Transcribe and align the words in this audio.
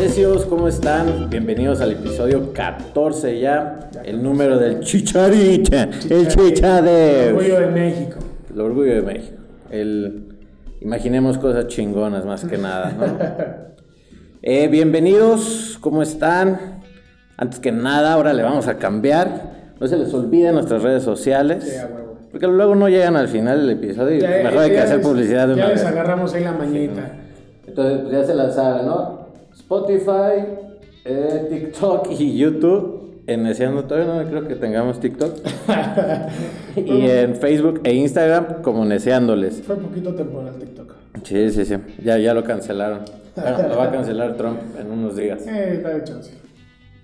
Necios, 0.00 0.46
¿cómo 0.46 0.68
están? 0.68 1.28
Bienvenidos 1.28 1.82
al 1.82 1.92
episodio 1.92 2.52
14 2.54 3.38
ya, 3.38 3.90
el 4.04 4.22
número 4.22 4.58
del 4.58 4.80
chicharita, 4.80 5.90
el 6.08 6.28
chichadeo. 6.28 7.36
Orgullo 7.36 7.60
de 7.60 7.66
México. 7.66 8.18
El 8.50 8.60
orgullo 8.60 8.94
de 8.94 9.02
México. 9.02 9.36
El 9.70 10.28
imaginemos 10.80 11.36
cosas 11.36 11.66
chingonas 11.66 12.24
más 12.24 12.44
que 12.44 12.56
nada, 12.58 12.92
¿no? 12.92 13.72
Eh, 14.44 14.66
bienvenidos, 14.66 15.78
¿cómo 15.80 16.02
están? 16.02 16.80
Antes 17.36 17.60
que 17.60 17.70
nada, 17.70 18.14
ahora 18.14 18.32
le 18.32 18.42
vamos 18.42 18.66
a 18.66 18.76
cambiar. 18.76 19.52
No 19.78 19.86
se 19.86 19.96
les 19.96 20.12
olvide 20.12 20.50
nuestras 20.50 20.82
redes 20.82 21.04
sociales. 21.04 21.62
Sí. 21.62 22.01
Porque 22.32 22.46
luego 22.48 22.74
no 22.74 22.88
llegan 22.88 23.14
al 23.16 23.28
final 23.28 23.60
del 23.66 23.76
episodio 23.78 24.16
y 24.16 24.20
Ya, 24.20 24.28
mejor 24.42 24.58
hay 24.58 24.70
que 24.70 24.76
ya 24.76 24.82
hacer 24.84 24.96
les- 24.98 25.06
publicidad 25.06 25.48
de 25.48 25.54
Ya 25.56 25.64
una 25.64 25.72
les 25.74 25.82
vez. 25.84 25.92
agarramos 25.92 26.34
ahí 26.34 26.42
la 26.44 26.52
mañita. 26.52 27.12
Entonces, 27.66 27.98
pues 28.00 28.12
ya 28.12 28.24
se 28.24 28.34
la 28.34 28.50
saben, 28.50 28.86
¿no? 28.86 29.26
Spotify, 29.54 30.44
eh, 31.04 31.46
TikTok 31.50 32.08
y 32.18 32.36
YouTube. 32.38 33.00
En 33.26 33.44
Neciando 33.44 33.84
todavía 33.84 34.14
no 34.24 34.28
creo 34.28 34.48
que 34.48 34.56
tengamos 34.56 34.98
TikTok. 34.98 35.36
y 36.76 37.06
en 37.08 37.36
Facebook 37.36 37.80
e 37.84 37.94
Instagram 37.94 38.62
como 38.62 38.84
Neceándoles. 38.84 39.62
Fue 39.62 39.76
poquito 39.76 40.12
temporal 40.14 40.54
TikTok. 40.58 40.92
Sí, 41.22 41.50
sí, 41.50 41.64
sí. 41.64 41.76
Ya, 42.02 42.18
ya 42.18 42.34
lo 42.34 42.42
cancelaron. 42.42 43.00
Bueno, 43.36 43.68
lo 43.68 43.76
va 43.76 43.84
a 43.84 43.90
cancelar 43.92 44.36
Trump 44.36 44.58
en 44.78 44.90
unos 44.90 45.16
días. 45.16 45.46
Eh, 45.46 45.74
está 45.76 45.90
de 45.90 46.02
chance. 46.04 46.32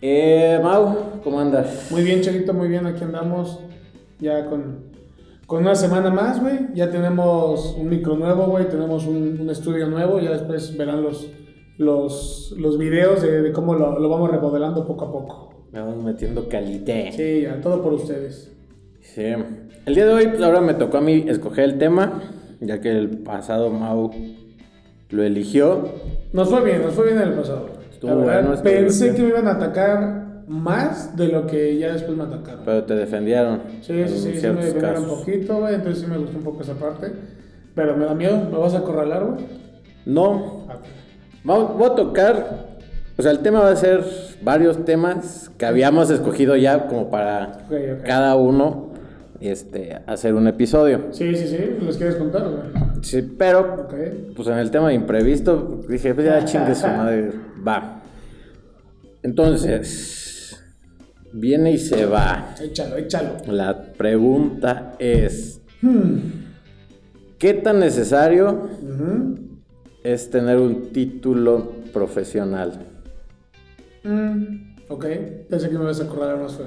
Eh, 0.03 0.59
Mau, 0.63 1.21
¿cómo 1.23 1.39
andas? 1.41 1.87
Muy 1.91 2.03
bien, 2.03 2.21
Chavito, 2.21 2.53
muy 2.53 2.69
bien. 2.69 2.85
Aquí 2.87 3.05
andamos 3.05 3.61
ya 4.21 4.45
con, 4.47 4.88
con 5.49 5.63
una 5.63 5.75
semana 5.75 6.11
más, 6.11 6.43
güey. 6.43 6.59
Ya 6.75 6.91
tenemos 6.91 7.75
un 7.79 7.89
micro 7.89 8.17
nuevo, 8.17 8.49
güey. 8.49 8.69
Tenemos 8.69 9.07
un, 9.07 9.39
un 9.41 9.49
estudio 9.49 9.87
nuevo. 9.89 10.21
Ya 10.21 10.31
después 10.31 10.77
verán 10.77 11.03
los, 11.03 11.27
los, 11.79 12.55
los 12.59 12.77
videos 12.77 13.23
de, 13.23 13.41
de 13.41 13.51
cómo 13.51 13.75
lo, 13.75 13.99
lo 13.99 14.09
vamos 14.11 14.31
remodelando 14.31 14.87
poco 14.87 15.07
a 15.07 15.11
poco. 15.11 15.65
Me 15.73 15.81
vamos 15.81 16.05
metiendo 16.05 16.51
calidad. 16.51 17.13
Sí, 17.13 17.41
ya, 17.45 17.63
todo 17.63 17.83
por 17.83 17.95
ustedes. 17.95 18.53
Sí. 19.01 19.25
El 19.87 19.95
día 19.95 20.05
de 20.05 20.13
hoy, 20.13 20.29
pues 20.29 20.43
ahora 20.43 20.61
me 20.61 20.75
tocó 20.75 20.99
a 20.99 21.01
mí 21.01 21.25
escoger 21.27 21.65
el 21.65 21.79
tema, 21.79 22.21
ya 22.61 22.79
que 22.83 22.91
el 22.91 23.09
pasado 23.23 23.71
Mau 23.71 24.11
lo 25.09 25.23
eligió. 25.23 25.89
Nos 26.35 26.51
fue 26.51 26.63
bien, 26.63 26.83
nos 26.83 26.93
fue 26.93 27.07
bien 27.07 27.17
en 27.23 27.29
el 27.29 27.35
pasado. 27.35 27.71
Estuvo 27.91 28.11
La 28.11 28.17
verdad, 28.17 28.49
bueno, 28.49 28.63
pensé 28.63 29.05
bien. 29.05 29.17
que 29.17 29.23
me 29.23 29.29
iban 29.31 29.49
a 29.49 29.53
atacar 29.53 30.28
más 30.49 31.17
de 31.17 31.29
lo 31.29 31.47
que 31.47 31.77
ya 31.79 31.93
después 31.93 32.17
me 32.17 32.25
atacaron. 32.25 32.63
Pero 32.65 32.85
te 32.85 32.95
defendieron. 32.95 33.61
Sí, 33.83 34.03
sí, 34.09 34.19
sí, 34.19 34.41
sí 34.41 34.47
me 34.49 34.65
defendieron 34.65 35.05
un 35.05 35.09
poquito, 35.11 35.59
güey, 35.61 35.75
entonces 35.75 36.03
sí 36.03 36.11
me 36.11 36.17
gustó 36.19 36.39
un 36.39 36.45
poco 36.45 36.63
esa 36.63 36.75
parte. 36.75 37.13
Pero 37.75 37.97
me 37.97 38.07
da 38.07 38.15
miedo, 38.15 38.49
¿me 38.51 38.59
vas 38.59 38.75
a 38.75 38.79
acorralar, 38.79 39.25
güey? 39.25 39.45
No, 40.07 40.65
Ah, 40.69 40.77
Vamos, 41.45 41.79
voy 41.79 41.87
a 41.91 41.95
tocar, 41.95 42.67
o 43.17 43.23
sea, 43.23 43.31
el 43.31 43.39
tema 43.41 43.61
va 43.61 43.71
a 43.71 43.77
ser 43.77 44.03
varios 44.43 44.85
temas 44.85 45.51
que 45.57 45.65
habíamos 45.67 46.11
escogido 46.11 46.57
ya 46.57 46.87
como 46.89 47.11
para 47.11 47.67
cada 48.05 48.35
uno 48.35 48.89
este, 49.41 49.97
hacer 50.07 50.35
un 50.35 50.49
episodio. 50.49 51.07
Sí, 51.13 51.35
sí, 51.37 51.47
sí, 51.47 51.77
¿los 51.81 51.97
quieres 51.97 52.17
contar, 52.17 52.43
güey? 52.43 52.63
Sí, 53.03 53.23
pero, 53.39 53.87
pues 54.35 54.49
en 54.49 54.59
el 54.59 54.71
tema 54.71 54.89
de 54.89 54.95
imprevisto, 54.95 55.81
dije, 55.89 56.13
pues 56.15 56.27
ya 56.27 56.45
chingue 56.45 56.75
su 56.75 56.87
madre, 56.89 57.31
va. 57.67 58.03
Entonces, 59.23 60.38
viene 61.33 61.73
y 61.73 61.79
se 61.79 62.07
va. 62.07 62.55
Échalo, 62.63 62.97
échalo. 62.97 63.37
La 63.47 63.83
pregunta 63.93 64.95
es, 64.99 65.61
Hmm. 65.81 66.19
¿qué 67.39 67.55
tan 67.55 67.79
necesario 67.79 68.69
es 70.03 70.29
tener 70.31 70.59
un 70.59 70.91
título 70.93 71.73
profesional? 71.93 72.81
Mm, 74.05 74.69
Ok, 74.91 75.05
pensé 75.51 75.69
que 75.69 75.77
me 75.77 75.85
ibas 75.85 76.01
a 76.01 76.05
acorralar 76.05 76.39
más 76.41 76.57
feo. 76.57 76.67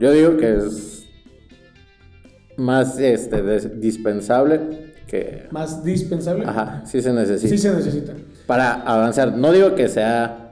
Yo 0.00 0.12
digo 0.12 0.36
que 0.38 0.56
es 0.56 1.04
más 2.56 2.98
este, 2.98 3.42
dispensable 3.76 4.94
que... 5.06 5.46
¿Más 5.50 5.84
dispensable? 5.84 6.44
Ajá, 6.46 6.82
sí 6.86 7.02
se 7.02 7.12
necesita. 7.12 7.48
Sí 7.50 7.58
se 7.58 7.70
necesita. 7.74 8.14
Para 8.46 8.72
avanzar. 8.82 9.36
No 9.36 9.52
digo 9.52 9.74
que 9.74 9.88
sea... 9.88 10.43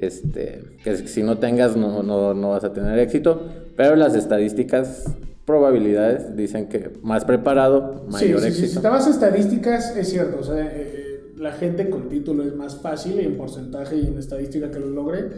Este, 0.00 0.62
que 0.82 0.96
si 1.08 1.22
no 1.22 1.38
tengas 1.38 1.76
no, 1.76 2.02
no, 2.02 2.32
no 2.34 2.50
vas 2.50 2.64
a 2.64 2.72
tener 2.72 2.98
éxito, 2.98 3.42
pero 3.76 3.96
las 3.96 4.14
estadísticas, 4.14 5.04
probabilidades 5.44 6.36
dicen 6.36 6.68
que 6.68 6.90
más 7.02 7.24
preparado, 7.24 8.04
mayor 8.08 8.40
sí, 8.40 8.46
sí, 8.52 8.52
éxito. 8.62 8.68
si 8.76 8.80
te 8.82 8.88
vas 8.88 9.06
a 9.06 9.10
estadísticas, 9.10 9.96
es 9.96 10.08
cierto. 10.10 10.38
O 10.40 10.42
sea, 10.44 10.64
eh, 10.64 10.70
eh, 10.74 11.32
la 11.38 11.52
gente 11.52 11.90
con 11.90 12.08
título 12.08 12.44
es 12.44 12.54
más 12.54 12.76
fácil 12.76 13.18
en 13.18 13.36
porcentaje 13.36 13.96
y 13.96 14.06
en 14.06 14.18
estadística 14.18 14.70
que 14.70 14.78
lo 14.78 14.88
logre. 14.90 15.28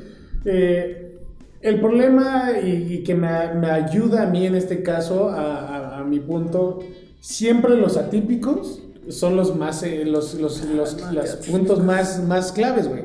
Eh, 0.45 1.19
el 1.61 1.81
problema 1.81 2.51
y, 2.63 2.95
y 2.95 3.03
que 3.05 3.15
me, 3.15 3.55
me 3.55 3.71
ayuda 3.71 4.23
a 4.25 4.27
mí 4.27 4.45
en 4.47 4.55
este 4.57 4.83
caso, 4.83 5.29
a, 5.31 5.67
a- 5.69 5.99
a 6.01 6.05
mi 6.05 6.19
punto, 6.21 6.81
siempre 7.21 7.77
los 7.77 7.97
atípicos 7.97 8.83
son 9.09 9.37
los 9.37 9.55
más, 9.57 9.83
eh, 9.85 10.05
los, 10.05 10.35
los, 10.35 10.65
los- 10.65 11.13
los 11.13 11.31
puntos 11.49 11.83
más, 11.83 12.23
más 12.25 12.53
claves, 12.53 12.89
güey. 12.89 13.05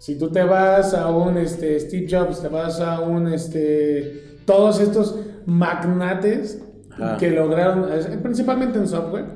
Si 0.00 0.16
tú 0.16 0.30
te 0.30 0.42
vas 0.42 0.94
a 0.94 1.10
un 1.10 1.36
este, 1.36 1.78
Steve 1.78 2.06
Jobs, 2.10 2.40
te 2.40 2.48
vas 2.48 2.80
a 2.80 3.00
un, 3.00 3.30
este, 3.30 4.38
todos 4.46 4.80
estos 4.80 5.14
magnates 5.44 6.58
Ajá. 6.92 7.18
que 7.18 7.30
lograron, 7.30 7.86
principalmente 8.22 8.78
en 8.78 8.88
software, 8.88 9.26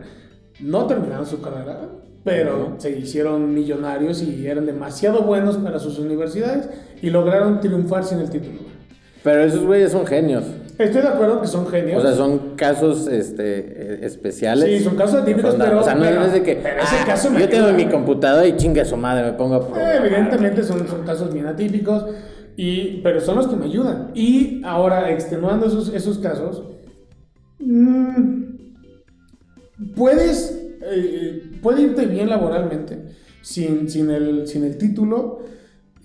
no 0.60 0.86
terminaron 0.86 1.26
su 1.26 1.42
carrera, 1.42 1.90
pero 2.24 2.76
se 2.78 2.92
hicieron 2.92 3.52
millonarios 3.52 4.22
y 4.22 4.46
eran 4.46 4.64
demasiado 4.64 5.24
buenos 5.24 5.58
para 5.58 5.78
sus 5.78 5.98
universidades 5.98 6.70
y 7.02 7.10
lograron 7.10 7.60
triunfar 7.60 8.02
sin 8.02 8.20
el 8.20 8.30
título. 8.30 8.60
Pero 9.22 9.44
esos 9.44 9.66
güeyes 9.66 9.92
son 9.92 10.06
genios. 10.06 10.44
Estoy 10.78 11.02
de 11.02 11.08
acuerdo 11.08 11.40
que 11.40 11.46
son 11.46 11.66
genios. 11.68 12.02
O 12.02 12.06
sea, 12.06 12.16
son 12.16 12.56
casos 12.56 13.06
este, 13.06 13.58
eh, 13.58 13.98
especiales. 14.02 14.78
Sí, 14.78 14.84
son 14.84 14.96
casos 14.96 15.22
atípicos, 15.22 15.54
pero- 15.56 15.80
O 15.80 15.82
sea, 15.84 15.94
no 15.94 16.04
es 16.04 16.32
de 16.32 16.42
que. 16.42 16.56
pero 16.56 16.82
ese 16.82 16.96
"Ah, 17.00 17.04
caso 17.06 17.28
yo 17.38 17.48
tengo 17.48 17.66
ayuda". 17.68 17.72
mi 17.76 17.86
computadora 17.86 18.46
y 18.46 18.56
chinga 18.56 18.84
su 18.84 18.96
madre, 18.96 19.24
me 19.24 19.32
pongo 19.34 19.54
a 19.54 19.80
Eh, 19.80 19.96
evidentemente 20.00 20.62
son, 20.64 20.86
son 20.88 21.02
casos 21.04 21.32
bien 21.32 21.46
atípicos, 21.46 22.06
y, 22.56 23.00
pero 23.02 23.20
son 23.20 23.36
los 23.36 23.46
que 23.46 23.56
me 23.56 23.66
ayudan. 23.66 24.10
Y 24.14 24.62
ahora, 24.64 25.10
extenuando 25.10 25.66
esos, 25.66 25.92
esos 25.94 26.18
casos, 26.18 26.62
mm, 27.60 28.42
puedes, 29.94 30.60
eh, 30.82 31.42
puede 31.62 31.82
irte 31.82 32.06
bien 32.06 32.28
laboralmente 32.28 32.98
sin, 33.42 33.88
sin, 33.88 34.10
el, 34.10 34.46
sin 34.46 34.64
el 34.64 34.76
título. 34.78 35.40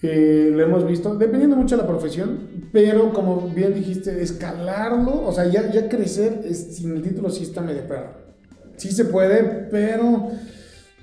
Eh, 0.02 0.50
lo 0.54 0.64
hemos 0.64 0.86
visto, 0.88 1.16
dependiendo 1.16 1.56
mucho 1.56 1.76
de 1.76 1.82
la 1.84 1.88
profesión, 1.88 2.40
pero 2.72 3.12
como 3.14 3.50
bien 3.54 3.74
dijiste, 3.74 4.22
escalarlo, 4.22 5.26
o 5.26 5.32
sea, 5.32 5.46
ya, 5.48 5.70
ya 5.72 5.90
crecer 5.90 6.42
es- 6.46 6.76
sin 6.78 6.96
el 6.96 7.02
título 7.02 7.30
sí 7.30 7.44
está 7.44 7.62
medio 7.62 7.82
perro. 7.88 8.12
Sí 8.78 8.92
se 8.92 9.06
puede, 9.06 9.44
pero 9.70 10.30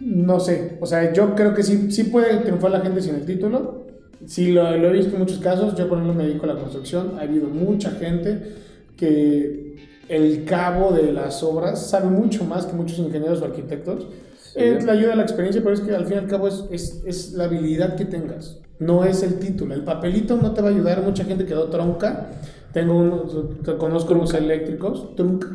no 0.01 0.41
sé. 0.41 0.79
O 0.81 0.87
sea, 0.87 1.12
yo 1.12 1.34
creo 1.34 1.53
que 1.55 1.62
sí, 1.62 1.91
sí 1.93 2.05
puede 2.05 2.37
triunfar 2.39 2.71
la 2.71 2.81
gente 2.81 3.03
sin 3.03 3.17
el 3.17 3.27
título. 3.27 3.84
Sí, 4.25 4.51
lo, 4.53 4.77
lo 4.79 4.89
he 4.89 4.93
visto 4.93 5.13
en 5.13 5.19
muchos 5.21 5.39
casos. 5.41 5.75
Yo, 5.77 5.87
por 5.89 5.99
ejemplo, 5.99 6.15
me 6.15 6.27
dedico 6.27 6.45
a 6.45 6.55
la 6.55 6.61
construcción. 6.61 7.19
Ha 7.19 7.23
habido 7.23 7.49
mucha 7.49 7.91
gente 7.91 8.55
que 8.97 9.77
el 10.09 10.45
cabo 10.45 10.93
de 10.93 11.13
las 11.13 11.43
obras 11.43 11.91
sabe 11.91 12.07
mucho 12.09 12.45
más 12.45 12.65
que 12.67 12.73
muchos 12.75 12.99
ingenieros 12.99 13.43
o 13.43 13.45
arquitectos. 13.45 14.07
Eh, 14.55 14.78
le 14.83 14.91
ayuda 14.91 15.13
a 15.13 15.17
la 15.17 15.23
experiencia, 15.23 15.61
pero 15.63 15.75
es 15.75 15.81
que 15.81 15.95
al 15.95 16.07
fin 16.07 16.15
y 16.15 16.19
al 16.21 16.27
cabo 16.28 16.49
es, 16.49 16.65
es, 16.71 17.03
es 17.05 17.33
la 17.33 17.45
habilidad 17.45 17.95
que 17.97 18.07
tengas. 18.07 18.59
No 18.79 19.05
es 19.05 19.23
el 19.23 19.39
título. 19.39 19.75
El 19.75 19.85
papelito 19.85 20.37
no 20.37 20.53
te 20.53 20.63
va 20.63 20.69
a 20.69 20.71
ayudar. 20.71 21.03
Mucha 21.03 21.25
gente 21.25 21.47
quedó 21.47 21.69
tronca. 21.69 22.31
Tengo 22.73 22.99
un, 22.99 23.59
conozco 23.79 24.13
unos 24.13 24.35
eléctricos, 24.35 25.17
trunca, 25.17 25.49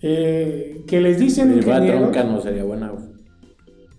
eh, 0.00 0.82
que 0.86 0.98
les 0.98 1.18
dicen 1.18 1.52
Si 1.52 1.68
va 1.68 1.84
tronca 1.84 2.24
no 2.24 2.40
sería 2.40 2.64
buena. 2.64 2.90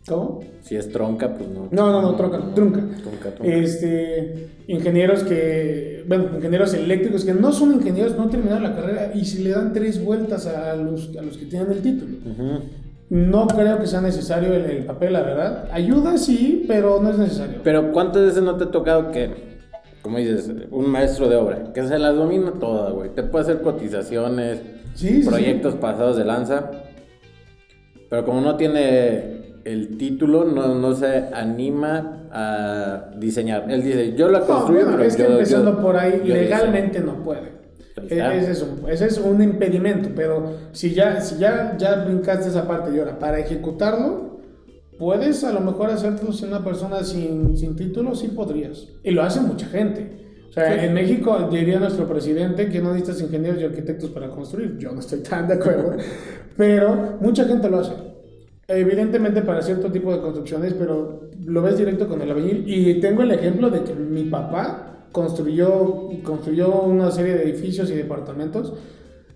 ¿Cómo? 0.07 0.39
Si 0.63 0.75
es 0.75 0.91
tronca, 0.91 1.35
pues 1.35 1.47
no. 1.47 1.67
No, 1.69 1.91
no, 1.91 2.01
no, 2.01 2.15
tronca, 2.15 2.39
no, 2.39 2.53
trunca. 2.55 2.79
Trunca, 3.03 3.35
trunca. 3.35 3.53
Este, 3.53 4.47
ingenieros 4.67 5.23
que, 5.23 6.03
bueno, 6.07 6.25
ingenieros 6.37 6.73
eléctricos 6.73 7.23
que 7.23 7.35
no 7.35 7.51
son 7.51 7.73
ingenieros, 7.73 8.17
no 8.17 8.29
terminaron 8.29 8.63
la 8.63 8.75
carrera 8.75 9.11
y 9.13 9.25
si 9.25 9.43
le 9.43 9.51
dan 9.51 9.71
tres 9.71 10.03
vueltas 10.03 10.47
a 10.47 10.75
los, 10.75 11.15
a 11.15 11.21
los 11.21 11.37
que 11.37 11.45
tienen 11.45 11.71
el 11.71 11.81
título. 11.83 12.17
Ujú. 12.25 12.63
No 13.09 13.47
creo 13.47 13.79
que 13.79 13.87
sea 13.87 14.01
necesario 14.01 14.53
el, 14.53 14.65
el 14.65 14.85
papel, 14.85 15.13
la 15.13 15.21
verdad. 15.21 15.67
Ayuda, 15.71 16.17
sí, 16.17 16.65
pero 16.67 17.01
no 17.01 17.09
es 17.09 17.17
necesario. 17.17 17.59
Pero 17.63 17.91
¿cuántas 17.91 18.23
veces 18.23 18.43
no 18.43 18.55
te 18.55 18.65
ha 18.65 18.71
tocado 18.71 19.09
que, 19.11 19.31
como 20.03 20.17
dices, 20.19 20.51
un 20.69 20.89
maestro 20.89 21.27
de 21.27 21.35
obra, 21.35 21.73
que 21.73 21.87
se 21.87 21.97
las 21.97 22.15
domina 22.15 22.53
todas, 22.59 22.93
güey? 22.93 23.09
Te 23.09 23.23
puede 23.23 23.43
hacer 23.43 23.61
cotizaciones, 23.61 24.61
Sí, 24.93 25.23
sí, 25.23 25.27
proyectos 25.29 25.75
pasados 25.75 26.17
de 26.17 26.25
lanza, 26.25 26.69
pero 28.09 28.25
como 28.25 28.41
no 28.41 28.55
tiene 28.57 29.39
el 29.65 29.97
título, 29.97 30.45
no, 30.45 30.75
no 30.75 30.93
se 30.93 31.25
anima 31.33 32.27
a 32.31 33.09
diseñar. 33.17 33.65
Él 33.69 33.81
dice, 33.83 34.13
yo 34.15 34.29
la 34.29 34.39
No, 34.39 34.45
construyo, 34.45 34.81
bueno, 34.81 34.97
pero 34.97 35.07
es 35.09 35.15
que 35.15 35.23
yo- 35.23 35.29
empezando 35.31 35.71
yo- 35.75 35.81
por 35.81 35.97
ahí, 35.97 36.21
legalmente 36.25 36.99
no 36.99 37.23
puede. 37.23 37.58
Diseño". 38.01 38.23
Ahí 38.25 38.37
está. 38.39 38.51
Ese 38.51 38.51
es, 38.51 38.61
un, 38.63 38.89
ese 38.89 39.05
es 39.07 39.17
un 39.17 39.41
impedimento, 39.41 40.09
pero 40.15 40.53
si 40.71 40.93
ya, 40.93 41.21
si 41.21 41.37
ya, 41.37 41.75
ya 41.77 42.03
brincaste 42.05 42.49
esa 42.49 42.67
parte 42.67 42.95
y 42.95 42.99
ahora 42.99 43.17
para 43.19 43.39
ejecutarlo, 43.39 44.39
puedes 44.97 45.43
a 45.43 45.53
lo 45.53 45.61
mejor 45.61 45.89
hacerlo 45.89 46.31
si 46.33 46.45
una 46.45 46.63
persona 46.63 47.03
sin, 47.03 47.55
sin 47.57 47.75
título, 47.75 48.15
sí 48.15 48.29
podrías. 48.29 48.87
Y 49.03 49.11
lo 49.11 49.23
hace 49.23 49.39
mucha 49.41 49.67
gente. 49.67 50.17
O 50.49 50.51
sea, 50.51 50.73
Sí. 50.79 50.85
en 50.85 50.93
México 50.95 51.47
diría 51.51 51.79
nuestro 51.79 52.07
presidente 52.07 52.69
que 52.69 52.81
no 52.81 52.91
necesitas 52.93 53.21
ingenieros 53.21 53.61
y 53.61 53.65
arquitectos 53.65 54.09
para 54.09 54.29
construir. 54.29 54.77
Yo 54.79 54.91
no 54.91 54.99
estoy 54.99 55.19
tan 55.19 55.47
de 55.47 55.53
acuerdo, 55.53 55.95
pero 56.57 57.17
mucha 57.21 57.45
gente 57.45 57.69
lo 57.69 57.79
hace. 57.79 57.93
Evidentemente 58.67 59.41
para 59.41 59.61
cierto 59.61 59.91
tipo 59.91 60.13
de 60.13 60.21
construcciones, 60.21 60.73
pero 60.73 61.21
lo 61.45 61.61
ves 61.61 61.77
directo 61.77 62.07
con 62.07 62.21
el 62.21 62.29
albañil. 62.29 62.63
Y 62.67 62.99
tengo 62.99 63.23
el 63.23 63.31
ejemplo 63.31 63.69
de 63.69 63.83
que 63.83 63.93
mi 63.93 64.25
papá 64.25 64.88
construyó, 65.11 66.09
construyó 66.23 66.81
una 66.81 67.11
serie 67.11 67.35
de 67.35 67.43
edificios 67.43 67.89
y 67.89 67.95
departamentos 67.95 68.73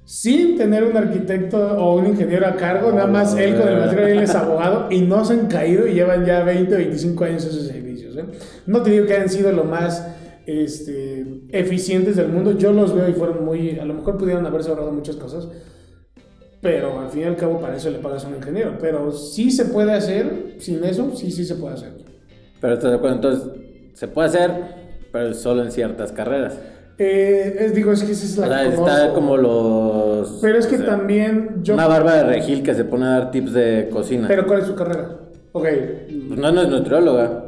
sin 0.06 0.58
tener 0.58 0.84
un 0.84 0.98
arquitecto 0.98 1.58
o 1.78 1.96
un 1.96 2.08
ingeniero 2.08 2.46
a 2.46 2.56
cargo, 2.56 2.92
nada 2.92 3.08
más 3.08 3.36
él 3.38 3.56
con 3.58 3.68
el 3.68 3.80
material, 3.80 4.10
él 4.10 4.20
es 4.20 4.36
abogado 4.36 4.92
y 4.92 5.02
no 5.02 5.24
se 5.24 5.34
han 5.34 5.48
caído 5.48 5.88
y 5.88 5.94
llevan 5.94 6.26
ya 6.26 6.44
20 6.44 6.74
o 6.74 6.78
25 6.78 7.24
años 7.24 7.46
esos 7.46 7.70
edificios. 7.70 8.18
¿eh? 8.18 8.26
No 8.66 8.82
te 8.82 8.92
digo 8.92 9.06
que 9.06 9.14
hayan 9.14 9.30
sido 9.30 9.52
lo 9.52 9.64
más 9.64 10.06
este, 10.46 11.26
eficientes 11.52 12.18
del 12.18 12.28
mundo, 12.28 12.58
yo 12.58 12.74
los 12.74 12.94
veo 12.94 13.08
y 13.08 13.14
fueron 13.14 13.46
muy, 13.46 13.80
a 13.80 13.86
lo 13.86 13.94
mejor 13.94 14.18
pudieron 14.18 14.46
haberse 14.46 14.70
ahorrado 14.70 14.92
muchas 14.92 15.16
cosas, 15.16 15.48
pero 16.62 17.00
al 17.00 17.10
fin 17.10 17.22
y 17.22 17.26
al 17.26 17.36
cabo 17.36 17.60
para 17.60 17.78
eso 17.78 17.90
le 17.90 18.00
pagas 18.00 18.26
a 18.26 18.30
un 18.30 18.36
ingeniero. 18.36 18.78
Pero 18.80 19.12
sí 19.12 19.52
se 19.52 19.66
puede 19.66 19.94
hacer, 19.94 20.56
sin 20.60 20.84
eso, 20.84 21.14
sí, 21.16 21.30
sí 21.32 21.44
se 21.44 21.56
puede 21.56 21.76
hacer. 21.76 21.92
Pero 22.62 22.74
estás 22.74 22.92
de 22.92 22.98
acuerdo, 22.98 23.16
entonces 23.18 23.50
se 23.94 24.08
puede 24.08 24.30
hacer, 24.30 24.52
pero 25.14 25.34
solo 25.36 25.64
en 25.64 25.72
ciertas 25.72 26.12
carreras. 26.12 26.56
Eh, 26.98 27.56
es- 27.60 27.74
digo, 27.74 27.92
es 27.94 28.04
que 28.04 28.12
esa 28.12 28.26
es 28.26 28.38
O 28.38 28.42
la 28.46 28.60
sea, 28.60 28.68
que 28.70 28.76
está 28.76 29.14
como 29.14 29.38
los. 29.38 30.40
Pero 30.42 30.58
es 30.58 30.68
que 30.68 30.76
o 30.76 30.80
sea, 30.80 30.88
también 30.88 31.62
yo... 31.64 31.76
Una 31.76 31.88
barba 31.88 32.16
de 32.16 32.24
regil 32.24 32.62
que 32.64 32.74
se 32.74 32.84
pone 32.84 33.06
a 33.06 33.10
dar 33.10 33.32
tips 33.32 33.54
de 33.54 33.90
cocina. 33.92 34.28
Pero 34.28 34.46
¿cuál 34.46 34.60
es 34.60 34.66
su 34.68 34.76
carrera? 34.76 35.10
Ok, 35.54 35.64
Pues 36.28 36.40
no, 36.40 36.52
no 36.52 36.62
es 36.64 36.68
nutrióloga. 36.70 37.46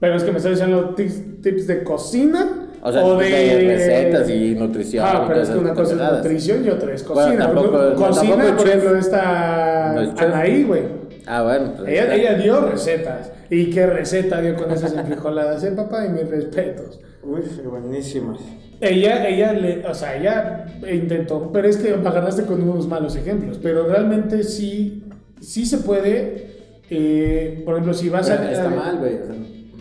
pero 0.00 0.16
es 0.16 0.24
que 0.24 0.30
me 0.32 0.38
está 0.38 0.48
diciendo 0.50 0.94
tips, 0.96 1.42
tips 1.42 1.66
de 1.66 1.84
cocina 1.84 2.68
O 2.82 2.90
sea, 2.92 3.02
de 3.02 3.68
recetas 3.68 4.30
y 4.30 4.54
nutrición. 4.54 5.04
Ah, 5.06 5.24
pero 5.28 5.42
es 5.42 5.50
que 5.50 5.58
una 5.58 5.74
cosa 5.74 5.94
es 5.94 6.16
nutrición 6.16 6.64
y 6.64 6.70
otra 6.70 6.94
es 6.94 7.06
Bueno, 7.06 7.22
cocina. 7.24 7.46
tampoco- 7.46 7.78
¿no? 7.78 7.90
no, 7.90 7.94
cocina, 7.96 8.36
tampoco 8.36 8.56
por 8.56 8.68
ejemplo, 8.68 8.96
esta 8.96 9.92
No 9.94 10.00
es. 10.02 10.10
Anaí, 10.18 10.64
güey. 10.64 11.01
Ah, 11.26 11.42
bueno. 11.42 11.72
pues 11.76 11.88
Ella, 11.88 12.14
ella 12.14 12.34
dio 12.34 12.60
recetas. 12.66 13.32
¿Y 13.50 13.70
qué 13.70 13.86
receta 13.86 14.40
dio 14.40 14.56
con 14.56 14.70
esas 14.70 14.92
enfrijoladas? 14.94 15.62
Eh, 15.64 15.72
papá, 15.72 16.06
y 16.06 16.10
mis 16.10 16.28
respetos. 16.28 17.00
Uy, 17.22 17.42
buenísimas. 17.64 18.38
Ella, 18.80 19.28
ella, 19.28 19.52
le, 19.52 19.86
o 19.86 19.94
sea, 19.94 20.16
ella 20.16 20.66
intentó, 20.92 21.52
pero 21.52 21.68
es 21.68 21.76
que 21.76 21.90
agarraste 21.92 22.44
con 22.44 22.60
unos 22.62 22.88
malos 22.88 23.14
ejemplos, 23.14 23.60
pero 23.62 23.86
realmente 23.86 24.42
sí, 24.42 25.04
sí 25.40 25.64
se 25.66 25.78
puede, 25.78 26.48
eh, 26.90 27.62
por 27.64 27.74
ejemplo, 27.74 27.94
si 27.94 28.08
vas 28.08 28.28
Pero 28.28 28.42
a... 28.42 28.50
está 28.50 28.68
mal, 28.70 28.98
güey. 28.98 29.18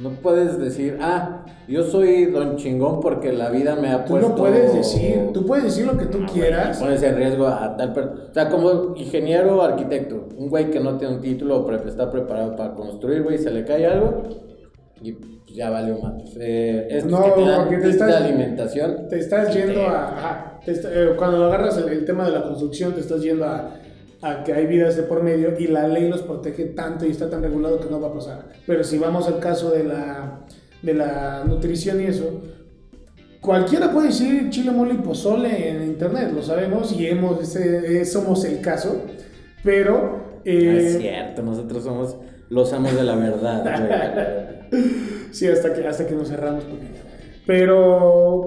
No 0.02 0.10
puedes 0.22 0.58
decir, 0.60 0.98
ah, 1.02 1.46
yo 1.68 1.84
soy 1.84 2.26
don 2.26 2.56
chingón 2.58 3.00
porque 3.00 3.32
la 3.32 3.50
vida 3.50 3.76
me 3.76 3.90
ha 3.90 4.04
Tú 4.06 4.14
puesto. 4.14 4.30
lo 4.30 4.36
puedes 4.36 4.74
decir, 4.74 5.30
tú 5.34 5.46
puedes 5.46 5.66
decir 5.66 5.86
lo 5.86 5.98
que 5.98 6.06
tú 6.06 6.26
quieras. 6.32 6.80
Pones 6.80 7.02
en 7.04 7.16
riesgo 7.16 7.48
a 7.48 7.76
tal 7.78 7.94
persona. 7.94 8.22
O 8.30 8.34
sea, 8.34 8.50
como 8.50 8.96
ingeniero 8.96 9.58
o 9.58 9.62
arquitecto, 9.62 10.28
un 10.38 10.50
güey 10.50 10.70
que 10.72 10.80
no 10.80 10.98
tiene 10.98 11.16
un 11.16 11.22
título 11.22 11.58
o 11.64 11.72
está 11.72 12.10
preparado 12.12 12.56
para 12.56 12.74
construir, 12.74 13.24
güey, 13.24 13.38
se 13.38 13.52
le 13.52 13.64
cae 13.64 13.86
algo 13.86 14.24
y 15.02 15.14
pues, 15.14 15.32
ya 15.56 15.70
valió 15.70 15.98
matos. 16.00 16.36
Eh, 16.40 16.88
estos 16.90 17.12
No, 17.12 17.24
que 17.24 17.32
te 17.32 17.50
dan 17.50 17.62
porque 17.66 17.78
te 17.78 17.90
estás- 17.90 18.08
de 18.08 18.16
alimentación. 18.16 19.08
Te 19.10 19.20
estás 19.20 19.54
yendo 19.54 19.74
te- 19.82 19.86
a... 19.86 20.04
ajá, 20.08 20.60
te 20.66 20.72
está- 20.72 20.90
eh, 20.94 21.14
cuando 21.18 21.46
agarras 21.46 21.78
el, 21.78 21.90
el 21.90 22.06
tema 22.06 22.26
de 22.26 22.32
la 22.32 22.44
construcción, 22.44 22.94
te 22.94 23.02
estás 23.02 23.22
yendo 23.22 23.46
a, 23.46 23.76
a 24.22 24.44
que 24.44 24.54
hay 24.54 24.66
vidas 24.68 24.96
de 24.96 25.04
por 25.04 25.24
medio 25.24 25.58
y 25.60 25.68
la 25.68 25.88
ley 25.88 26.08
los 26.10 26.22
protege 26.22 26.66
tanto 26.66 27.06
y 27.06 27.12
está 27.12 27.30
tan 27.30 27.42
regulado 27.42 27.80
que 27.80 27.90
no 27.90 28.00
va 28.00 28.10
a 28.10 28.14
pasar. 28.14 28.50
Pero 28.68 28.84
si 28.84 28.98
vamos 28.98 29.28
al 29.28 29.40
caso 29.40 29.72
de 29.72 29.84
la, 29.84 30.42
de 30.82 30.94
la 30.94 31.44
nutrición 31.46 32.00
y 32.02 32.06
eso, 32.06 32.42
cualquiera 33.40 33.92
puede 33.92 34.08
decir 34.08 34.50
chile, 34.50 34.72
mole 34.72 34.94
y 34.94 34.98
pozole 34.98 35.70
en 35.70 35.84
internet, 35.84 36.32
lo 36.34 36.44
sabemos 36.44 36.92
y 36.92 37.08
hemos, 37.08 37.42
ese- 37.42 38.06
somos 38.06 38.46
el 38.46 38.62
caso, 38.62 39.02
pero... 39.64 40.30
No 40.44 40.52
eh, 40.52 40.88
es 40.88 40.98
cierto, 40.98 41.44
nosotros 41.44 41.84
somos 41.84 42.16
los 42.50 42.74
amos 42.74 42.96
de 42.96 43.04
la 43.04 43.16
verdad. 43.16 44.48
Sí, 45.32 45.48
hasta 45.48 45.74
que, 45.74 45.86
hasta 45.86 46.06
que 46.08 46.14
nos 46.16 46.30
cerramos. 46.30 46.64
Pero 47.46 48.46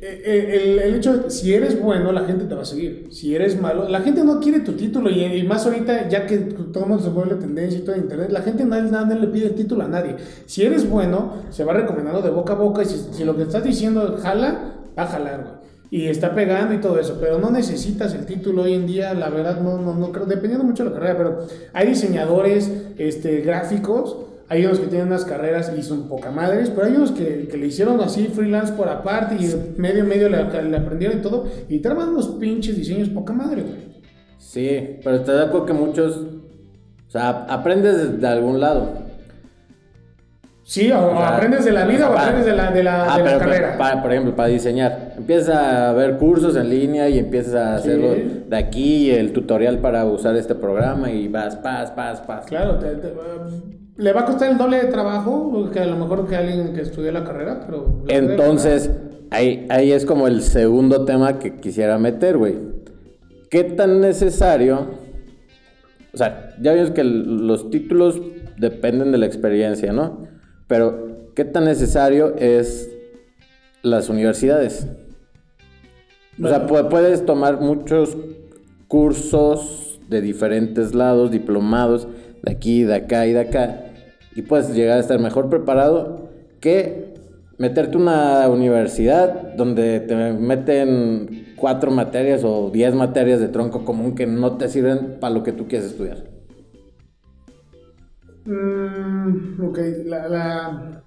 el, 0.00 0.78
el 0.78 0.94
hecho 0.94 1.16
de 1.16 1.30
si 1.30 1.54
eres 1.54 1.80
bueno, 1.80 2.12
la 2.12 2.24
gente 2.24 2.44
te 2.44 2.54
va 2.54 2.62
a 2.62 2.66
seguir. 2.66 3.08
Si 3.10 3.34
eres 3.34 3.60
malo, 3.60 3.88
la 3.88 4.00
gente 4.00 4.24
no 4.24 4.40
quiere 4.40 4.60
tu 4.60 4.72
título. 4.72 5.10
Y, 5.10 5.42
más 5.44 5.64
ahorita, 5.66 6.08
ya 6.08 6.26
que 6.26 6.38
todo 6.38 6.84
el 6.84 6.90
mundo 6.90 7.04
se 7.04 7.10
vuelve 7.10 7.36
tendencia 7.36 7.78
y 7.78 7.82
todo 7.82 7.94
en 7.94 8.02
internet, 8.02 8.30
la 8.30 8.42
gente 8.42 8.64
nadie, 8.64 9.18
le 9.18 9.26
pide 9.28 9.50
título 9.50 9.84
a 9.84 9.88
nadie. 9.88 10.16
Si 10.46 10.62
eres 10.62 10.88
bueno, 10.88 11.34
se 11.50 11.64
va 11.64 11.72
recomendando 11.72 12.20
de 12.20 12.30
boca 12.30 12.52
a 12.52 12.56
boca. 12.56 12.82
Y 12.82 12.86
si, 12.86 12.98
si 13.12 13.24
lo 13.24 13.36
que 13.36 13.42
estás 13.42 13.64
diciendo 13.64 14.18
jala, 14.22 14.74
va 14.98 15.04
a 15.04 15.06
jalar. 15.06 15.66
Y 15.90 16.08
está 16.08 16.34
pegando 16.34 16.74
y 16.74 16.78
todo 16.78 16.98
eso, 16.98 17.18
pero 17.20 17.38
no 17.38 17.50
necesitas 17.50 18.12
el 18.12 18.26
título 18.26 18.62
hoy 18.62 18.74
en 18.74 18.86
día, 18.86 19.14
la 19.14 19.30
verdad 19.30 19.60
no, 19.60 19.78
no, 19.78 19.94
no 19.94 20.10
creo, 20.10 20.26
dependiendo 20.26 20.64
mucho 20.64 20.82
de 20.82 20.90
la 20.90 20.96
carrera, 20.96 21.16
pero 21.16 21.46
hay 21.72 21.86
diseñadores 21.86 22.72
este, 22.98 23.40
gráficos, 23.42 24.16
hay 24.48 24.64
unos 24.64 24.78
que 24.78 24.86
tienen 24.86 25.08
unas 25.08 25.24
carreras 25.24 25.72
y 25.76 25.82
son 25.82 26.08
poca 26.08 26.30
madres, 26.30 26.70
pero 26.70 26.86
hay 26.86 26.94
unos 26.94 27.10
que, 27.12 27.48
que 27.50 27.56
le 27.56 27.66
hicieron 27.66 28.00
así 28.00 28.26
freelance 28.28 28.72
por 28.74 28.88
aparte 28.88 29.34
y 29.36 29.80
medio 29.80 30.04
medio 30.04 30.28
le, 30.28 30.36
le 30.68 30.76
aprendieron 30.76 31.18
y 31.18 31.22
todo, 31.22 31.46
y 31.68 31.80
traban 31.80 32.10
unos 32.10 32.28
pinches 32.38 32.76
diseños 32.76 33.08
poca 33.08 33.32
madre, 33.32 33.62
güey. 33.62 33.96
Sí, 34.38 34.98
pero 35.02 35.20
te 35.22 35.32
da 35.32 35.50
que 35.66 35.72
muchos. 35.72 36.16
O 36.18 37.10
sea, 37.10 37.46
aprendes 37.48 38.20
de 38.20 38.26
algún 38.26 38.60
lado. 38.60 39.04
Sí, 40.62 40.90
o, 40.90 40.98
o 40.98 41.14
O 41.14 41.18
sea, 41.18 41.36
aprendes 41.36 41.64
de 41.64 41.70
la 41.72 41.86
vida 41.86 42.10
o 42.10 42.14
para- 42.14 42.22
aprendes 42.26 42.46
de 42.46 42.52
la, 42.56 42.70
de 42.72 42.82
la, 42.82 43.14
Ah, 43.14 43.18
de 43.18 43.22
la 43.24 43.28
pero, 43.30 43.38
carrera. 43.38 43.78
para- 43.78 44.02
por 44.02 44.10
ejemplo, 44.12 44.34
para 44.34 44.48
diseñar. 44.48 45.12
Empiezas 45.16 45.56
a 45.56 45.92
ver 45.92 46.16
cursos 46.18 46.56
en 46.56 46.68
línea 46.68 47.08
y 47.08 47.18
empiezas 47.20 47.54
a 47.54 47.78
Sí. 47.78 47.88
hacerlo 47.88 48.14
de 48.48 48.56
aquí, 48.56 49.10
el 49.10 49.32
tutorial 49.32 49.78
para 49.78 50.04
usar 50.04 50.34
este 50.36 50.56
programa 50.56 51.10
y 51.10 51.28
vas, 51.28 51.54
pas, 51.56 51.90
pas, 51.92 52.20
pas. 52.20 52.46
Claro, 52.46 52.78
te- 52.78 52.96
te- 52.96 53.12
le 53.96 54.12
va 54.12 54.22
a 54.22 54.24
costar 54.26 54.50
el 54.50 54.58
doble 54.58 54.76
de 54.78 54.88
trabajo 54.88 55.70
que 55.72 55.80
a 55.80 55.86
lo 55.86 55.96
mejor 55.96 56.28
que 56.28 56.36
alguien 56.36 56.74
que 56.74 56.82
estudió 56.82 57.12
la 57.12 57.24
carrera, 57.24 57.62
pero... 57.66 58.02
Entonces, 58.08 58.90
ahí, 59.30 59.66
ahí 59.70 59.92
es 59.92 60.04
como 60.04 60.26
el 60.28 60.42
segundo 60.42 61.04
tema 61.04 61.38
que 61.38 61.56
quisiera 61.56 61.98
meter, 61.98 62.36
güey. 62.36 62.56
¿Qué 63.50 63.64
tan 63.64 64.00
necesario? 64.00 64.88
O 66.12 66.16
sea, 66.16 66.54
ya 66.60 66.72
vimos 66.72 66.90
que 66.90 67.04
los 67.04 67.70
títulos 67.70 68.20
dependen 68.58 69.12
de 69.12 69.18
la 69.18 69.26
experiencia, 69.26 69.92
¿no? 69.92 70.26
Pero, 70.66 71.30
¿qué 71.34 71.44
tan 71.44 71.64
necesario 71.64 72.34
es 72.36 72.90
las 73.82 74.08
universidades? 74.08 74.88
O 76.42 76.48
sea, 76.48 76.66
pu- 76.66 76.88
puedes 76.88 77.24
tomar 77.24 77.60
muchos 77.60 78.16
cursos 78.88 80.00
de 80.08 80.20
diferentes 80.20 80.94
lados, 80.94 81.30
diplomados, 81.30 82.06
de 82.42 82.52
aquí, 82.52 82.82
de 82.82 82.94
acá 82.94 83.26
y 83.26 83.32
de 83.32 83.40
acá, 83.40 83.85
y 84.36 84.42
puedes 84.42 84.74
llegar 84.74 84.98
a 84.98 85.00
estar 85.00 85.18
mejor 85.18 85.48
preparado 85.48 86.28
que 86.60 87.14
meterte 87.58 87.96
a 87.96 88.00
una 88.00 88.48
universidad 88.50 89.54
donde 89.56 90.00
te 90.00 90.14
meten 90.14 91.54
cuatro 91.56 91.90
materias 91.90 92.42
o 92.44 92.70
diez 92.70 92.94
materias 92.94 93.40
de 93.40 93.48
tronco 93.48 93.84
común 93.86 94.14
que 94.14 94.26
no 94.26 94.58
te 94.58 94.68
sirven 94.68 95.16
para 95.20 95.32
lo 95.34 95.42
que 95.42 95.52
tú 95.52 95.66
quieres 95.66 95.88
estudiar. 95.88 96.24
Mm, 98.44 99.64
ok, 99.64 99.78
la, 100.04 101.02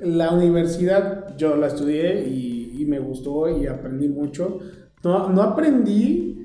la, 0.00 0.30
universidad 0.32 1.36
yo 1.36 1.56
la 1.56 1.68
estudié 1.68 2.26
y, 2.26 2.84
me 2.86 2.98
gustó 2.98 3.48
y 3.48 3.66
aprendí 3.66 4.08
mucho. 4.08 4.58
No, 5.02 5.28
no 5.28 5.42
aprendí 5.42 6.42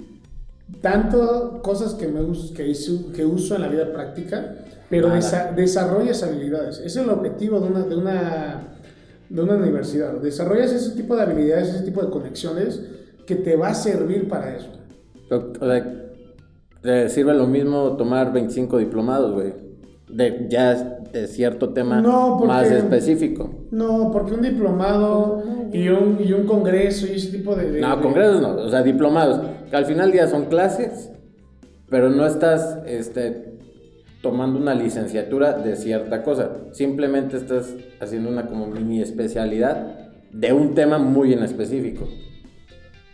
tanto 0.82 1.62
cosas 1.62 1.94
que, 1.96 2.08
me, 2.08 2.22
que, 2.56 2.68
hizo- 2.68 3.12
que 3.12 3.26
uso 3.26 3.56
en 3.56 3.62
la 3.62 3.68
vida 3.68 3.92
práctica, 3.92 4.56
pero 4.92 5.10
desa- 5.10 5.56
desarrollas 5.56 6.22
habilidades. 6.22 6.78
Ese 6.78 6.86
es 6.88 6.98
el 6.98 7.10
objetivo 7.10 7.60
de 7.60 7.68
una, 7.70 7.80
de, 7.84 7.96
una, 7.96 8.68
de 9.30 9.42
una 9.42 9.56
universidad. 9.56 10.14
Desarrollas 10.22 10.72
ese 10.72 10.92
tipo 10.96 11.16
de 11.16 11.24
habilidades, 11.24 11.70
ese 11.74 11.84
tipo 11.84 12.04
de 12.04 12.10
conexiones 12.12 12.80
que 13.26 13.36
te 13.36 13.56
va 13.56 13.70
a 13.70 13.74
servir 13.74 14.28
para 14.28 14.56
eso. 14.56 14.68
O 15.32 15.36
o 15.36 15.66
sea, 15.66 15.98
te 16.82 17.10
sirve 17.10 17.34
lo 17.34 17.48
mismo 17.48 17.96
tomar 17.98 18.32
25 18.34 18.78
diplomados, 18.78 19.34
güey. 19.34 19.54
De 20.10 20.48
ya 20.50 20.74
de 21.14 21.28
cierto 21.28 21.70
tema 21.70 22.02
No, 22.02 22.36
porque- 22.38 22.48
más 22.54 22.70
específico. 22.72 23.50
No, 23.72 24.12
porque 24.12 24.34
un 24.34 24.42
diplomado 24.42 25.42
y 25.72 25.88
un, 25.88 26.18
y 26.22 26.34
un 26.34 26.46
congreso 26.46 27.06
y 27.08 27.16
ese 27.16 27.32
tipo 27.32 27.56
de... 27.56 27.72
de- 27.72 27.80
No, 27.82 27.96
de- 27.96 28.02
congresos 28.02 28.42
no, 28.42 28.56
o 28.56 28.70
sea, 28.70 28.84
diplomados. 28.84 29.42
Que 29.70 29.76
al 29.78 29.86
final 29.86 30.08
del 30.08 30.12
día 30.14 30.28
son 30.28 30.46
clases, 30.46 31.10
pero 31.90 32.10
no 32.10 32.26
estás 32.26 32.80
este, 32.86 33.51
tomando 34.22 34.60
una 34.60 34.76
licenciatura 34.76 35.54
de 35.54 35.76
cierta 35.76 36.24
cosa. 36.24 36.52
Simplemente 36.72 37.38
estás 37.38 37.76
haciendo 38.00 38.30
una 38.30 38.48
como 38.48 38.68
mini 38.68 39.02
especialidad 39.02 40.12
de 40.32 40.54
un 40.54 40.76
tema 40.76 40.98
muy 40.98 41.34
en 41.34 41.44
específico. 41.44 42.08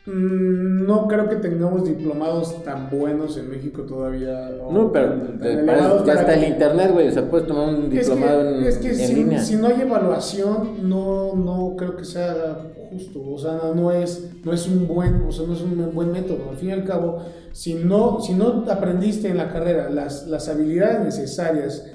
Mm, 0.08 0.86
No 0.88 1.08
creo 1.08 1.28
que 1.28 1.36
tengamos 1.36 1.84
diplomados 1.84 2.64
tan 2.64 2.90
buenos 2.90 3.36
en 3.38 3.50
México 3.50 3.82
todavía. 3.82 4.52
No, 4.72 4.92
pero 4.92 5.10
tan 5.10 5.40
te- 5.40 5.52
elevados 5.54 6.06
ya 6.06 6.14
para 6.14 6.22
está 6.22 6.34
que- 6.40 6.46
el 6.46 6.52
internet, 6.54 6.92
güey. 6.94 7.08
O 7.10 7.12
sea, 7.12 7.30
puedes 7.30 7.46
tomar 7.46 7.68
un 7.68 7.76
Es 7.76 7.90
que, 7.90 8.00
diplomado 8.16 8.42
en, 8.56 8.64
es 8.64 8.78
que 8.78 8.88
en 8.90 8.96
si, 8.96 9.16
línea. 9.16 9.40
si 9.44 9.56
no 9.58 9.68
hay 9.68 9.82
evaluación, 9.82 10.90
no, 10.90 11.36
no 11.36 11.76
creo 11.78 11.98
que 11.98 12.06
sea 12.06 12.72
justo. 12.90 13.20
O 13.30 13.38
sea, 13.38 13.60
no, 13.62 13.76
no 13.76 13.92
es, 13.92 14.30
no 14.46 14.54
es 14.54 14.66
un 14.68 14.88
buen, 14.88 15.24
o 15.28 15.32
sea, 15.32 15.46
no 15.46 15.54
es 15.54 15.62
un 15.62 15.92
buen 15.94 16.12
método. 16.14 16.50
Al 16.52 16.56
fin 16.56 16.70
y 16.70 16.72
al 16.72 16.86
cabo, 16.86 17.20
si 17.52 17.74
no, 17.74 18.22
si 18.22 18.34
no 18.34 18.64
aprendiste 18.70 19.28
en 19.28 19.38
la 19.38 19.52
carrera 19.52 19.90
las, 19.90 20.26
las 20.28 20.48
habilidades 20.48 21.04
necesarias 21.04 21.86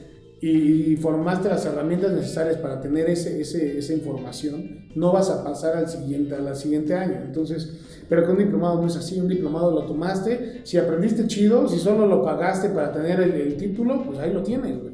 y, 0.43 0.97
formaste 0.97 1.49
las 1.49 1.65
herramientas 1.65 2.13
necesarias 2.13 2.57
para 2.57 2.81
tener 2.81 3.09
ese, 3.09 3.41
ese, 3.41 3.79
esa 3.79 3.93
información, 3.93 4.89
no 4.97 5.13
vas 5.13 5.31
a 5.31 5.45
pasar 5.45 5.77
al 5.77 5.89
siguiente, 5.89 6.35
al 6.35 6.57
siguiente 6.57 6.95
año. 6.95 7.21
Entonces, 7.25 8.05
pero 8.09 8.25
con 8.25 8.33
un 8.33 8.39
diplomado 8.39 8.81
no 8.81 8.89
es 8.89 8.97
así. 8.97 9.21
Un 9.21 9.29
diplomado 9.29 9.71
lo 9.71 9.87
tomaste, 9.87 10.63
si 10.65 10.79
aprendiste 10.79 11.29
chido, 11.29 11.69
si 11.69 11.79
solo 11.79 12.07
lo 12.07 12.23
pagaste 12.23 12.71
para 12.71 12.93
tener 12.93 13.21
el, 13.21 13.33
el 13.33 13.57
título, 13.57 14.03
pues 14.05 14.19
ahí 14.19 14.33
lo 14.33 14.43
tienes, 14.43 14.81
güey. 14.81 14.93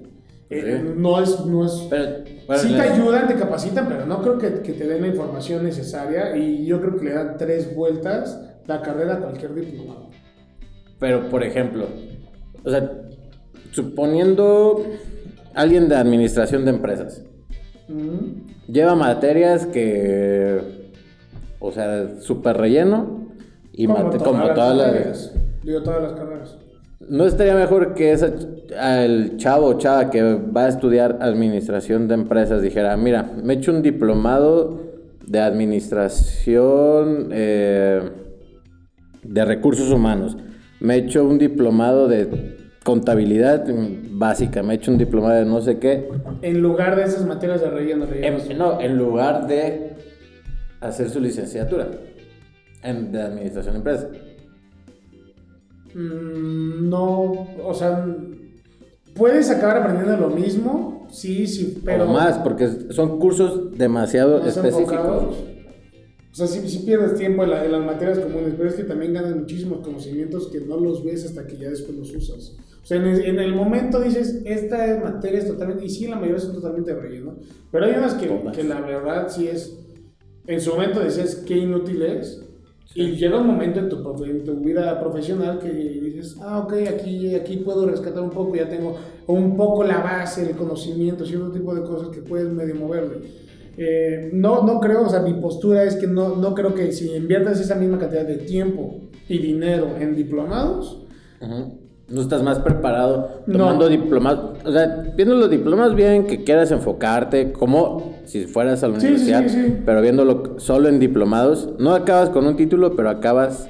Eh, 0.50 0.82
Sí. 0.82 0.92
no 0.96 1.20
es, 1.20 1.44
no 1.44 1.64
es 1.66 1.86
Pero, 1.90 2.24
bueno, 2.46 2.62
sí 2.62 2.74
te 2.74 2.80
ayudan, 2.80 3.28
te 3.28 3.34
capacitan, 3.34 3.86
pero 3.88 4.06
no 4.06 4.22
creo 4.22 4.38
que, 4.38 4.62
que 4.62 4.72
te 4.72 4.86
den 4.86 5.02
la 5.02 5.08
información 5.08 5.64
necesaria 5.64 6.36
y 6.36 6.64
yo 6.64 6.80
creo 6.80 6.96
que 6.96 7.04
le 7.04 7.12
dan 7.12 7.36
tres 7.36 7.74
vueltas 7.74 8.40
la 8.66 8.80
carrera 8.82 9.14
a 9.14 9.20
cualquier 9.20 9.54
diplomado. 9.54 10.10
Pero, 10.98 11.28
por 11.28 11.42
ejemplo, 11.42 11.86
o 12.64 12.70
sea, 12.70 12.90
suponiendo 13.72 14.82
alguien 15.58 15.88
de 15.88 15.96
administración 15.96 16.64
de 16.64 16.70
empresas, 16.70 17.24
Mm. 17.88 18.70
lleva 18.70 18.94
materias 18.94 19.64
que, 19.66 20.60
o 21.58 21.72
sea, 21.72 22.20
súper 22.20 22.58
relleno 22.58 23.28
y 23.72 23.86
como 23.86 24.10
todas 24.52 24.76
las... 24.76 24.86
carreras. 24.86 25.34
Digo, 25.62 25.82
todas 25.82 26.02
las 26.02 26.12
carreras. 26.12 26.58
¿No 27.08 27.26
estaría 27.26 27.54
mejor 27.54 27.94
que 27.94 28.12
esa, 28.12 28.30
el 29.02 29.38
chavo 29.38 29.68
o 29.68 29.78
chava 29.78 30.10
que 30.10 30.22
va 30.22 30.66
a 30.66 30.68
estudiar 30.68 31.18
administración 31.22 32.08
de 32.08 32.14
empresas 32.14 32.60
dijera, 32.60 32.96
mira, 32.98 33.32
me 33.42 33.54
he 33.54 33.56
hecho 33.56 33.72
un 33.72 33.80
diplomado 33.80 34.82
de 35.26 35.40
administración 35.40 37.30
eh, 37.32 38.02
de 39.22 39.44
recursos 39.44 39.90
humanos, 39.90 40.36
me 40.80 40.94
he 40.94 40.98
hecho 40.98 41.24
un 41.24 41.38
diplomado 41.38 42.06
de 42.06 42.57
contabilidad 42.88 43.68
mm, 43.68 44.18
básica, 44.18 44.62
me 44.62 44.72
he 44.72 44.76
hecho 44.76 44.90
un 44.90 44.96
diplomado 44.96 45.34
de 45.34 45.44
no 45.44 45.60
sé 45.60 45.78
qué, 45.78 46.08
En 46.40 46.62
lugar 46.62 46.96
de 46.96 47.02
esas 47.02 47.26
materias 47.26 47.60
de 47.60 47.68
relleno, 47.68 48.06
relleno. 48.06 48.38
en, 48.48 48.56
no, 48.56 48.80
en 48.80 48.96
lugar 48.96 49.46
de 49.46 49.92
hacer 50.80 51.10
su 51.10 51.20
licenciatura 51.20 51.86
en, 52.82 53.12
de 53.12 53.20
administración 53.20 53.74
de 53.74 53.78
empresas. 53.78 54.06
Mm, 55.94 56.88
no, 56.88 57.46
o 57.62 57.74
sea, 57.74 58.06
puedes 59.14 59.50
acabar 59.50 59.82
aprendiendo 59.82 60.16
lo 60.16 60.30
mismo, 60.30 61.06
sí, 61.10 61.46
sí, 61.46 61.82
pero... 61.84 62.04
o 62.08 62.12
más, 62.14 62.38
porque 62.38 62.68
son 62.88 63.18
cursos 63.18 63.76
demasiado 63.76 64.38
específicos. 64.46 64.92
enfocados. 64.94 65.36
O 66.40 66.46
sea, 66.46 66.46
si, 66.46 66.68
si 66.68 66.78
pierdes 66.86 67.14
tiempo 67.16 67.42
en, 67.42 67.50
la- 67.50 67.64
en 67.64 67.72
las 67.72 67.84
materias 67.84 68.18
comunes, 68.20 68.54
pero 68.56 68.68
es 68.68 68.76
que 68.76 68.84
también 68.84 69.12
ganas 69.12 69.34
muchísimos 69.34 69.80
conocimientos 69.84 70.48
que 70.48 70.60
no 70.60 70.76
los 70.78 71.02
ves 71.04 71.24
hasta 71.24 71.46
que 71.46 71.56
ya 71.56 71.68
después 71.70 71.96
los 71.98 72.14
usas. 72.14 72.56
O 72.82 72.86
sea, 72.86 72.98
en 72.98 73.06
el, 73.06 73.24
en 73.24 73.38
el 73.40 73.54
momento 73.54 74.00
dices, 74.00 74.42
esta 74.44 75.00
materia 75.02 75.40
es 75.40 75.46
totalmente, 75.48 75.84
y 75.84 75.90
sí, 75.90 76.06
la 76.06 76.16
mayoría 76.16 76.38
son 76.40 76.54
totalmente 76.54 76.94
de 76.94 77.00
relleno, 77.00 77.36
pero 77.72 77.86
hay 77.86 77.92
unas 77.96 78.14
que, 78.14 78.50
que 78.52 78.62
la 78.62 78.80
verdad 78.80 79.28
sí 79.28 79.48
es, 79.48 79.78
en 80.46 80.60
su 80.60 80.70
momento 80.70 81.00
decías 81.00 81.36
qué 81.46 81.56
inútil 81.58 82.02
es, 82.02 82.42
y 82.94 83.16
llega 83.16 83.40
un 83.40 83.46
momento 83.46 83.80
en 83.80 83.88
tu, 83.88 84.24
en 84.24 84.44
tu 84.44 84.54
vida 84.60 84.98
profesional 85.00 85.58
que 85.58 85.70
dices, 85.72 86.36
ah, 86.40 86.60
ok, 86.60 86.72
aquí, 86.88 87.34
aquí 87.34 87.58
puedo 87.58 87.86
rescatar 87.86 88.22
un 88.22 88.30
poco, 88.30 88.56
ya 88.56 88.68
tengo 88.68 88.96
un 89.26 89.56
poco 89.56 89.84
la 89.84 89.98
base, 89.98 90.48
el 90.50 90.56
conocimiento, 90.56 91.26
cierto 91.26 91.50
tipo 91.50 91.74
de 91.74 91.82
cosas 91.82 92.08
que 92.08 92.22
puedes 92.22 92.48
medio 92.50 92.74
moverle. 92.76 93.47
Eh, 93.78 94.30
no, 94.32 94.64
no 94.64 94.80
creo, 94.80 95.02
o 95.06 95.08
sea, 95.08 95.20
mi 95.20 95.34
postura 95.34 95.84
es 95.84 95.94
que 95.96 96.06
no, 96.08 96.34
no 96.36 96.52
creo 96.54 96.74
que 96.74 96.90
si 96.92 97.14
inviertes 97.14 97.60
esa 97.60 97.76
misma 97.76 97.98
cantidad 97.98 98.26
de 98.26 98.36
tiempo 98.38 98.96
y 99.28 99.38
dinero 99.38 99.86
en 100.00 100.16
diplomados. 100.16 101.06
No 102.10 102.22
estás 102.22 102.42
más 102.42 102.58
preparado 102.58 103.42
No. 103.46 103.58
tomando 103.58 103.88
diplomados. 103.88 104.58
O 104.64 104.72
sea, 104.72 105.12
viendo 105.14 105.34
los 105.36 105.48
diplomados 105.50 105.94
bien 105.94 106.26
que 106.26 106.42
quieras 106.42 106.70
enfocarte, 106.72 107.52
como 107.52 108.14
si 108.24 108.46
fueras 108.46 108.82
a 108.82 108.88
la 108.88 108.98
sí, 108.98 109.06
universidad, 109.06 109.46
sí, 109.46 109.62
sí. 109.66 109.76
pero 109.84 110.00
viéndolo 110.02 110.58
solo 110.58 110.88
en 110.88 110.98
diplomados, 110.98 111.68
no 111.78 111.94
acabas 111.94 112.30
con 112.30 112.46
un 112.46 112.56
título, 112.56 112.96
pero 112.96 113.10
acabas 113.10 113.68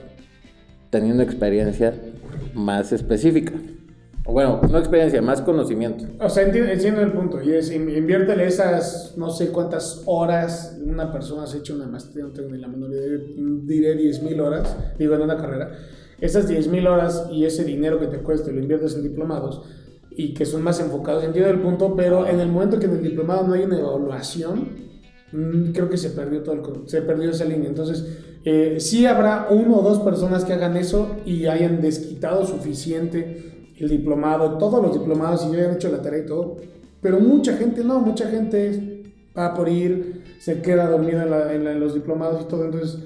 teniendo 0.91 1.23
experiencia 1.23 1.95
más 2.55 2.93
específica. 2.93 3.53
Bueno, 4.31 4.61
no 4.71 4.79
experiencia, 4.79 5.23
más 5.23 5.41
conocimiento. 5.41 6.05
o 6.21 6.29
sea, 6.29 6.45
entiendo, 6.45 6.71
entiendo 6.71 7.01
el 7.01 7.13
punto, 7.13 7.43
y 7.43 7.53
es, 7.53 7.73
in- 7.73 7.89
inviértele 7.89 8.47
esas, 8.47 9.15
no 9.17 9.31
sé 9.31 9.49
cuántas 9.49 10.03
horas 10.07 10.79
una 10.85 11.11
persona 11.11 11.47
se 11.47 11.57
ha 11.57 11.61
hecho 11.61 11.75
una 11.75 11.87
maestría, 11.87 12.25
no 12.25 12.31
tengo 12.33 12.51
ni 12.51 12.59
la 12.59 12.69
menor 12.69 12.91
idea, 12.91 13.19
diré 13.65 13.95
10 13.97 14.23
mil 14.23 14.41
horas, 14.41 14.77
digo, 14.99 15.15
en 15.15 15.23
una 15.23 15.39
carrera, 15.39 15.71
esas 16.21 16.47
10 16.47 16.69
mil 16.69 16.87
horas 16.87 17.27
y 17.33 17.47
ese 17.47 17.65
dinero 17.65 17.99
que 17.99 18.07
te 18.09 18.19
cueste 18.19 18.53
lo 18.53 18.61
inviertes 18.61 18.95
en 18.97 19.03
diplomados 19.03 19.63
y 20.11 20.35
que 20.35 20.45
son 20.45 20.63
más 20.63 20.79
enfocados, 20.81 21.25
entiendo 21.25 21.51
el 21.51 21.61
punto, 21.61 21.95
pero 21.97 22.27
en 22.27 22.39
el 22.41 22.49
momento 22.49 22.79
que 22.79 22.87
en 22.87 22.93
el 22.93 23.03
diplomado 23.03 23.47
no 23.47 23.55
hay 23.55 23.63
una 23.63 23.79
evaluación, 23.79 24.69
mm, 25.33 25.71
creo 25.73 25.89
que 25.89 25.97
se 25.97 26.11
perdió 26.11 26.43
todo 26.43 26.55
el, 26.55 26.89
se 26.89 27.01
perdió 27.03 27.31
esa 27.31 27.45
línea. 27.45 27.69
Entonces, 27.69 28.05
eh, 28.45 28.77
sí 28.79 29.07
habrá 29.07 29.47
uno 29.51 29.79
o 29.79 29.83
dos 29.83 30.01
personas 30.01 30.45
que 30.45 30.53
hagan 30.53 30.77
eso 30.77 31.17
y 31.25 31.47
hayan 31.47 31.81
desquitado 31.81 32.45
suficiente 32.47 33.58
el 33.81 33.89
diplomado, 33.89 34.59
todos 34.59 34.83
los 34.83 34.93
diplomados 34.99 35.47
y 35.47 35.53
ya 35.53 35.59
hayan 35.63 35.75
hecho 35.75 35.91
la 35.91 36.03
tarea 36.03 36.21
y 36.25 36.27
todo, 36.27 36.57
pero 37.01 37.21
mucha 37.21 37.57
gente 37.57 37.85
no, 37.85 38.01
mucha 38.01 38.29
gente 38.29 39.03
va 39.37 39.55
por 39.55 39.69
ir, 39.69 40.25
se 40.41 40.61
queda 40.63 40.89
dormida 40.91 41.23
en, 41.25 41.31
la- 41.31 41.53
en 41.55 41.65
la- 41.65 41.73
en 41.73 41.81
los 41.81 41.95
diplomados 41.95 42.43
y 42.43 42.45
todo, 42.49 42.65
entonces... 42.65 42.99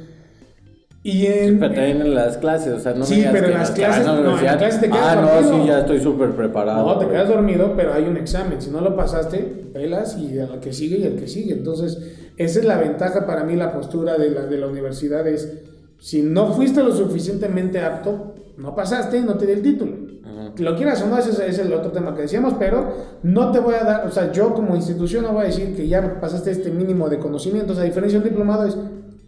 Y 1.04 1.26
en, 1.26 1.58
Pero 1.58 1.74
también 1.74 2.00
en 2.00 2.14
las 2.14 2.36
clases, 2.36 2.74
o 2.74 2.78
sea, 2.78 2.94
no 2.94 3.04
Sí, 3.04 3.24
pero 3.32 3.48
en 3.48 3.54
las 3.54 3.72
clases- 3.72 4.06
no, 4.06 4.18
en 4.38 4.44
las 4.44 4.56
clases 4.56 4.80
te 4.80 4.86
quedas 4.86 5.02
Ah, 5.04 5.20
no, 5.20 5.28
dormido. 5.42 5.62
sí, 5.62 5.66
ya 5.68 5.80
estoy 5.80 5.98
súper 6.00 6.30
preparado. 6.30 6.86
No, 6.86 6.98
te 7.00 7.08
quedas 7.08 7.28
dormido, 7.28 7.72
pero 7.76 7.92
hay 7.92 8.04
un 8.04 8.16
examen. 8.16 8.62
Si 8.62 8.70
no 8.70 8.80
lo 8.80 8.94
pasaste, 8.94 9.38
pelas 9.72 10.16
y 10.16 10.38
a 10.38 10.46
la 10.46 10.60
que 10.60 10.72
sigue 10.72 10.98
y 10.98 11.04
al 11.06 11.16
que 11.16 11.26
sigue. 11.26 11.54
Entonces, 11.54 11.98
esa 12.36 12.60
es 12.60 12.64
la 12.64 12.78
ventaja 12.78 13.26
para 13.26 13.42
mí, 13.42 13.56
la 13.56 13.72
postura 13.72 14.16
de 14.16 14.30
la, 14.30 14.46
de 14.46 14.56
la 14.58 14.68
universidad 14.68 15.26
es, 15.26 15.52
si 15.98 16.22
no 16.22 16.52
fuiste 16.52 16.84
lo 16.84 16.94
suficientemente 16.94 17.80
apto, 17.80 18.34
no 18.58 18.76
pasaste, 18.76 19.22
no 19.22 19.34
te 19.36 19.46
di 19.46 19.52
el 19.54 19.62
título. 19.62 19.96
Lo 20.58 20.76
quieras 20.76 21.02
o 21.02 21.06
no, 21.06 21.18
ese 21.18 21.48
es, 21.48 21.58
el 21.58 21.72
otro 21.72 21.90
tema 21.92 22.14
que 22.14 22.22
decíamos, 22.22 22.54
pero 22.58 22.92
no 23.22 23.50
te 23.52 23.58
voy 23.60 23.74
a 23.74 23.84
dar, 23.84 24.06
o 24.06 24.10
sea, 24.10 24.30
yo 24.32 24.54
como 24.54 24.74
institución 24.76 25.24
no 25.24 25.32
voy 25.32 25.44
a 25.44 25.46
decir 25.46 25.74
que 25.76 25.88
ya 25.88 26.20
pasaste 26.20 26.50
este 26.50 26.70
mínimo 26.70 27.08
de 27.08 27.18
conocimientos, 27.18 27.78
a 27.78 27.82
diferencia 27.82 28.18
de 28.18 28.24
un 28.24 28.30
diplomado 28.30 28.66
es, 28.66 28.76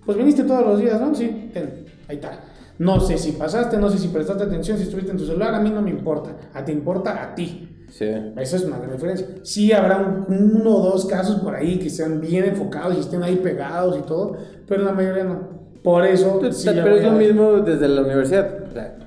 pues 0.04 0.16
viniste 0.18 0.44
todos 0.44 0.64
los 0.66 0.78
días, 0.80 1.00
¿no? 1.00 1.14
Sí, 1.14 1.50
ten, 1.52 1.84
ahí 2.08 2.16
está. 2.16 2.32
No 2.78 2.98
sé 3.00 3.16
si 3.18 3.32
pasaste, 3.32 3.76
no 3.78 3.88
sé 3.88 3.98
si 3.98 4.08
prestaste 4.08 4.42
atención, 4.44 4.76
si 4.76 4.82
estuviste 4.84 5.12
en 5.12 5.16
tu 5.16 5.24
celular, 5.24 5.54
a 5.54 5.60
mí 5.60 5.70
no 5.70 5.80
me 5.80 5.90
importa. 5.90 6.30
A 6.54 6.64
ti 6.64 6.72
importa 6.72 7.22
a 7.22 7.34
ti. 7.34 7.70
Sí. 7.88 8.06
Esa 8.36 8.56
es 8.56 8.64
una 8.64 8.78
gran 8.78 8.90
diferencia. 8.92 9.26
Sí 9.44 9.72
habrá 9.72 9.98
un- 9.98 10.56
uno 10.60 10.76
o 10.78 10.82
dos 10.90 11.06
casos 11.06 11.36
por 11.36 11.54
ahí 11.54 11.78
que 11.78 11.88
sean 11.88 12.20
bien 12.20 12.44
enfocados 12.44 12.96
y 12.96 13.00
estén 13.00 13.22
ahí 13.22 13.36
pegados 13.36 13.96
y 13.96 14.02
todo, 14.02 14.36
pero 14.66 14.82
la 14.82 14.90
mayoría 14.90 15.22
no. 15.22 15.38
Por 15.84 16.04
eso... 16.04 16.40
sí 16.50 16.68
pero 16.74 16.96
es 16.96 17.04
lo 17.04 17.12
mismo 17.12 17.52
desde 17.60 17.86
la 17.88 18.00
universidad. 18.02 18.48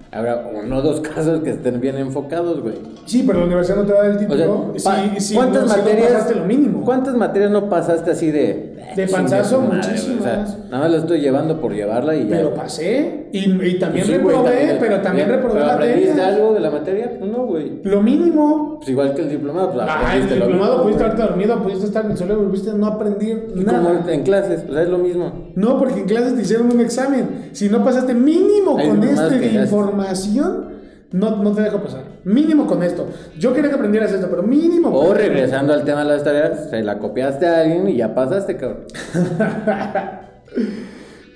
O 0.08 0.10
sea, 0.10 0.20
habrá 0.20 0.50
uno 0.64 0.78
o 0.78 0.82
dos 0.82 1.02
casos 1.16 1.42
que 1.42 1.52
estén 1.52 1.80
bien 1.82 1.98
enfocados, 1.98 2.62
güey. 2.62 2.76
Sí, 3.06 3.24
pero 3.26 3.40
la 3.40 3.46
universidad 3.46 3.78
no 3.78 3.86
te 3.86 3.94
va 3.94 4.00
a 4.00 4.02
dar 4.04 4.12
el 4.12 4.18
O 4.18 4.20
título. 4.20 4.74
sea, 4.78 4.92
pa- 4.92 5.02
sí, 5.16 5.20
sí, 5.20 5.36
¿cuántas 5.36 5.64
no, 5.64 5.70
si 5.70 5.76
no 5.76 5.84
materias? 5.84 6.12
pasaste 6.12 6.36
lo 6.36 6.46
mínimo. 6.46 6.82
¿Cuántas 6.86 7.16
materias 7.16 7.52
no 7.52 7.70
pasaste 7.70 8.12
así 8.12 8.32
de. 8.32 8.67
De 8.98 9.04
"Ah, 9.06 9.08
panzazo, 9.12 9.62
chingue 9.82 9.98
su 9.98 10.10
madre", 10.10 10.18
güey? 10.18 10.20
O 10.20 10.24
sea, 10.24 10.38
muchísimas. 10.40 10.70
nada 10.70 10.80
más 10.84 10.92
la 10.92 10.98
estoy 10.98 11.20
llevando 11.22 11.62
por 11.62 11.74
llevarla 11.74 12.16
y 12.16 12.24
ya. 12.28 12.38
Pero 12.38 12.54
pasé 12.54 13.30
y, 13.32 13.40
y 13.40 13.80
también 13.80 14.06
Pues 14.08 14.22
güey, 14.22 14.36
reprobé, 14.36 14.50
también- 14.58 14.78
pero 14.80 15.02
también 15.02 15.28
bien, 15.28 15.40
reprobé 15.40 15.60
¿pero 15.62 15.72
¿Aprendiste 15.72 16.10
materias. 16.16 16.36
algo 16.36 16.54
de 16.54 16.60
la 16.60 16.70
materia? 16.72 17.12
Pues 17.20 17.32
no, 17.32 17.46
güey. 17.46 17.80
Lo 17.84 18.02
mínimo. 18.02 18.76
Pues 18.78 18.90
igual 18.90 19.14
que 19.14 19.22
el 19.22 19.30
diplomado, 19.30 19.72
pues 19.72 19.86
Ah, 19.90 20.16
el 20.16 20.28
diplomado 20.30 20.84
pudiste 20.84 21.04
haberte 21.04 21.22
dormido, 21.24 21.64
pudiste 21.64 21.86
estar 21.86 22.06
en 22.06 22.12
el 22.12 22.18
celular, 22.18 22.38
pudiste 22.50 22.74
no 22.74 22.86
aprender 22.88 23.48
Y 23.56 23.60
nada. 23.62 23.80
como 23.94 24.10
en 24.10 24.24
clases, 24.24 24.64
sea, 24.70 24.82
es 24.84 24.90
lo 24.90 24.98
mismo. 24.98 25.32
No, 25.56 25.78
porque 25.80 26.02
en 26.02 26.06
clases 26.06 26.36
te 26.36 26.42
hicieron 26.42 26.72
un 26.72 26.82
examen. 26.82 27.50
Si 27.54 27.70
no 27.70 27.84
pasaste 27.84 28.14
mínimo 28.14 28.78
Hay 28.78 28.90
con 28.90 29.04
este 29.04 29.40
de 29.40 29.62
información, 29.64 30.66
no, 31.12 31.38
no 31.44 31.52
te 31.54 31.62
dejo 31.62 31.80
pasar. 31.82 32.04
Mínimo 32.28 32.68
con 32.68 32.84
esto. 32.84 33.08
Yo 33.38 33.54
quería 33.54 33.70
que 33.70 33.76
aprendieras 33.78 34.12
esto, 34.12 34.28
pero 34.30 34.44
mínimo. 34.44 34.90
O 34.90 35.14
regresando 35.14 35.72
al 35.74 35.86
tema 35.86 36.04
de 36.04 36.10
las 36.10 36.24
tareas, 36.26 36.70
se 36.70 36.84
la 36.84 37.00
copiaste 37.00 37.48
a 37.48 37.62
alguien 37.62 37.88
y 37.88 37.96
ya 37.96 38.14
pasaste, 38.14 38.58
cabrón. 38.58 38.84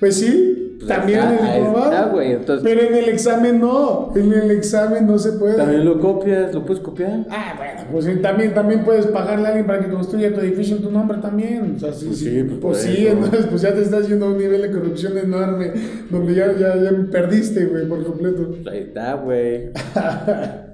Pues 0.02 0.16
sí, 0.16 0.78
Pues 0.80 0.88
también 0.88 1.20
en 1.22 1.46
el 1.46 1.64
está, 1.68 2.12
entonces- 2.24 2.64
Pero 2.64 2.82
en 2.82 2.96
el 2.96 3.10
examen 3.10 3.60
no. 3.62 4.12
En 4.16 4.34
el 4.34 4.50
examen 4.50 5.06
no 5.06 5.20
se 5.20 5.34
puede. 5.34 5.56
También 5.56 5.86
lo 5.86 6.00
copias, 6.00 6.52
lo 6.56 6.66
puedes 6.66 6.82
copiar. 6.82 7.28
Ah, 7.30 7.54
bueno, 7.56 7.82
pues 7.92 8.06
sí, 8.06 8.16
también, 8.16 8.56
también 8.56 8.84
puedes 8.84 9.06
pagarle 9.06 9.46
a 9.46 9.48
alguien 9.50 9.68
para 9.68 9.80
que 9.80 9.92
construya 9.92 10.34
tu 10.34 10.40
edificio 10.42 10.78
en 10.78 10.82
tu 10.82 10.90
nombre 10.90 11.20
también. 11.20 11.76
O 11.76 11.80
sea, 11.80 11.94
sí, 11.94 12.06
Pues 12.08 12.18
sí, 12.18 12.26
sí, 12.32 12.44
pues 12.44 12.60
pues 12.60 12.78
sí, 12.80 13.06
entonces 13.08 13.46
pues 13.46 13.62
ya 13.62 13.76
te 13.76 13.82
estás 13.84 14.10
yendo 14.10 14.26
a 14.26 14.30
un 14.32 14.40
nivel 14.40 14.64
de 14.64 14.72
corrupción 14.72 15.16
enorme, 15.20 15.72
donde 16.10 16.34
ya, 16.34 16.48
ya, 16.58 16.76
ya 16.76 16.92
me 16.92 17.04
perdiste, 17.06 17.66
güey, 17.68 17.88
por 17.88 18.04
completo. 18.04 18.48
Pues 18.50 18.66
ahí 18.68 18.80
está, 18.80 19.14
güey. 19.14 19.70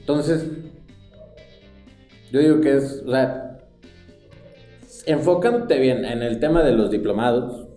Entonces, 0.00 0.44
yo 2.32 2.40
digo 2.40 2.60
que 2.60 2.76
es, 2.76 3.02
o 3.06 3.10
sea, 3.10 3.58
enfocándote 5.06 5.78
bien 5.78 6.04
en 6.04 6.22
el 6.22 6.40
tema 6.40 6.62
de 6.62 6.72
los 6.72 6.90
diplomados, 6.90 7.68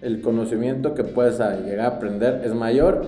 el 0.00 0.20
conocimiento 0.20 0.94
que 0.94 1.04
puedes 1.04 1.38
llegar 1.38 1.80
a 1.80 1.86
aprender 1.96 2.42
es 2.44 2.54
mayor 2.54 3.06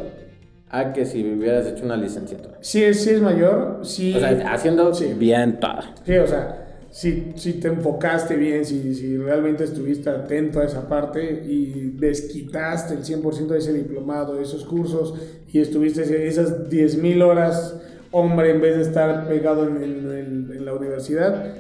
a 0.71 0.93
que 0.93 1.05
si 1.07 1.25
hubieras 1.33 1.67
hecho 1.67 1.85
una 1.85 1.97
licenciatura. 1.97 2.57
Sí, 2.61 2.83
es, 2.83 3.03
sí 3.05 3.11
es 3.11 3.21
mayor, 3.21 3.81
sí. 3.83 4.15
O 4.15 4.19
sea, 4.21 4.53
haciendo 4.53 4.93
Sí. 4.95 5.13
bien 5.17 5.59
todo. 5.61 5.81
Sí, 6.05 6.17
o 6.17 6.27
sea, 6.27 6.64
si, 6.95 7.33
si 7.35 7.55
te 7.55 7.67
enfocaste 7.69 8.37
bien, 8.37 8.65
si, 8.65 8.95
si 8.95 9.17
realmente 9.17 9.65
estuviste 9.65 10.09
atento 10.11 10.61
a 10.61 10.65
esa 10.65 10.89
parte 10.89 11.43
y 11.45 11.91
desquitaste 11.97 12.95
el 12.95 13.03
100% 13.03 13.49
de 13.49 13.59
ese 13.59 13.73
diplomado, 13.73 14.37
de 14.37 14.45
esos 14.45 14.65
cursos, 14.65 15.13
y 15.53 15.59
estuviste 15.59 16.29
esas 16.29 16.69
10.000 16.71 17.21
horas, 17.23 17.75
hombre, 18.13 18.51
en 18.51 18.61
vez 18.61 18.77
de 18.77 18.83
estar 18.83 19.27
pegado 19.27 19.67
en, 19.69 19.77
en- 19.83 20.11
en- 20.19 20.53
en 20.57 20.65
la 20.65 20.73
universidad, 20.75 21.53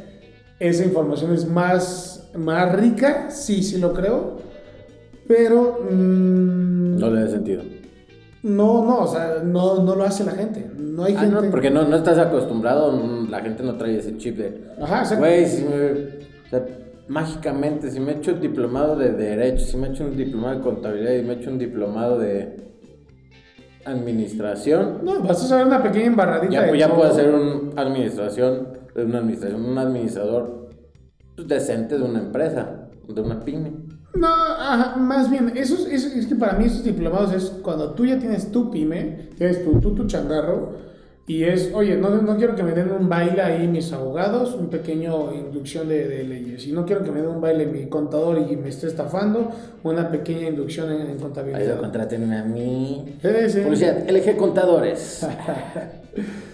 esa 0.61 0.85
información 0.85 1.35
es 1.35 1.49
más, 1.49 2.31
más 2.38 2.73
rica, 2.81 3.29
sí, 3.31 3.64
sí 3.64 3.79
lo 3.79 3.93
creo, 3.93 4.37
pero 5.26 5.81
mm, 5.91 6.97
No 7.00 7.11
le 7.11 7.21
da 7.23 7.29
sentido. 7.29 7.62
No, 8.45 8.85
no, 8.85 9.01
o 9.01 9.07
sea, 9.09 9.43
no, 9.45 9.83
no 9.83 9.95
lo 9.97 10.05
hace 10.05 10.23
la 10.25 10.33
gente. 10.33 10.71
No 10.79 11.05
hay 11.05 11.15
Ah, 11.17 11.21
gente. 11.21 11.35
no, 11.35 11.51
porque 11.51 11.71
no, 11.71 11.83
no 11.89 11.97
estás 11.97 12.19
acostumbrado, 12.19 12.93
mm, 12.93 13.29
la 13.31 13.41
gente 13.41 13.63
no 13.65 13.77
trae 13.77 13.97
ese 13.99 14.17
chip 14.17 14.37
de... 14.37 14.65
Ajá, 14.81 15.01
exacto. 15.01 15.25
Güey, 15.25 15.47
si 15.47 15.65
me... 15.65 15.91
O 16.47 16.49
sea, 16.51 16.65
mágicamente, 17.09 17.91
si 17.91 18.01
me 18.01 18.13
he 18.13 18.17
hecho 18.17 18.33
un 18.33 18.41
diplomado 18.41 18.97
de 18.97 19.13
Derecho, 19.13 19.65
si 19.65 19.77
me 19.77 19.89
he 19.89 19.91
hecho 19.91 20.05
un 20.05 20.17
diplomado 20.17 20.57
de 20.57 20.61
Contabilidad 20.63 21.13
y 21.15 21.23
me 21.23 21.33
he 21.35 21.37
hecho 21.37 21.51
un 21.51 21.59
diplomado 21.59 22.19
de 22.19 22.63
Administración, 23.87 25.01
No, 25.03 25.21
vas 25.21 25.45
a 25.45 25.47
saber 25.49 25.67
una 25.67 25.83
pequeña 25.83 26.07
embarradita. 26.07 26.53
ya, 26.53 26.63
de 26.63 26.79
ya 26.79 26.89
puedo 26.95 27.11
hacer 27.11 27.35
una 27.35 27.83
administración, 27.83 28.69
una 28.97 29.19
administración, 29.19 29.65
un 29.65 29.77
administrador 29.79 30.71
pues, 31.37 31.47
decente 31.49 31.99
de 31.99 32.03
una 32.05 32.21
empresa, 32.21 32.89
de 33.07 33.21
una 33.21 33.41
pyme. 33.45 33.73
No, 34.14 34.28
ajá, 34.33 34.97
más 34.97 35.30
bien, 35.30 35.52
eso 35.56 35.87
es, 35.88 36.26
que 36.26 36.37
para 36.37 36.52
mí 36.54 36.66
esos 36.66 36.85
diplomados 36.85 37.33
es 37.33 37.50
cuando 37.62 37.90
tú 37.94 38.06
ya 38.06 38.18
tienes 38.18 38.52
tu 38.52 38.71
pyme, 38.71 39.30
tienes 39.37 39.64
tu, 39.64 39.80
tú, 39.80 39.94
tu 39.94 40.06
changarro, 40.06 40.73
y 41.26 41.44
es, 41.44 41.73
oye, 41.75 41.97
no, 41.97 42.11
no 42.11 42.37
quiero 42.37 42.54
que 42.54 42.62
me 42.62 42.73
den 42.73 42.92
un 42.92 43.09
baile 43.09 43.40
ahí 43.40 43.66
mis 43.66 43.92
abogados, 43.92 44.54
un 44.54 44.68
pequeño 44.68 45.33
inducción 45.35 45.88
de, 45.88 46.06
de 46.06 46.23
leyes, 46.25 46.66
y 46.66 46.73
no 46.73 46.85
quiero 46.85 47.02
que 47.02 47.11
me 47.11 47.21
den 47.23 47.30
un 47.30 47.40
baile 47.40 47.66
mi 47.66 47.87
contador 47.87 48.38
y 48.49 48.56
me 48.56 48.68
esté 48.68 48.87
estafando, 48.87 49.50
una 49.83 50.11
pequeña 50.11 50.49
inducción 50.49 50.92
en, 50.92 51.00
en 51.00 51.09
Ahí 51.09 51.14
lo 51.14 51.21
contabilidad. 51.21 51.80
contraten 51.80 52.33
a 52.33 52.44
mí. 52.44 53.16
Sí, 53.23 53.28
sí. 53.49 53.61
Publicidad, 53.61 54.09
LG 54.09 54.37
Contadores. 54.37 55.26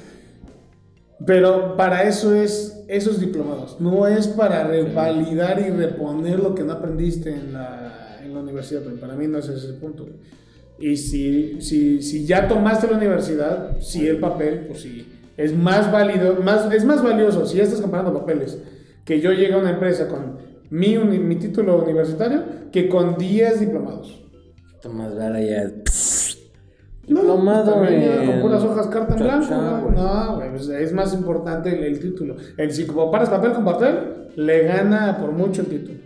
Pero 1.27 1.77
para 1.77 2.05
eso 2.05 2.35
es 2.35 2.85
esos 2.89 3.21
diplomados, 3.21 3.77
no 3.81 4.07
es 4.07 4.27
para 4.27 4.65
revalidar 4.65 5.61
y 5.61 5.71
reponer 5.71 6.41
lo 6.41 6.55
que 6.55 6.65
no 6.65 6.73
aprendiste 6.73 7.31
en 7.31 7.53
la, 7.53 8.19
en 8.25 8.35
la 8.35 8.41
universidad, 8.41 8.83
para 9.01 9.15
mí 9.15 9.29
no 9.29 9.39
es 9.39 9.49
ese 9.49 9.69
el 9.69 9.75
punto. 9.75 10.09
Y 10.79 10.97
si, 10.97 11.61
si, 11.61 12.03
si 12.03 12.27
ya 12.27 12.49
tomaste 12.49 12.89
la 12.89 12.97
universidad, 12.97 13.79
si 13.81 14.09
el 14.09 14.19
papel, 14.19 14.67
pues 14.67 14.81
sí, 14.81 15.07
es 15.37 15.55
más 15.57 15.93
válido, 15.93 16.37
más, 16.43 16.73
es 16.73 16.85
más 16.85 17.03
valioso, 17.03 17.47
si 17.47 17.59
ya 17.59 17.65
estás 17.65 17.81
comparando 17.81 18.19
papeles, 18.19 18.59
que 19.05 19.21
yo 19.21 19.33
llegue 19.33 19.55
a 19.55 19.59
una 19.59 19.71
empresa 19.71 20.09
con 20.09 20.39
mi, 20.71 20.97
mi 20.99 21.37
título 21.37 21.83
universitario, 21.83 22.45
que 22.73 22.89
con 22.89 23.17
10 23.17 23.61
diplomados. 23.61 24.21
Tomás 24.81 25.15
Vara 25.15 25.41
ya. 25.41 25.71
No, 27.11 27.21
Diplomado 27.23 27.85
ya 27.85 28.23
en 28.23 28.31
con 28.31 28.41
puras 28.41 28.63
hojas 28.63 28.87
carta 28.87 29.15
en 29.17 29.23
blanco. 29.25 29.93
No, 29.95 30.37
güey, 30.37 30.51
pues 30.51 30.69
es 30.69 30.93
más 30.93 31.13
importante 31.13 31.77
el, 31.77 31.83
el 31.83 31.99
título. 31.99 32.37
El 32.57 32.73
si 32.73 32.87
comparas 32.87 33.29
papel 33.29 33.53
con 33.53 33.65
papel, 33.65 34.29
le 34.37 34.63
gana 34.63 35.19
por 35.19 35.33
mucho 35.33 35.63
el 35.63 35.67
título. 35.67 35.99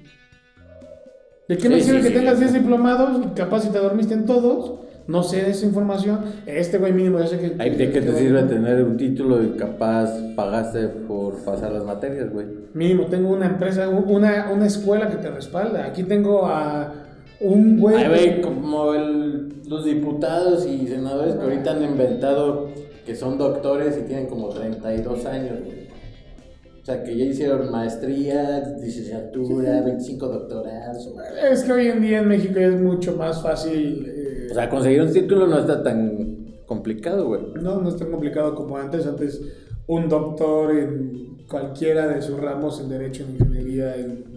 ¿De 1.47 1.59
qué 1.59 1.69
me 1.69 1.81
sirve 1.83 1.99
sí, 1.99 2.05
que 2.05 2.15
sí. 2.15 2.21
tengas 2.21 2.41
10 2.41 2.55
diplomados 2.55 3.21
y 3.23 3.29
capaz 3.39 3.61
si 3.61 3.69
te 3.69 3.79
dormiste 3.79 4.15
en 4.15 4.25
todos? 4.25 4.81
No 5.07 5.23
sé 5.23 5.43
de 5.43 5.51
esa 5.51 5.67
información. 5.67 6.21
Este 6.47 6.79
güey 6.79 6.95
mínimo 6.95 7.19
ya 7.19 7.27
sé 7.27 7.39
que... 7.39 7.55
Ay, 7.59 7.77
¿De 7.77 7.91
qué 7.91 8.01
te 8.01 8.15
sirve 8.15 8.43
tener 8.45 8.83
un 8.83 8.97
título 8.97 9.43
y 9.43 9.51
capaz 9.51 10.11
pagaste 10.35 10.89
por 10.89 11.37
pasar 11.45 11.73
las 11.73 11.85
materias, 11.85 12.33
güey? 12.33 12.47
Mínimo 12.73 13.05
tengo 13.07 13.31
una 13.31 13.45
empresa, 13.45 13.91
una, 13.91 14.51
una 14.51 14.67
escuela 14.67 15.11
que 15.11 15.17
te 15.17 15.31
respalda. 15.31 15.85
Aquí 15.85 16.05
tengo 16.05 16.47
a 16.47 17.04
un 17.45 17.79
güey... 17.81 17.97
Ay, 17.97 18.09
güey, 18.09 18.41
como 18.43 18.95
el- 18.95 19.49
los 19.69 19.85
diputados 19.85 20.67
y 20.67 20.87
senadores 20.87 21.35
que 21.37 21.43
ahorita 21.43 21.73
han 21.73 21.83
inventado 21.85 22.69
que 23.07 23.15
son 23.15 23.39
doctores 23.39 23.99
y 23.99 24.07
tienen 24.07 24.27
como 24.27 24.49
32 24.49 25.25
años, 25.27 25.59
güey. 25.65 25.85
O 26.83 26.85
sea, 26.85 27.03
que 27.03 27.17
ya 27.17 27.25
hicieron 27.25 27.71
maestría, 27.71 28.63
licenciatura, 28.81 29.81
25 29.83 30.27
doctorados. 30.29 31.13
güey. 31.13 31.27
Es 31.51 31.63
que 31.65 31.73
hoy 31.73 31.87
en 31.89 32.03
día 32.03 32.19
en 32.21 32.29
México 32.29 32.59
es 32.59 32.79
mucho 32.81 33.17
más 33.17 33.43
fácil... 33.43 34.05
eh, 34.07 34.49
O 34.51 34.55
sea, 34.55 34.69
conseguir 34.69 35.01
un 35.03 35.13
título 35.13 35.47
no 35.47 35.59
está 35.59 35.83
tan 35.83 36.37
complicado, 36.67 37.27
güey. 37.27 37.41
No, 37.63 37.81
no 37.81 37.89
es 37.89 37.97
tan 37.97 38.11
complicado 38.11 38.55
como 38.55 38.77
antes. 38.77 39.07
Antes, 39.07 39.41
un 39.87 40.09
doctor 40.11 40.77
en 40.79 41.39
cualquiera 41.49 42.07
de 42.09 42.21
sus 42.21 42.39
ramos, 42.39 42.79
en 42.81 42.89
Derecho, 42.91 43.25
en 43.25 43.31
Ingeniería, 43.37 43.97
en... 43.97 44.34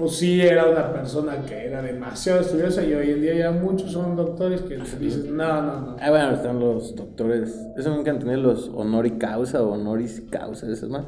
pues 0.00 0.12
sí 0.16 0.40
era 0.40 0.70
una 0.70 0.90
persona 0.94 1.44
que 1.44 1.66
era 1.66 1.82
demasiado 1.82 2.40
estudiosa 2.40 2.82
y 2.82 2.94
hoy 2.94 3.10
en 3.10 3.20
día 3.20 3.34
ya 3.34 3.50
muchos 3.50 3.92
son 3.92 4.16
doctores 4.16 4.62
que 4.62 4.78
dices, 4.78 5.26
no, 5.26 5.62
no, 5.62 5.80
no. 5.82 5.96
Ah, 6.00 6.08
bueno, 6.08 6.30
están 6.32 6.58
los 6.58 6.96
doctores. 6.96 7.54
Eso 7.76 7.94
nunca 7.94 8.10
han 8.10 8.18
tenido 8.18 8.38
los 8.38 8.70
honori 8.74 9.18
causa 9.18 9.62
o 9.62 9.72
honoris 9.72 10.22
causa, 10.30 10.66
esas 10.72 10.88
más. 10.88 11.04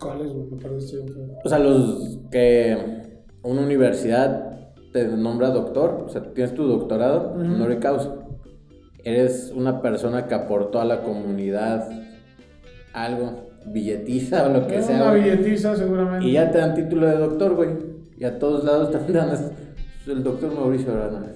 ¿Cuáles? 0.00 0.34
Me 0.34 0.56
perdiste. 0.56 1.04
O 1.44 1.48
sea, 1.50 1.58
los 1.58 2.18
que 2.30 2.78
una 3.42 3.60
universidad 3.60 4.72
te 4.94 5.06
nombra 5.08 5.50
doctor, 5.50 6.04
o 6.06 6.08
sea, 6.08 6.32
tienes 6.32 6.54
tu 6.54 6.66
doctorado, 6.66 7.34
honoris 7.34 7.78
causa. 7.78 8.14
Eres 9.04 9.52
una 9.54 9.82
persona 9.82 10.26
que 10.26 10.34
aportó 10.34 10.80
a 10.80 10.86
la 10.86 11.02
comunidad 11.02 11.90
algo, 12.94 13.49
billetiza 13.66 14.46
o 14.46 14.52
lo 14.52 14.66
que 14.66 14.82
sea. 14.82 14.96
Una 14.96 15.10
güey. 15.10 15.22
billetiza 15.24 15.76
seguramente. 15.76 16.26
Y 16.26 16.32
ya 16.32 16.50
te 16.50 16.58
dan 16.58 16.74
título 16.74 17.06
de 17.06 17.16
doctor, 17.16 17.54
güey. 17.54 17.70
Y 18.18 18.24
a 18.24 18.38
todos 18.38 18.64
lados 18.64 18.90
también 18.90 19.14
dan 19.18 19.50
el 20.06 20.22
doctor 20.22 20.52
Mauricio 20.54 20.92
Arana. 20.92 21.26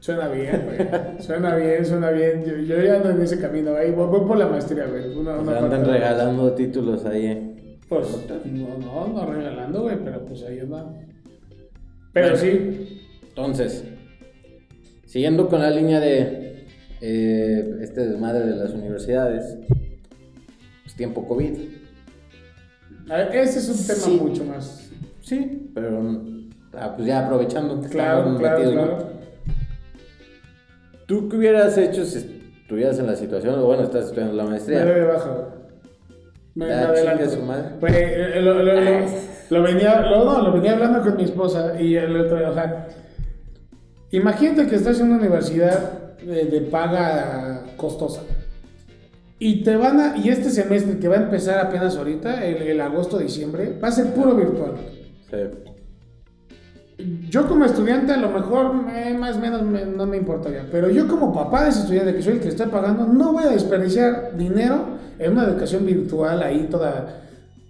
Suena 0.00 0.28
bien, 0.28 0.62
güey. 0.66 1.22
Suena 1.22 1.54
bien, 1.54 1.84
suena 1.86 2.10
bien. 2.10 2.44
Yo, 2.44 2.56
yo 2.56 2.82
ya 2.82 2.96
ando 2.96 3.10
en 3.10 3.20
ese 3.22 3.38
camino. 3.40 3.74
Ahí 3.76 3.92
voy, 3.92 4.08
voy 4.08 4.26
por 4.26 4.36
la 4.36 4.48
maestría, 4.48 4.86
güey. 4.86 5.16
Una, 5.16 5.44
sea, 5.44 5.58
andan 5.58 5.84
regalando 5.84 6.52
títulos 6.54 7.04
ahí. 7.04 7.26
eh. 7.26 7.78
Pues 7.88 8.08
no, 8.46 8.78
no, 8.78 9.08
no 9.08 9.32
regalando, 9.32 9.82
güey, 9.82 9.96
pero 10.02 10.24
pues 10.24 10.42
ahí 10.44 10.58
anda. 10.60 10.92
Pero 12.12 12.30
Bueno. 12.30 12.36
sí, 12.36 13.02
Entonces, 13.28 13.84
siguiendo 15.04 15.48
con 15.48 15.60
la 15.60 15.70
línea 15.70 16.00
de 16.00 16.64
eh, 17.00 17.76
este 17.82 18.08
desmadre 18.08 18.46
de 18.46 18.56
las 18.56 18.72
universidades, 18.72 19.56
pues 20.92 20.96
tiempo 20.96 21.26
COVID. 21.26 21.58
a 23.10 23.16
ver, 23.16 23.36
ese 23.36 23.58
es 23.58 23.68
un 23.68 23.86
tema 23.86 23.98
Sí. 23.98 24.20
mucho 24.22 24.44
más. 24.44 24.90
Sí, 25.22 25.70
pero 25.74 26.22
ah, 26.74 26.92
pues 26.94 27.06
ya 27.08 27.24
aprovechando 27.24 27.80
que 27.80 27.88
Claro, 27.88 28.36
claro, 28.38 28.58
metidos, 28.58 28.74
¿no? 28.74 28.86
claro. 28.96 29.12
¿Tú 31.06 31.28
qué 31.28 31.36
hubieras 31.36 31.76
hecho 31.78 32.04
si 32.04 32.18
estuvieras 32.62 32.98
en 32.98 33.06
la 33.06 33.16
situación, 33.16 33.58
o 33.58 33.64
bueno, 33.66 33.82
estás 33.84 34.06
estudiando 34.06 34.34
la 34.34 34.44
Me 34.44 34.50
maestría? 34.50 34.84
de 34.84 35.04
baja. 35.04 35.48
Me, 36.54 36.66
me 36.66 36.70
Ya, 36.70 36.88
adelanto. 36.88 37.30
su 37.30 37.42
madre. 37.42 37.64
Güey, 37.80 37.94
eh, 37.96 38.40
lo, 38.42 38.54
lo- 38.62 38.80
lo- 38.80 39.06
lo 39.50 39.62
venía, 39.62 40.00
lo- 40.02 40.24
no, 40.24 40.42
lo 40.42 40.52
venía 40.52 40.72
hablando 40.72 41.02
con 41.02 41.16
mi 41.16 41.24
esposa 41.24 41.80
y 41.80 41.96
el 41.96 42.16
otro, 42.18 42.50
o 42.50 42.54
sea, 42.54 42.88
imagínate 44.10 44.66
que 44.68 44.76
estás 44.76 45.00
en 45.00 45.06
una 45.08 45.16
universidad 45.18 46.14
de, 46.20 46.44
de 46.44 46.60
paga 46.62 47.64
costosa 47.76 48.22
y 49.48 49.62
te 49.62 49.76
van 49.76 50.00
a, 50.00 50.16
y 50.16 50.28
este 50.28 50.50
semestre 50.50 50.98
que 50.98 51.08
va 51.08 51.16
a 51.16 51.22
empezar 51.22 51.58
apenas 51.66 51.96
ahorita, 51.96 52.44
el, 52.44 52.56
el 52.62 52.80
agosto-diciembre, 52.80 53.78
va 53.82 53.88
a 53.88 53.92
ser 53.92 54.06
puro 54.14 54.34
virtual. 54.36 54.72
Sí. 55.30 55.36
Yo 57.28 57.48
como 57.48 57.64
estudiante 57.64 58.12
a 58.12 58.16
lo 58.18 58.28
mejor 58.30 58.72
eh, 58.94 59.16
más 59.18 59.36
o 59.36 59.40
menos 59.40 59.62
me- 59.62 59.84
no 59.86 60.06
me 60.06 60.16
importaría, 60.18 60.68
pero 60.70 60.88
yo 60.88 61.08
como 61.08 61.32
papá 61.34 61.64
de 61.64 61.70
ese 61.70 61.80
estudiante 61.80 62.14
que 62.14 62.22
soy 62.22 62.34
el 62.34 62.40
que 62.40 62.48
está 62.48 62.66
pagando, 62.66 63.06
no 63.06 63.32
voy 63.32 63.44
a 63.44 63.48
desperdiciar 63.48 64.36
dinero 64.36 64.86
en 65.18 65.32
una 65.32 65.44
educación 65.44 65.84
virtual 65.84 66.42
ahí 66.42 66.68
toda 66.70 67.18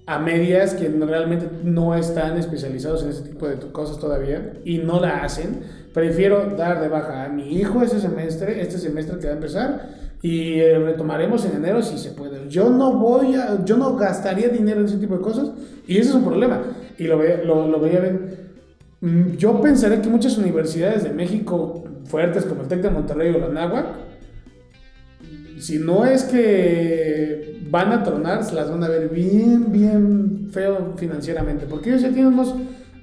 a 0.06 0.18
medias 0.18 0.74
que 0.74 0.88
realmente 0.88 1.48
no 1.64 1.94
están 1.94 2.36
especializados 2.36 3.04
en 3.04 3.10
ese 3.10 3.22
tipo 3.22 3.46
de 3.46 3.56
cosas 3.70 3.98
todavía 3.98 4.54
y 4.64 4.78
no 4.78 5.00
la 5.00 5.22
hacen. 5.22 5.60
Prefiero 5.94 6.54
dar 6.56 6.80
de 6.82 6.88
baja 6.88 7.24
a 7.24 7.28
mi 7.28 7.54
hijo 7.54 7.82
ese 7.82 8.00
semestre, 8.00 8.60
este 8.60 8.78
semestre 8.78 9.18
que 9.18 9.26
va 9.26 9.32
a 9.32 9.36
empezar 9.36 9.88
y 10.22 10.60
eh, 10.60 10.78
retomaremos 10.78 11.44
en 11.44 11.56
enero 11.56 11.82
si 11.82 11.98
se 11.98 12.12
puede. 12.12 12.48
Yo 12.48 12.70
no 12.70 12.96
voy 12.96 13.34
a, 13.34 13.64
yo 13.64 13.76
no 13.76 13.96
gastaría 13.96 14.48
dinero 14.48 14.80
en 14.80 14.86
ese 14.86 14.98
tipo 14.98 15.16
de 15.16 15.20
cosas 15.20 15.50
y 15.86 15.98
ese 15.98 16.10
es 16.10 16.14
un 16.14 16.24
problema. 16.24 16.62
Y 16.96 17.04
lo, 17.04 17.16
lo, 17.66 17.80
veía 17.80 18.00
bien. 18.00 18.30
Mm, 19.00 19.32
yo 19.32 19.60
pensaré 19.60 20.00
que 20.00 20.08
muchas 20.08 20.38
universidades 20.38 21.02
de 21.02 21.10
México 21.10 21.84
fuertes 22.04 22.44
como 22.44 22.62
el 22.62 22.68
TEC 22.68 22.82
de 22.82 22.90
Monterrey 22.90 23.34
o 23.34 23.38
la 23.38 23.48
NAWAC, 23.48 23.86
si 25.58 25.78
no 25.78 26.04
es 26.04 26.24
que 26.24 27.60
van 27.68 27.92
a 27.92 28.04
tronar, 28.04 28.44
se 28.44 28.54
las 28.54 28.70
van 28.70 28.84
a 28.84 28.88
ver 28.88 29.08
bien, 29.08 29.72
bien 29.72 30.48
feo 30.52 30.94
financieramente, 30.96 31.66
porque 31.66 31.90
ellos 31.90 32.02
ya 32.02 32.10
tienen 32.10 32.34
unos, 32.34 32.54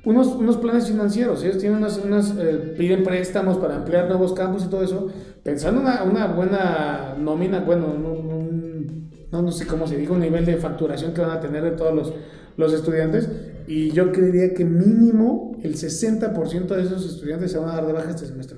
unos, 0.05 0.27
unos 0.27 0.57
planes 0.57 0.87
financieros, 0.87 1.43
ellos 1.43 1.57
tienen 1.57 1.77
unas, 1.77 1.97
unas 1.97 2.33
eh, 2.37 2.75
piden 2.77 3.03
préstamos 3.03 3.57
para 3.57 3.75
ampliar 3.75 4.07
nuevos 4.07 4.33
campos 4.33 4.63
y 4.65 4.69
todo 4.69 4.83
eso, 4.83 5.07
pensando 5.43 5.81
una, 5.81 6.03
una 6.03 6.27
buena 6.27 7.15
nómina, 7.17 7.59
bueno, 7.59 7.93
no, 7.97 9.41
no 9.41 9.51
sé 9.51 9.67
cómo 9.67 9.87
se 9.87 9.97
diga, 9.97 10.13
un 10.13 10.21
nivel 10.21 10.45
de 10.45 10.57
facturación 10.57 11.13
que 11.13 11.21
van 11.21 11.31
a 11.31 11.39
tener 11.39 11.63
de 11.63 11.71
todos 11.71 11.93
los, 11.93 12.13
los 12.57 12.73
estudiantes, 12.73 13.29
y 13.67 13.91
yo 13.91 14.11
creería 14.11 14.53
que 14.53 14.65
mínimo 14.65 15.57
el 15.63 15.75
60% 15.75 16.67
de 16.67 16.81
esos 16.81 17.05
estudiantes 17.05 17.51
se 17.51 17.57
van 17.57 17.69
a 17.69 17.75
dar 17.75 17.85
de 17.85 17.93
baja 17.93 18.09
este 18.09 18.25
semestre. 18.25 18.57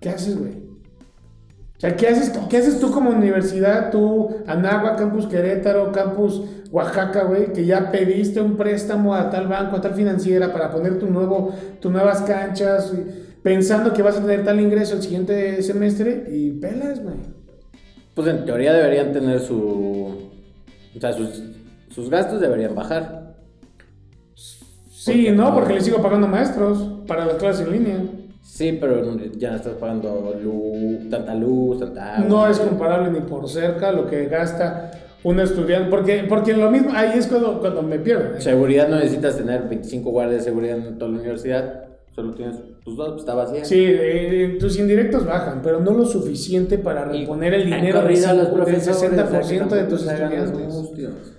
¿Qué 0.00 0.08
haces, 0.08 0.38
güey? 0.38 0.71
O 1.82 1.84
sea, 1.84 1.96
¿qué 1.96 2.06
haces, 2.06 2.30
¿qué 2.48 2.58
haces 2.58 2.78
tú 2.78 2.92
como 2.92 3.10
universidad, 3.10 3.90
tú, 3.90 4.36
Anagua, 4.46 4.94
Campus 4.94 5.26
Querétaro, 5.26 5.90
Campus 5.90 6.40
Oaxaca, 6.70 7.24
güey, 7.24 7.52
que 7.52 7.66
ya 7.66 7.90
pediste 7.90 8.40
un 8.40 8.56
préstamo 8.56 9.16
a 9.16 9.28
tal 9.30 9.48
banco, 9.48 9.74
a 9.74 9.80
tal 9.80 9.92
financiera 9.92 10.52
para 10.52 10.70
poner 10.70 11.00
tu 11.00 11.08
nuevo, 11.08 11.52
tus 11.80 11.90
nuevas 11.90 12.22
canchas, 12.22 12.92
pensando 13.42 13.92
que 13.92 14.00
vas 14.00 14.16
a 14.16 14.20
tener 14.20 14.44
tal 14.44 14.60
ingreso 14.60 14.94
el 14.94 15.02
siguiente 15.02 15.60
semestre 15.60 16.28
y 16.30 16.52
pelas, 16.52 17.02
güey. 17.02 17.16
Pues 18.14 18.28
en 18.28 18.44
teoría 18.44 18.72
deberían 18.72 19.12
tener 19.12 19.40
su... 19.40 20.30
O 20.94 21.00
sea, 21.00 21.12
sus, 21.12 21.42
sus 21.90 22.08
gastos 22.08 22.40
deberían 22.40 22.76
bajar. 22.76 23.34
Sí, 24.36 25.32
no, 25.32 25.52
porque 25.52 25.74
les 25.74 25.84
sigo 25.84 26.00
pagando 26.00 26.28
maestros 26.28 27.02
para 27.08 27.26
las 27.26 27.38
clases 27.38 27.66
en 27.66 27.72
línea. 27.72 28.21
Sí, 28.42 28.76
pero 28.80 29.16
ya 29.38 29.50
no 29.50 29.56
estás 29.56 29.74
pagando 29.74 30.34
luz, 30.42 31.08
tanta 31.08 31.34
luz, 31.34 31.78
tanta 31.78 32.16
agua. 32.16 32.28
No 32.28 32.48
es 32.48 32.58
comparable 32.58 33.10
ni 33.10 33.20
por 33.20 33.48
cerca 33.48 33.92
lo 33.92 34.06
que 34.08 34.26
gasta 34.26 34.90
un 35.22 35.38
estudiante, 35.38 35.88
porque, 35.88 36.24
porque 36.28 36.52
lo 36.54 36.70
mismo, 36.70 36.90
ahí 36.92 37.18
es 37.18 37.28
cuando, 37.28 37.60
cuando 37.60 37.82
me 37.82 37.98
pierdo. 37.98 38.36
¿eh? 38.36 38.40
Seguridad 38.40 38.88
no 38.88 38.96
necesitas 38.96 39.36
tener 39.36 39.68
25 39.68 40.10
guardias 40.10 40.40
de 40.40 40.50
seguridad 40.50 40.76
en 40.76 40.98
toda 40.98 41.12
la 41.12 41.18
universidad, 41.18 41.84
solo 42.14 42.34
tienes 42.34 42.56
tus 42.84 42.96
dos, 42.96 43.10
pues 43.10 43.20
está 43.20 43.34
vacía. 43.34 43.64
Sí, 43.64 43.84
eh, 43.86 44.56
tus 44.58 44.78
indirectos 44.78 45.24
bajan, 45.24 45.60
pero 45.62 45.80
no 45.80 45.92
lo 45.92 46.04
suficiente 46.04 46.78
para 46.78 47.04
reponer 47.04 47.54
el 47.54 47.66
dinero 47.66 48.02
del 48.02 48.16
60% 48.16 49.68
de 49.68 49.84
tus 49.84 50.06
estudiantes. 50.06 51.31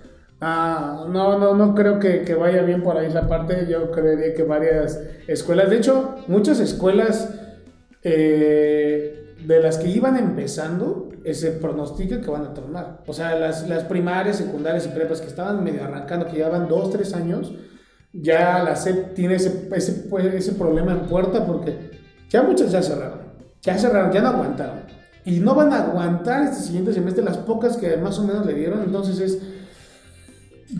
Ah, 0.46 1.06
no, 1.08 1.38
no, 1.38 1.54
no 1.54 1.74
creo 1.74 1.98
que, 1.98 2.34
vaya 2.34 2.60
bien 2.60 2.82
por 2.82 2.98
ahí 2.98 3.06
esa 3.06 3.26
parte. 3.26 3.66
Yo 3.66 3.90
creería 3.90 4.34
que 4.34 4.42
varias 4.42 5.00
escuelas, 5.26 5.70
de 5.70 5.78
hecho, 5.78 6.16
muchas 6.26 6.60
escuelas 6.60 7.30
eh, 8.02 9.36
de 9.42 9.60
las 9.62 9.78
que 9.78 9.88
iban 9.88 10.18
empezando, 10.18 11.08
se 11.32 11.52
pronostica 11.52 12.20
que 12.20 12.30
van 12.30 12.44
a 12.44 12.52
tornar. 12.52 13.00
O 13.06 13.14
sea, 13.14 13.36
las, 13.36 13.84
primarias, 13.84 14.36
secundarias 14.36 14.84
y 14.84 14.90
prepas 14.90 15.22
que 15.22 15.28
estaban 15.28 15.64
medio 15.64 15.82
arrancando, 15.82 16.26
que 16.26 16.36
llevaban 16.36 16.68
dos, 16.68 16.90
tres 16.90 17.14
años, 17.14 17.54
ya 18.12 18.62
la 18.62 18.76
SEP 18.76 19.14
tiene 19.14 19.36
ese, 19.36 19.70
ese 19.74 20.52
problema 20.52 20.92
en 20.92 21.06
puerta 21.06 21.46
porque 21.46 21.74
ya 22.28 22.42
muchas 22.42 22.70
ya 22.70 22.82
cerraron. 22.82 23.20
Ya 23.62 23.78
cerraron, 23.78 24.12
ya 24.12 24.20
no 24.20 24.28
aguantaron. 24.28 24.80
Y 25.24 25.40
no 25.40 25.54
van 25.54 25.72
a 25.72 25.84
aguantar 25.84 26.44
este 26.44 26.64
siguiente 26.64 26.92
semestre 26.92 27.24
las 27.24 27.38
pocas 27.38 27.78
que 27.78 27.96
más 27.96 28.18
o 28.18 28.24
menos 28.24 28.44
le 28.44 28.52
dieron. 28.52 28.82
Entonces 28.82 29.18
es 29.20 29.53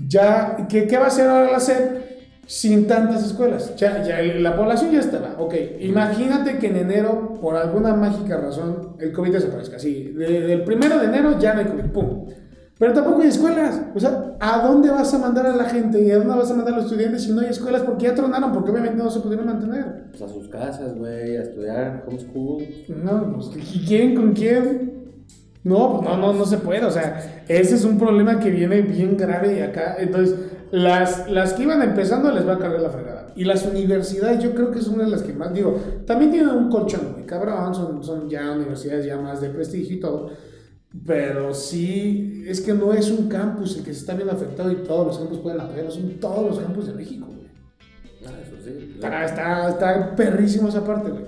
ya, 0.08 0.66
¿qué, 0.68 0.86
¿qué, 0.86 0.98
va 0.98 1.04
a 1.04 1.08
hacer 1.08 1.28
ahora 1.28 1.52
la 1.52 1.60
SEP 1.60 2.02
sin 2.46 2.86
tantas 2.86 3.24
escuelas? 3.24 3.74
Ya, 3.76 4.02
ya 4.02 4.22
la 4.22 4.56
población 4.56 4.92
ya 4.92 5.00
estaba. 5.00 5.36
Ok, 5.38 5.54
imagínate 5.80 6.58
que 6.58 6.68
en 6.68 6.76
enero, 6.76 7.38
por 7.40 7.56
alguna 7.56 7.94
mágica 7.94 8.38
razón, 8.38 8.96
el 8.98 9.12
COVID 9.12 9.32
desaparezca. 9.32 9.78
Sí, 9.78 10.12
del 10.12 10.64
primero 10.64 10.98
de 10.98 11.06
enero 11.06 11.38
ya 11.38 11.54
no 11.54 11.60
hay 11.60 11.66
COVID, 11.66 11.90
pum. 11.92 12.26
Pero 12.78 12.92
tampoco 12.92 13.22
hay 13.22 13.28
escuelas. 13.28 13.80
O 13.94 14.00
sea, 14.00 14.36
¿a 14.40 14.66
dónde 14.66 14.90
vas 14.90 15.14
a 15.14 15.18
mandar 15.18 15.46
a 15.46 15.54
la 15.54 15.64
gente 15.64 16.02
y 16.02 16.10
a 16.10 16.18
dónde 16.18 16.34
vas 16.34 16.50
a 16.50 16.54
mandar 16.54 16.74
a 16.74 16.76
los 16.78 16.86
estudiantes 16.86 17.22
si 17.22 17.32
no 17.32 17.40
hay 17.40 17.48
escuelas? 17.48 17.82
Porque 17.82 18.06
ya 18.06 18.14
tronaron, 18.14 18.52
porque 18.52 18.72
obviamente 18.72 19.02
no 19.02 19.10
se 19.10 19.20
pudieron 19.20 19.46
mantener. 19.46 20.10
Pues 20.10 20.22
a 20.22 20.28
sus 20.28 20.48
casas, 20.48 20.96
güey, 20.96 21.36
a 21.36 21.42
estudiar, 21.42 22.04
homeschool. 22.06 22.64
No, 22.88 23.32
pues, 23.32 23.50
¿quién 23.86 24.16
con 24.16 24.32
quién? 24.32 25.03
No, 25.64 25.94
pues 25.94 26.08
no, 26.08 26.16
no, 26.18 26.32
no 26.34 26.44
se 26.44 26.58
puede. 26.58 26.84
O 26.84 26.90
sea, 26.90 27.44
ese 27.48 27.74
es 27.74 27.84
un 27.84 27.98
problema 27.98 28.38
que 28.38 28.50
viene 28.50 28.82
bien 28.82 29.16
grave 29.16 29.62
acá. 29.62 29.96
Entonces, 29.98 30.36
las, 30.70 31.30
las 31.30 31.54
que 31.54 31.62
iban 31.62 31.80
empezando 31.82 32.30
les 32.30 32.46
va 32.46 32.54
a 32.54 32.58
cargar 32.58 32.80
la 32.80 32.90
fregada. 32.90 33.32
Y 33.34 33.44
las 33.44 33.64
universidades, 33.64 34.44
yo 34.44 34.54
creo 34.54 34.70
que 34.70 34.78
es 34.78 34.86
una 34.88 35.04
de 35.04 35.10
las 35.10 35.22
que 35.22 35.32
más, 35.32 35.52
digo, 35.54 35.80
también 36.06 36.30
tienen 36.30 36.50
un 36.50 36.70
colchón, 36.70 37.14
muy 37.14 37.22
cabrón, 37.24 37.74
son, 37.74 38.04
son 38.04 38.28
ya 38.28 38.52
universidades 38.52 39.06
ya 39.06 39.16
más 39.16 39.40
de 39.40 39.48
prestigio 39.48 39.96
y 39.96 40.00
todo. 40.00 40.30
Pero 41.04 41.54
sí, 41.54 42.44
es 42.46 42.60
que 42.60 42.74
no 42.74 42.92
es 42.92 43.10
un 43.10 43.28
campus 43.28 43.78
el 43.78 43.84
que 43.84 43.92
se 43.92 44.00
está 44.00 44.14
viendo 44.14 44.32
afectado 44.32 44.70
y 44.70 44.76
todos 44.76 45.06
los 45.06 45.18
campus 45.18 45.38
pueden 45.38 45.60
apoyar, 45.60 45.90
son 45.90 46.08
todos 46.20 46.46
los 46.46 46.60
campus 46.60 46.86
de 46.86 46.92
México, 46.92 47.26
güey. 47.26 47.48
Ah, 48.26 48.38
eso 48.40 48.56
sí. 48.62 48.92
Está, 48.94 49.24
está, 49.24 49.68
está 49.70 50.14
perrísimo 50.14 50.68
esa 50.68 50.84
parte, 50.84 51.10
güey. 51.10 51.24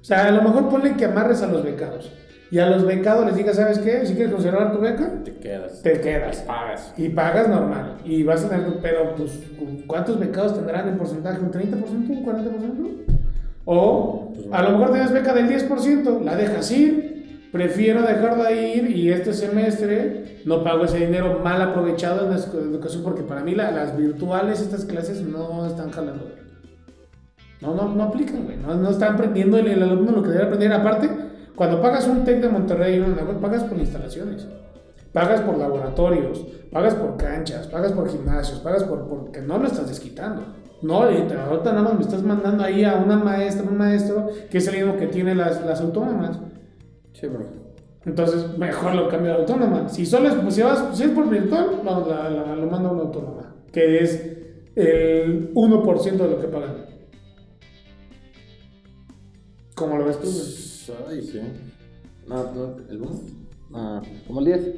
O 0.00 0.04
sea, 0.04 0.28
a 0.28 0.30
lo 0.30 0.42
mejor 0.42 0.68
ponle 0.68 0.96
que 0.96 1.04
amarres 1.04 1.42
a 1.42 1.48
los 1.48 1.62
becados 1.62 2.10
y 2.54 2.60
a 2.60 2.70
los 2.70 2.86
becados 2.86 3.26
les 3.26 3.34
digas, 3.34 3.56
¿sabes 3.56 3.80
qué? 3.80 4.06
Si 4.06 4.14
quieres 4.14 4.32
conservar 4.32 4.72
tu 4.72 4.78
beca, 4.78 5.24
te 5.24 5.34
quedas. 5.38 5.82
Te 5.82 6.00
quedas. 6.00 6.36
Pagas. 6.42 6.94
Y 6.96 7.08
pagas 7.08 7.48
normal. 7.48 7.96
Y 8.04 8.22
vas 8.22 8.44
a 8.44 8.48
tener, 8.48 8.78
pero 8.80 9.16
pues, 9.16 9.40
¿cuántos 9.88 10.20
becados 10.20 10.54
tendrán 10.54 10.86
en 10.86 10.96
porcentaje? 10.96 11.40
¿Un 11.40 11.50
30%? 11.50 11.82
¿Un 11.90 12.24
40%? 12.24 13.14
O 13.64 14.30
pues, 14.32 14.46
a 14.52 14.62
lo 14.62 14.70
mejor 14.70 14.92
tienes 14.92 15.10
beca 15.10 15.34
del 15.34 15.48
10%, 15.48 16.20
la 16.20 16.36
dejas 16.36 16.70
ir, 16.70 17.48
prefiero 17.50 18.02
dejarla 18.02 18.52
ir 18.52 18.88
y 18.88 19.10
este 19.10 19.32
semestre 19.32 20.42
no 20.44 20.62
pago 20.62 20.84
ese 20.84 20.98
dinero 20.98 21.40
mal 21.42 21.60
aprovechado 21.60 22.24
en 22.24 22.30
la 22.30 22.36
educación 22.36 23.02
porque 23.02 23.24
para 23.24 23.42
mí 23.42 23.56
las 23.56 23.96
virtuales, 23.96 24.60
estas 24.60 24.84
clases 24.84 25.22
no 25.22 25.66
están 25.66 25.90
jalando. 25.90 26.30
No, 27.60 27.74
no, 27.74 27.92
no 27.92 28.04
aplican, 28.04 28.44
güey. 28.44 28.58
No, 28.58 28.76
no 28.76 28.90
están 28.90 29.14
aprendiendo 29.14 29.58
el, 29.58 29.66
el 29.66 29.82
alumno 29.82 30.12
lo 30.12 30.22
que 30.22 30.28
debe 30.28 30.44
aprender. 30.44 30.72
Aparte, 30.72 31.33
cuando 31.56 31.80
pagas 31.80 32.06
un 32.08 32.24
TEC 32.24 32.40
de 32.40 32.48
Monterrey, 32.48 33.04
pagas 33.40 33.64
por 33.64 33.78
instalaciones, 33.78 34.46
pagas 35.12 35.40
por 35.42 35.56
laboratorios, 35.56 36.44
pagas 36.72 36.94
por 36.94 37.16
canchas, 37.16 37.68
pagas 37.68 37.92
por 37.92 38.08
gimnasios, 38.08 38.58
pagas 38.60 38.84
por 38.84 39.06
porque 39.06 39.40
no 39.40 39.58
lo 39.58 39.66
estás 39.66 39.88
desquitando. 39.88 40.42
No, 40.82 41.04
ahorita, 41.04 41.34
nada 41.34 41.82
más 41.82 41.94
me 41.94 42.02
estás 42.02 42.22
mandando 42.22 42.64
ahí 42.64 42.84
a 42.84 42.96
una 42.96 43.16
maestra, 43.16 43.64
un 43.66 43.78
maestro, 43.78 44.28
que 44.50 44.58
es 44.58 44.66
el 44.68 44.76
mismo 44.76 44.98
que 44.98 45.06
tiene 45.06 45.34
las, 45.34 45.64
las 45.64 45.80
autónomas. 45.80 46.38
Sí, 47.12 47.26
bro. 47.26 47.46
Entonces, 48.04 48.58
mejor 48.58 48.94
lo 48.94 49.08
cambio 49.08 49.32
a 49.32 49.36
autónoma. 49.36 49.88
Si 49.88 50.04
solo 50.04 50.28
es, 50.28 50.54
si, 50.54 50.60
vas, 50.60 50.84
si 50.92 51.04
es 51.04 51.10
por 51.10 51.30
virtual, 51.30 51.80
no, 51.82 52.06
la, 52.06 52.28
la, 52.28 52.56
lo 52.56 52.66
mando 52.66 52.90
a 52.90 52.92
una 52.92 53.02
autónoma, 53.02 53.54
que 53.72 54.02
es 54.02 54.36
el 54.74 55.54
1% 55.54 56.16
de 56.16 56.28
lo 56.28 56.38
que 56.38 56.48
pagan. 56.48 56.84
¿Cómo 59.74 59.96
lo 59.96 60.04
ves 60.04 60.20
tú? 60.20 60.73
Ay, 61.08 61.22
sí. 61.22 61.40
No, 62.26 62.52
no, 62.52 62.76
¿el 62.88 63.00
1? 63.00 63.20
Ah, 63.74 64.02
como 64.26 64.40
el 64.40 64.46
10. 64.46 64.70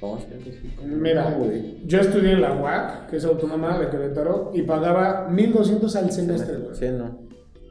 ¿Cómo 0.00 0.18
Mira, 0.84 1.36
yo 1.84 2.00
estudié 2.00 2.32
en 2.32 2.40
la 2.40 2.54
UAC, 2.54 3.10
que 3.10 3.16
es 3.16 3.24
autónoma 3.24 3.78
de 3.78 3.88
Querétaro, 3.88 4.52
y 4.54 4.62
pagaba 4.62 5.28
1200 5.28 5.96
al 5.96 6.12
semestre, 6.12 6.56
güey. 6.56 6.76
Sí, 6.76 6.86
no. 6.96 7.26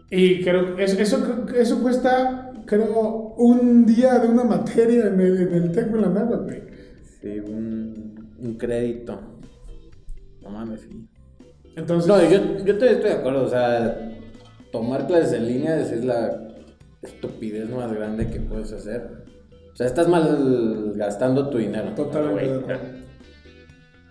Y 0.10 0.44
creo 0.44 0.78
eso, 0.78 1.00
eso, 1.00 1.46
eso 1.56 1.82
cuesta, 1.82 2.52
creo, 2.66 3.34
un 3.38 3.86
día 3.86 4.20
de 4.20 4.28
una 4.28 4.44
materia 4.44 5.08
en 5.08 5.20
el, 5.22 5.42
en 5.42 5.54
el 5.54 5.72
TEC 5.72 5.88
de 5.88 6.02
la 6.02 6.10
nada, 6.10 6.38
güey. 6.38 6.64
Sí, 7.22 7.40
un, 7.40 8.36
un 8.40 8.58
crédito. 8.58 9.20
No 10.42 10.50
mames, 10.50 10.82
sí. 10.82 11.08
Entonces. 11.78 12.10
No, 12.10 12.22
yo, 12.22 12.58
yo 12.66 12.74
estoy, 12.74 12.90
estoy 12.90 13.10
de 13.10 13.16
acuerdo, 13.16 13.46
o 13.46 13.50
sea, 13.50 14.18
tomar 14.72 15.08
clases 15.08 15.34
en 15.34 15.48
línea 15.48 15.80
es 15.80 16.04
la 16.04 16.48
estupidez 17.02 17.70
más 17.70 17.92
grande 17.94 18.30
que 18.30 18.40
puedes 18.40 18.72
hacer. 18.72 19.26
O 19.74 19.76
sea, 19.76 19.88
estás 19.88 20.08
mal 20.08 20.94
gastando 20.96 21.50
tu 21.50 21.60
dinero. 21.60 21.92
Totalmente. 21.96 22.76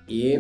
Y 0.07 0.35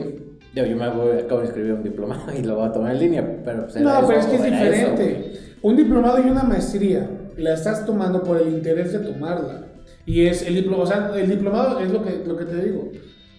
yo, 0.54 0.64
yo 0.64 0.76
me 0.76 0.88
voy, 0.90 1.18
acabo 1.18 1.40
de 1.40 1.48
escribir 1.48 1.72
un 1.72 1.82
diplomado 1.82 2.32
y 2.38 2.42
lo 2.42 2.56
voy 2.56 2.68
a 2.68 2.72
tomar 2.72 2.92
en 2.92 3.00
línea. 3.00 3.42
Pero 3.44 3.62
pues, 3.62 3.76
no, 3.76 3.98
eso, 3.98 4.06
pero 4.06 4.20
es 4.20 4.26
que 4.26 4.36
es 4.36 4.44
diferente. 4.44 5.32
Eso, 5.32 5.40
un 5.62 5.76
diplomado 5.76 6.18
y 6.24 6.30
una 6.30 6.44
maestría 6.44 7.10
la 7.36 7.54
estás 7.54 7.84
tomando 7.84 8.22
por 8.22 8.40
el 8.40 8.48
interés 8.48 8.92
de 8.92 9.00
tomarla. 9.00 9.66
Y 10.04 10.26
es 10.26 10.46
el 10.46 10.54
diplomado, 10.54 10.84
o 10.84 10.86
sea, 10.86 11.10
el 11.16 11.28
diplomado 11.28 11.80
es 11.80 11.90
lo 11.90 12.04
que, 12.04 12.22
lo 12.24 12.36
que 12.36 12.44
te 12.44 12.62
digo. 12.62 12.92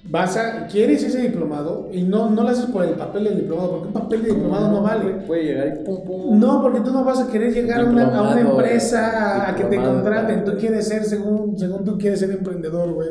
Vas 0.09 0.37
a, 0.37 0.67
quieres 0.67 1.03
ese 1.03 1.21
diplomado 1.21 1.89
y 1.91 2.03
no, 2.03 2.29
no 2.29 2.43
lo 2.43 2.49
haces 2.49 2.67
por 2.67 2.85
el 2.85 2.91
papel 2.91 3.25
del 3.25 3.37
diplomado, 3.37 3.71
porque 3.71 3.87
un 3.87 3.93
papel 3.93 4.23
de 4.23 4.29
diplomado 4.29 4.71
no 4.71 4.81
vale. 4.81 5.11
Puede 5.25 5.43
llegar 5.43 5.67
y 5.67 5.83
pum, 5.83 6.03
pum. 6.05 6.39
No, 6.39 6.61
porque 6.61 6.79
tú 6.79 6.91
no 6.91 7.03
vas 7.03 7.19
a 7.19 7.27
querer 7.29 7.53
llegar 7.53 7.81
a 7.81 7.85
una, 7.85 8.15
a 8.15 8.21
una 8.31 8.39
empresa 8.39 9.49
a 9.49 9.55
que 9.55 9.65
te 9.65 9.75
contraten. 9.77 10.45
Tú 10.45 10.53
quieres 10.57 10.87
ser, 10.87 11.03
según, 11.03 11.57
según 11.57 11.83
tú 11.83 11.97
quieres 11.97 12.19
ser 12.19 12.31
emprendedor, 12.31 12.93
güey. 12.93 13.09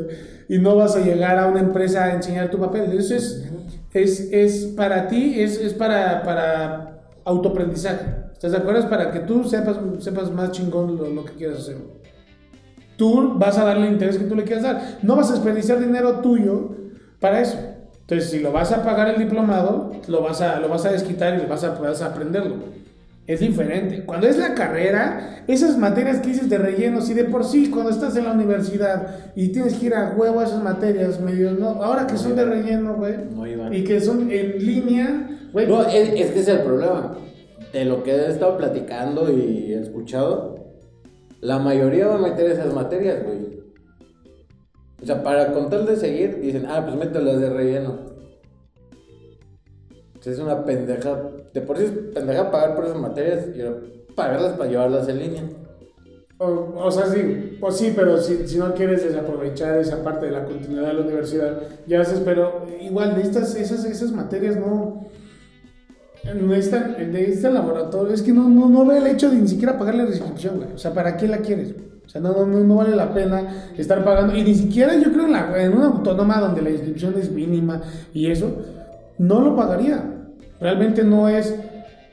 Y 0.49 0.57
no 0.57 0.75
vas 0.75 0.95
a 0.95 0.99
llegar 0.99 1.37
a 1.37 1.47
una 1.47 1.59
empresa 1.59 2.05
a 2.05 2.13
enseñar 2.13 2.49
tu 2.49 2.57
papel. 2.57 2.91
Eso 2.91 3.15
es, 3.15 3.47
es, 3.93 4.31
es 4.31 4.65
para 4.75 5.07
ti, 5.07 5.39
es, 5.39 5.59
es 5.59 5.73
para, 5.73 6.23
para 6.23 7.01
autoaprendizaje. 7.25 8.05
¿Estás 8.33 8.51
de 8.51 8.57
acuerdo? 8.57 8.79
Es 8.79 8.85
para 8.85 9.11
que 9.11 9.19
tú 9.19 9.43
sepas, 9.43 9.77
sepas 9.99 10.31
más 10.31 10.51
chingón 10.51 10.97
lo, 10.97 11.09
lo 11.09 11.25
que 11.25 11.33
quieras 11.33 11.59
hacer. 11.59 11.77
Tú 12.95 13.33
vas 13.37 13.59
a 13.59 13.65
darle 13.65 13.87
el 13.87 13.93
interés 13.93 14.17
que 14.17 14.25
tú 14.25 14.35
le 14.35 14.43
quieras 14.43 14.63
dar. 14.63 14.81
No 15.03 15.15
vas 15.15 15.29
a 15.29 15.33
desperdiciar 15.33 15.79
dinero 15.79 16.21
tuyo 16.21 16.86
para 17.19 17.41
eso. 17.41 17.57
Entonces, 18.01 18.29
si 18.29 18.39
lo 18.39 18.51
vas 18.51 18.71
a 18.71 18.83
pagar 18.83 19.09
el 19.09 19.17
diplomado, 19.17 19.91
lo 20.07 20.21
vas 20.21 20.41
a, 20.41 20.59
lo 20.59 20.69
vas 20.69 20.85
a 20.85 20.91
desquitar 20.91 21.39
y 21.43 21.45
vas 21.45 21.63
a, 21.63 21.71
vas 21.71 22.01
a 22.01 22.07
aprenderlo. 22.07 22.55
Es 23.25 23.41
diferente. 23.41 24.05
Cuando 24.05 24.27
es 24.27 24.37
la 24.37 24.53
carrera, 24.53 25.43
esas 25.47 25.77
materias 25.77 26.19
que 26.21 26.29
dices 26.29 26.49
de 26.49 26.57
relleno, 26.57 27.01
si 27.01 27.13
de 27.13 27.25
por 27.25 27.43
sí 27.43 27.69
cuando 27.69 27.89
estás 27.91 28.15
en 28.15 28.23
la 28.23 28.31
universidad 28.31 29.33
y 29.35 29.49
tienes 29.49 29.73
que 29.73 29.87
ir 29.87 29.93
a 29.95 30.13
huevo 30.15 30.39
a 30.39 30.45
esas 30.45 30.63
materias, 30.63 31.19
medio, 31.19 31.51
no, 31.51 31.83
ahora 31.83 32.07
que 32.07 32.17
son 32.17 32.37
de 32.37 32.45
relleno, 32.45 32.93
güey, 32.95 33.15
No 33.35 33.45
iban. 33.45 33.73
y 33.73 33.83
que 33.83 33.99
son 33.99 34.31
en 34.31 34.65
línea, 34.65 35.39
güey, 35.51 35.67
No, 35.67 35.81
es, 35.81 36.07
es 36.07 36.31
que 36.31 36.39
ese 36.39 36.39
es 36.39 36.47
el 36.47 36.59
problema. 36.59 37.17
De 37.73 37.83
lo 37.83 38.01
que 38.01 38.11
he 38.15 38.29
estado 38.29 38.55
platicando 38.57 39.29
y 39.29 39.73
he 39.73 39.81
escuchado, 39.81 40.65
la 41.41 41.59
mayoría 41.59 42.07
va 42.07 42.15
a 42.15 42.19
meter 42.19 42.49
esas 42.49 42.73
materias, 42.73 43.17
güey. 43.25 43.56
O 45.01 45.05
sea, 45.05 45.23
para 45.23 45.53
con 45.53 45.69
tal 45.69 45.85
de 45.85 45.95
seguir, 45.95 46.39
dicen, 46.39 46.65
ah, 46.67 46.83
pues 46.83 46.95
mételas 46.95 47.39
de 47.39 47.49
relleno. 47.49 48.17
O 50.15 50.29
es 50.29 50.39
una 50.39 50.65
pendeja. 50.65 51.21
De 51.53 51.61
por 51.61 51.77
sí 51.77 51.85
es 51.85 51.91
pendeja 52.13 52.51
pagar 52.51 52.75
por 52.75 52.85
esas 52.85 52.97
materias 52.97 53.45
y 53.55 54.13
pagarlas 54.13 54.53
para 54.53 54.69
llevarlas 54.69 55.07
en 55.07 55.19
línea. 55.19 55.43
O, 56.39 56.73
o 56.75 56.91
sea, 56.91 57.07
sí, 57.07 57.57
pues 57.59 57.77
sí, 57.77 57.93
pero 57.95 58.19
si, 58.19 58.47
si 58.47 58.57
no 58.57 58.73
quieres 58.75 59.03
desaprovechar 59.03 59.79
esa 59.79 60.03
parte 60.03 60.27
de 60.27 60.33
la 60.33 60.45
continuidad 60.45 60.87
de 60.87 60.93
la 60.93 61.01
universidad, 61.01 61.61
ya 61.87 62.01
haces, 62.01 62.19
pero 62.23 62.67
igual 62.79 63.15
necesitas 63.15 63.55
esas, 63.55 63.85
esas 63.85 64.11
materias, 64.11 64.55
no. 64.55 65.07
Necesitan, 66.23 66.95
necesitan 67.11 67.53
laboratorio. 67.53 68.13
Es 68.13 68.21
que 68.21 68.33
no, 68.33 68.49
no, 68.49 68.67
no 68.67 68.85
ve 68.85 68.97
el 68.97 69.07
hecho 69.07 69.29
de 69.29 69.37
ni 69.37 69.47
siquiera 69.47 69.77
pagar 69.79 69.95
la 69.95 70.03
inscripción, 70.03 70.57
güey. 70.57 70.73
O 70.73 70.77
sea, 70.77 70.93
¿para 70.93 71.15
qué 71.17 71.27
la 71.27 71.39
quieres? 71.39 71.73
O 72.07 72.09
sea, 72.09 72.21
no, 72.21 72.45
no, 72.45 72.61
no, 72.61 72.75
vale 72.75 72.95
la 72.95 73.13
pena 73.13 73.71
estar 73.77 74.01
pagando. 74.05 74.33
Y 74.33 74.41
ni 74.41 74.55
siquiera 74.55 74.95
yo 74.95 75.11
creo 75.11 75.25
en, 75.25 75.33
la, 75.33 75.61
en 75.61 75.73
una 75.73 75.87
autónoma 75.87 76.39
donde 76.39 76.61
la 76.61 76.69
inscripción 76.69 77.13
es 77.19 77.29
mínima 77.29 77.81
y 78.13 78.31
eso, 78.31 78.49
no 79.17 79.41
lo 79.41 79.57
pagaría. 79.57 80.03
Realmente 80.61 81.03
no 81.03 81.27
es. 81.27 81.53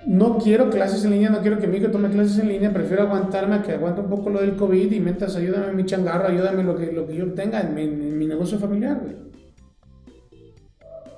No 0.07 0.37
quiero 0.37 0.69
clases 0.69 1.03
en 1.05 1.13
línea, 1.13 1.31
no 1.31 1.41
quiero 1.41 1.59
que 1.59 1.67
mi 1.67 1.79
hijo 1.79 1.91
tome 1.91 2.11
clases 2.11 2.39
en 2.39 2.49
línea, 2.49 2.71
prefiero 2.75 3.05
aguantarme 3.05 3.55
a 3.55 3.63
que 3.63 3.73
aguante 3.73 4.03
un 4.03 4.11
poco 4.11 4.29
lo 4.29 4.41
del 4.41 4.55
COVID 4.55 4.93
y 4.93 5.01
mientras 5.01 5.35
ayúdame 5.35 5.73
mi 5.73 5.87
changarro, 5.87 6.29
ayúdame 6.29 6.63
lo 6.63 6.77
que, 6.77 6.93
lo 6.93 7.07
que 7.07 7.15
yo 7.17 7.33
tenga 7.33 7.63
en 7.63 7.75
mi, 7.75 7.85
en 7.85 8.19
mi 8.19 8.27
negocio 8.27 8.59
familiar, 8.59 9.01
güey. 9.01 9.15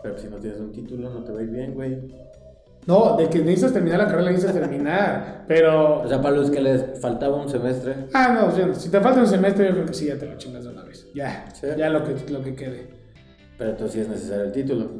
Pero 0.04 0.18
si 0.18 0.28
no 0.28 0.36
tienes 0.36 0.60
un 0.60 0.70
título, 0.70 1.10
no 1.10 1.24
te 1.24 1.32
va 1.32 1.40
a 1.40 1.42
ir 1.42 1.50
bien, 1.50 1.74
güey. 1.74 1.98
No, 2.86 3.16
de 3.16 3.28
que 3.28 3.40
necesitas 3.40 3.72
terminar 3.72 3.98
la 3.98 4.06
carrera, 4.06 4.30
necesitas 4.30 4.54
terminar, 4.54 5.44
pero... 5.48 6.02
O 6.02 6.08
sea, 6.08 6.20
para 6.22 6.36
los 6.36 6.50
que 6.50 6.60
les 6.60 7.00
faltaba 7.00 7.36
un 7.36 7.48
semestre. 7.48 8.06
Ah, 8.14 8.32
no, 8.32 8.46
o 8.46 8.52
sea, 8.52 8.72
si 8.74 8.88
te 8.90 9.00
falta 9.00 9.20
un 9.20 9.26
semestre, 9.26 9.66
yo 9.66 9.72
creo 9.72 9.86
que 9.86 9.94
sí, 9.94 10.06
ya 10.06 10.16
te 10.16 10.26
lo 10.26 10.36
chingas 10.38 10.62
de 10.64 10.70
una 10.70 10.84
vez. 10.84 11.06
Ya, 11.14 11.46
Sí. 11.52 11.66
ya 11.76 11.90
lo 11.90 12.04
que, 12.04 12.14
lo 12.32 12.42
que 12.42 12.54
quede. 12.54 12.86
Pero 13.58 13.70
entonces 13.70 13.94
sí 13.94 14.00
es 14.00 14.08
necesario 14.08 14.44
el 14.44 14.52
título. 14.52 14.90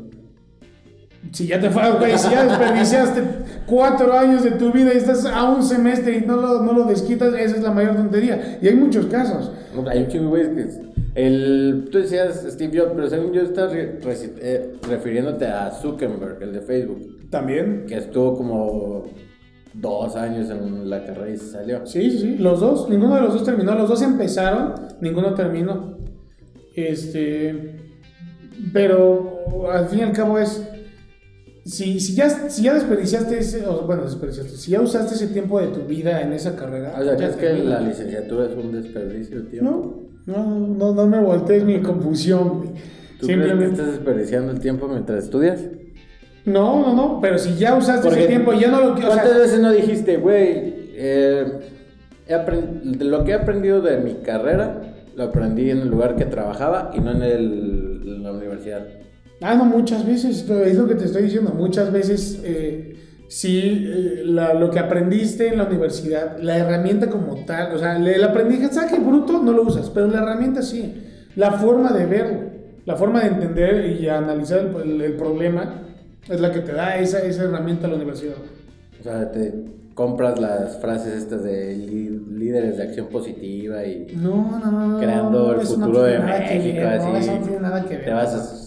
Si 1.33 1.47
ya 1.47 1.61
te 1.61 1.71
fue, 1.71 1.91
güey, 1.93 2.17
si 2.19 2.31
ya 2.31 2.45
desperdiciaste 2.45 3.23
cuatro 3.67 4.17
años 4.17 4.45
de 4.45 4.53
tu 4.53 4.71
vida 4.73 4.93
y 4.95 4.97
estás 4.99 5.25
a 5.27 5.45
un 5.45 5.63
semestre 5.63 6.19
y 6.19 6.21
no 6.27 6.37
lo, 6.37 6.63
no 6.63 6.73
lo 6.73 6.85
desquitas, 6.85 7.35
esa 7.35 7.57
es 7.57 7.63
la 7.63 7.73
mayor 7.73 7.97
tontería. 7.97 8.59
Y 8.63 8.69
hay 8.69 8.75
muchos 8.75 9.07
casos. 9.07 9.51
Hay 9.89 10.03
un 10.03 10.09
chingo, 10.09 10.29
güey, 10.31 10.55
que 10.55 10.67
el, 11.17 11.89
tú 11.91 11.99
decías 11.99 12.47
Steve 12.49 12.79
Jobs, 12.79 12.93
pero 12.95 13.09
según 13.09 13.33
yo 13.33 13.43
estás 13.43 13.73
re- 13.73 13.99
eh, 14.05 14.73
refiriéndote 14.89 15.47
a 15.47 15.71
Zuckerberg, 15.71 16.43
el 16.43 16.53
de 16.53 16.61
Facebook, 16.61 17.29
También. 17.31 17.85
que 17.89 17.97
estuvo 17.97 18.37
como 18.37 19.05
dos 19.75 20.15
años 20.17 20.49
en 20.51 20.89
la 20.89 21.05
carrera 21.05 21.31
y 21.31 21.37
se 21.37 21.51
salió. 21.53 21.85
Sí, 21.87 22.11
sí, 22.11 22.19
sí, 22.19 22.37
los 22.39 22.61
dos, 22.61 22.89
ninguno 22.89 23.15
de 23.17 23.23
los 23.23 23.33
dos 23.35 23.45
terminó, 23.45 23.75
los 23.75 23.89
dos 23.89 24.03
empezaron, 24.03 24.75
ninguno 25.01 25.35
terminó. 25.35 25.97
Este, 26.75 27.77
pero 28.73 29.71
al 29.71 29.89
fin 29.89 30.01
y 30.01 30.03
al 30.03 30.13
cabo 30.13 30.39
es, 30.39 30.63
si, 31.65 31.99
si, 32.01 32.15
ya, 32.15 32.29
si 32.31 32.63
ya 32.63 32.75
desperdiciaste 32.75 33.39
ese, 33.39 33.67
o, 33.67 33.83
bueno, 33.87 34.05
desperdiciaste, 34.05 34.57
si 34.57 34.71
ya 34.73 34.81
usaste 34.81 35.15
ese 35.15 35.29
tiempo 35.29 35.59
de 35.61 35.69
tu 35.69 35.81
vida 35.87 36.21
en 36.23 36.33
esa 36.33 36.55
carrera, 36.57 36.95
O 36.99 37.03
sea, 37.03 37.17
¿crees 37.17 37.37
que 37.37 37.53
la 37.65 37.81
licenciatura 37.81 38.47
es 38.47 38.53
un 38.55 38.73
desperdicio 38.73 39.43
de 39.43 39.51
tiempo? 39.51 39.71
No, 39.71 40.06
no, 40.27 40.45
no, 40.45 40.93
no 40.93 41.07
me 41.07 41.21
voltees 41.21 41.65
mi 41.65 41.81
confusión, 41.81 42.59
güey. 42.59 42.71
¿Tú 43.19 43.27
crees 43.27 43.41
que 43.41 43.47
Simplemente, 43.47 43.81
estás 43.81 43.93
desperdiciando 43.93 44.53
el 44.53 44.61
tiempo 44.61 44.89
mientras 44.89 45.25
estudias? 45.25 45.61
no, 46.45 46.81
no, 46.81 46.95
no, 46.95 47.19
pero 47.21 47.39
si 47.39 47.57
ya 47.57 47.75
usaste 47.75 48.07
Porque 48.07 48.21
ese 48.21 48.29
tiempo 48.29 48.53
ya 48.53 48.71
no 48.71 48.81
lo 48.81 48.95
quiero, 48.95 49.11
o 49.11 49.15
sea, 49.15 49.23
¿Cuántas 49.23 49.43
veces 49.43 49.61
no 49.61 49.73
dijiste, 49.73 50.17
güey, 50.19 50.75
eh, 50.95 51.45
lo 53.01 53.25
que 53.25 53.31
he 53.33 53.35
aprendido 53.35 53.81
de 53.81 53.99
mi 53.99 54.15
carrera, 54.17 54.95
lo 55.17 55.25
aprendí 55.25 55.71
en 55.71 55.79
el 55.79 55.89
lugar 55.89 56.15
que 56.15 56.25
trabajaba 56.25 56.93
y 56.95 57.01
no 57.01 57.13
en, 57.13 57.23
el, 57.23 58.03
en 58.05 58.23
la 58.23 58.33
universidad? 58.33 58.87
Ah, 59.41 59.55
no, 59.55 59.65
muchas 59.65 60.07
veces, 60.07 60.49
es 60.49 60.77
lo 60.77 60.87
que 60.87 60.95
te 60.95 61.05
estoy 61.07 61.23
diciendo, 61.23 61.53
muchas 61.53 61.93
veces 61.93 62.41
eh, 62.45 62.96
sí, 63.29 63.87
eh, 63.89 64.23
la- 64.25 64.55
lo 64.55 64.71
que 64.71 64.79
aprendiste 64.79 65.49
en 65.49 65.59
la 65.59 65.65
universidad, 65.65 66.39
la 66.41 66.57
herramienta 66.59 67.09
como 67.09 67.45
tal, 67.45 67.75
o 67.75 67.79
sea, 67.79 67.97
el, 67.97 68.23
aprendizaje 68.25 68.99
bruto 68.99 69.43
no 69.43 69.53
lo 69.53 69.63
usas, 69.63 69.91
pero 69.91 70.07
la 70.07 70.19
herramienta 70.19 70.63
sí, 70.63 70.95
la 71.37 71.53
forma 71.53 71.93
de 71.93 72.07
verlo, 72.07 72.41
la 72.85 72.97
forma 72.97 73.21
de 73.21 73.29
entender 73.29 73.87
y 74.01 74.09
analizar 74.09 74.61
el, 74.61 74.91
el- 74.93 75.01
el 75.03 75.13
problema 75.15 75.83
es 76.29 76.41
la 76.41 76.53
que 76.53 76.61
te 76.61 76.73
da 76.73 76.97
esa, 76.99 77.21
esa 77.21 77.45
herramienta 77.45 77.87
a 77.87 77.91
la 77.91 77.97
universidad. 77.97 78.35
O 79.01 79.03
sea, 79.03 79.31
te 79.33 79.53
compras 79.95 80.39
las 80.41 80.79
frases 80.81 81.15
estas 81.15 81.43
de 81.43 81.75
lí- 81.75 82.21
líderes 82.39 82.77
de 82.77 82.83
acción 82.83 83.07
positiva 83.07 83.85
y 83.85 84.15
No, 84.17 84.59
no, 84.63 84.71
no, 84.71 84.87
no. 84.89 84.99
creando 84.99 85.53
el 85.53 85.59
no 85.59 85.63
futuro 85.65 86.03
de 86.03 86.19
México, 86.19 86.77
ver, 86.77 87.01
No, 87.01 87.15
así. 87.15 87.29
eso 87.31 87.39
no 87.39 87.47
tiene 87.47 87.61
nada 87.61 87.85
que 87.85 87.97
ver. 87.97 88.05
te 88.05 88.11
vas 88.13 88.35
a- 88.35 88.66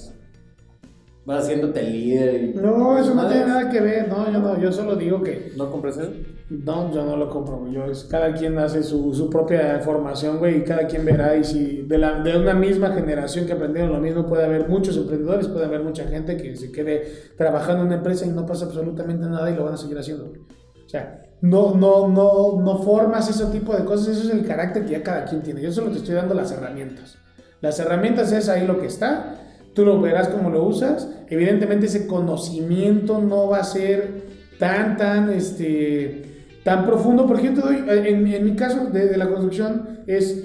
vas 1.29 1.43
haciéndote 1.43 1.81
líder. 1.83 2.43
y- 2.43 2.53
No, 2.55 2.97
eso 2.97 3.13
no 3.15 3.27
tiene 3.27 3.45
nada 3.45 3.69
que 3.69 3.79
ver, 3.79 4.07
no, 4.09 4.31
yo 4.31 4.39
no, 4.39 4.59
yo 4.59 4.71
solo 4.71 4.95
digo 4.95 5.21
que 5.21 5.53
¿No 5.55 5.69
compras 5.71 5.97
eso? 5.97 6.11
No, 6.49 6.91
yo 6.91 7.05
no 7.05 7.15
lo 7.15 7.29
compro. 7.29 7.67
Yo, 7.71 7.85
es, 7.85 8.05
cada 8.05 8.33
quien 8.33 8.57
hace 8.57 8.81
su, 8.81 9.13
su 9.13 9.29
propia 9.29 9.79
formación, 9.81 10.39
güey, 10.39 10.57
y 10.57 10.63
cada 10.63 10.87
quien 10.87 11.05
verá. 11.05 11.35
Y 11.37 11.43
si 11.43 11.83
de, 11.83 11.97
la, 11.99 12.21
de 12.21 12.37
una 12.37 12.53
misma 12.55 12.91
generación 12.93 13.45
que 13.45 13.53
aprendieron 13.53 13.91
lo 13.93 13.99
mismo, 13.99 14.25
puede 14.25 14.45
haber 14.45 14.67
muchos 14.67 14.97
emprendedores, 14.97 15.47
puede 15.47 15.65
haber 15.65 15.83
mucha 15.83 16.05
gente 16.05 16.37
que 16.37 16.55
se 16.55 16.71
quede 16.71 17.03
trabajando 17.37 17.81
en 17.81 17.87
una 17.87 17.97
empresa 17.97 18.25
y 18.25 18.29
no 18.29 18.45
pasa 18.47 18.65
absolutamente 18.65 19.27
nada 19.27 19.51
y 19.51 19.55
lo 19.55 19.65
van 19.65 19.75
a 19.75 19.77
seguir 19.77 19.97
haciendo, 19.99 20.25
güey. 20.25 20.41
O 20.83 20.89
sea, 20.89 21.21
no, 21.41 21.75
no, 21.75 22.07
no, 22.07 22.59
no 22.59 22.79
formas 22.79 23.29
ese 23.29 23.45
tipo 23.51 23.75
de 23.75 23.85
cosas, 23.85 24.17
eso 24.17 24.27
es 24.29 24.33
el 24.33 24.47
carácter 24.47 24.85
que 24.85 24.93
ya 24.93 25.03
cada 25.03 25.25
quien 25.25 25.43
tiene. 25.43 25.61
Yo 25.61 25.71
solo 25.71 25.91
te 25.91 25.99
estoy 25.99 26.15
dando 26.15 26.33
las 26.33 26.51
herramientas. 26.51 27.17
Las 27.61 27.79
herramientas 27.79 28.31
es 28.31 28.49
ahí 28.49 28.65
lo 28.65 28.79
que 28.79 28.87
está, 28.87 29.35
tú 29.73 29.86
lo 29.86 29.99
verás 30.01 30.29
cómo 30.29 30.49
lo 30.49 30.63
usas. 30.63 31.10
Evidentemente 31.29 31.86
ese 31.86 32.08
conocimiento 32.08 33.19
no 33.19 33.49
va 33.49 33.60
a 33.60 33.63
ser 33.63 34.23
tan, 34.60 34.97
tan, 34.97 35.32
este, 35.32 36.49
tan 36.63 36.86
profundo, 36.86 37.25
porque 37.25 37.47
yo 37.47 37.53
te 37.53 37.62
doy, 37.62 37.77
en, 37.88 38.27
en 38.27 38.45
mi 38.45 38.55
caso 38.55 38.86
de, 38.86 39.17
la 39.17 39.27
construcción, 39.27 39.99
es, 40.08 40.43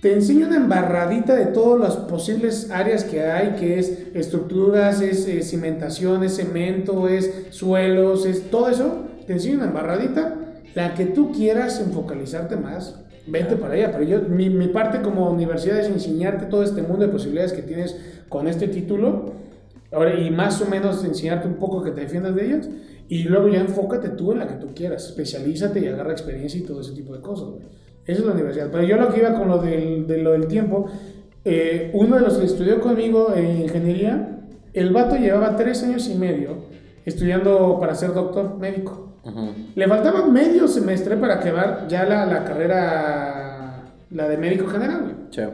te 0.00 0.12
enseño 0.14 0.46
una 0.46 0.56
embarradita 0.56 1.34
de 1.34 1.46
todas 1.46 1.80
las 1.80 1.96
posibles 2.08 2.70
áreas 2.70 3.04
que 3.04 3.22
hay, 3.22 3.56
que 3.56 3.78
es 3.78 4.06
estructuras, 4.14 5.00
es, 5.00 5.28
eh, 5.28 5.42
cimentación, 5.42 6.24
es 6.24 6.36
cemento, 6.36 7.08
es 7.08 7.30
suelos, 7.50 8.26
es 8.26 8.50
todo 8.50 8.68
eso, 8.68 9.04
te 9.26 9.34
enseño 9.34 9.56
una 9.56 9.66
embarradita, 9.66 10.36
la 10.74 10.94
que 10.94 11.04
tú 11.06 11.30
quieras 11.32 11.78
enfocalizarte 11.80 12.56
más, 12.56 12.96
vete 13.26 13.56
para 13.56 13.74
allá, 13.74 13.92
pero 13.92 14.04
yo, 14.04 14.22
mi, 14.22 14.50
mi 14.50 14.68
parte 14.68 15.00
como 15.00 15.30
universidad 15.30 15.78
es 15.78 15.88
enseñarte 15.88 16.46
todo 16.46 16.62
este 16.62 16.82
mundo 16.82 17.06
de 17.06 17.12
posibilidades 17.12 17.52
que 17.52 17.62
tienes 17.62 17.96
con 18.28 18.48
este 18.48 18.68
título, 18.68 19.32
Ahora, 19.92 20.18
y 20.18 20.30
más 20.30 20.60
o 20.62 20.66
menos 20.66 21.04
enseñarte 21.04 21.46
un 21.46 21.56
poco 21.56 21.82
que 21.82 21.90
te 21.90 22.00
defiendas 22.00 22.34
de 22.34 22.46
ellas. 22.46 22.68
Y 23.08 23.24
luego 23.24 23.48
ya 23.48 23.60
enfócate 23.60 24.08
tú 24.10 24.32
en 24.32 24.38
la 24.38 24.48
que 24.48 24.54
tú 24.54 24.68
quieras. 24.74 25.04
Especialízate 25.04 25.80
y 25.80 25.86
agarra 25.86 26.12
experiencia 26.12 26.58
y 26.58 26.62
todo 26.62 26.80
ese 26.80 26.92
tipo 26.92 27.14
de 27.14 27.20
cosas. 27.20 27.48
Esa 28.06 28.20
es 28.20 28.26
la 28.26 28.32
universidad. 28.32 28.70
Pero 28.72 28.84
yo 28.84 28.96
lo 28.96 29.12
que 29.12 29.20
iba 29.20 29.34
con 29.34 29.48
lo 29.48 29.58
del, 29.58 30.06
de 30.06 30.18
lo 30.18 30.32
del 30.32 30.46
tiempo, 30.46 30.86
eh, 31.44 31.90
uno 31.92 32.16
de 32.16 32.22
los 32.22 32.38
que 32.38 32.46
estudió 32.46 32.80
conmigo 32.80 33.34
en 33.36 33.62
ingeniería, 33.62 34.40
el 34.72 34.92
vato 34.92 35.16
llevaba 35.16 35.56
tres 35.56 35.82
años 35.82 36.08
y 36.08 36.14
medio 36.14 36.72
estudiando 37.04 37.78
para 37.78 37.94
ser 37.94 38.14
doctor 38.14 38.56
médico. 38.58 39.11
Le 39.74 39.86
faltaba 39.88 40.26
medio 40.26 40.66
semestre 40.66 41.16
para 41.16 41.34
acabar 41.34 41.86
ya 41.88 42.04
la, 42.04 42.26
la 42.26 42.44
carrera, 42.44 43.84
la 44.10 44.28
de 44.28 44.36
médico 44.36 44.66
general. 44.66 45.28
Che. 45.30 45.48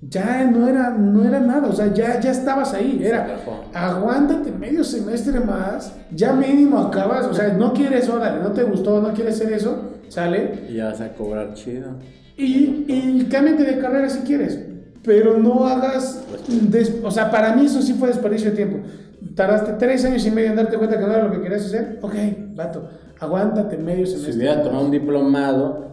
ya 0.00 0.44
no 0.44 0.66
era, 0.66 0.90
no 0.90 1.24
era 1.24 1.40
nada, 1.40 1.68
o 1.68 1.72
sea, 1.72 1.92
ya, 1.92 2.18
ya 2.20 2.30
estabas 2.30 2.72
ahí, 2.72 3.00
era, 3.04 3.36
aguántate 3.74 4.50
medio 4.50 4.82
semestre 4.82 5.40
más, 5.40 5.92
ya 6.14 6.32
mínimo 6.32 6.78
acabas, 6.78 7.26
o 7.26 7.34
sea, 7.34 7.52
no 7.52 7.74
quieres, 7.74 8.08
órale, 8.08 8.42
no 8.42 8.52
te 8.52 8.62
gustó, 8.62 9.00
no 9.02 9.12
quieres 9.12 9.34
hacer 9.34 9.52
eso, 9.52 9.90
sale. 10.08 10.66
Y 10.70 10.76
ya 10.76 10.86
vas 10.86 11.00
a 11.02 11.12
cobrar 11.12 11.52
chido. 11.54 11.96
Y, 12.36 12.86
y 12.88 13.28
cámbiate 13.30 13.64
de 13.64 13.78
carrera 13.78 14.08
si 14.08 14.20
quieres, 14.20 14.58
pero 15.04 15.36
no 15.36 15.66
hagas, 15.66 16.24
o 17.02 17.10
sea, 17.10 17.30
para 17.30 17.54
mí 17.54 17.66
eso 17.66 17.82
sí 17.82 17.92
fue 17.94 18.08
desperdicio 18.08 18.50
de 18.50 18.56
tiempo. 18.56 18.78
Tardaste 19.34 19.74
tres 19.74 20.04
años 20.04 20.26
y 20.26 20.30
medio 20.30 20.50
en 20.50 20.56
darte 20.56 20.76
cuenta 20.76 20.98
que 20.98 21.06
no 21.06 21.12
era 21.12 21.24
lo 21.24 21.32
que 21.32 21.42
querías 21.42 21.64
hacer, 21.64 21.98
ok, 22.00 22.14
vato, 22.54 22.88
aguántate 23.18 23.76
medio 23.76 24.06
semestre. 24.06 24.32
Si 24.32 24.38
hubiera 24.38 24.62
tomado 24.62 24.84
un 24.84 24.90
diplomado 24.90 25.90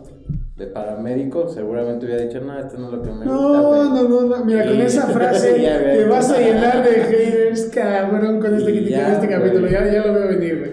de 0.56 0.68
paramédico, 0.68 1.50
seguramente 1.50 2.06
hubiera 2.06 2.24
dicho, 2.24 2.40
no, 2.42 2.58
esto 2.58 2.78
no 2.78 2.88
es 2.88 2.94
lo 2.94 3.02
que 3.04 3.12
me 3.12 3.26
no, 3.26 3.38
gusta. 3.38 3.84
No, 3.84 4.10
no, 4.10 4.22
no, 4.38 4.46
mira, 4.46 4.66
con 4.66 4.82
esa 4.82 5.02
frase 5.08 5.54
te 5.54 6.06
vas 6.06 6.32
a 6.32 6.40
llenar 6.40 6.84
de 6.84 6.92
haters, 6.92 7.66
cabrón, 7.66 8.40
con 8.40 8.56
este, 8.56 8.74
que 8.74 9.12
este 9.12 9.28
capítulo, 9.28 9.68
ya, 9.68 9.86
ya 9.92 10.06
lo 10.06 10.13
veo 10.13 10.28
venir, 10.30 10.60
güey. 10.60 10.72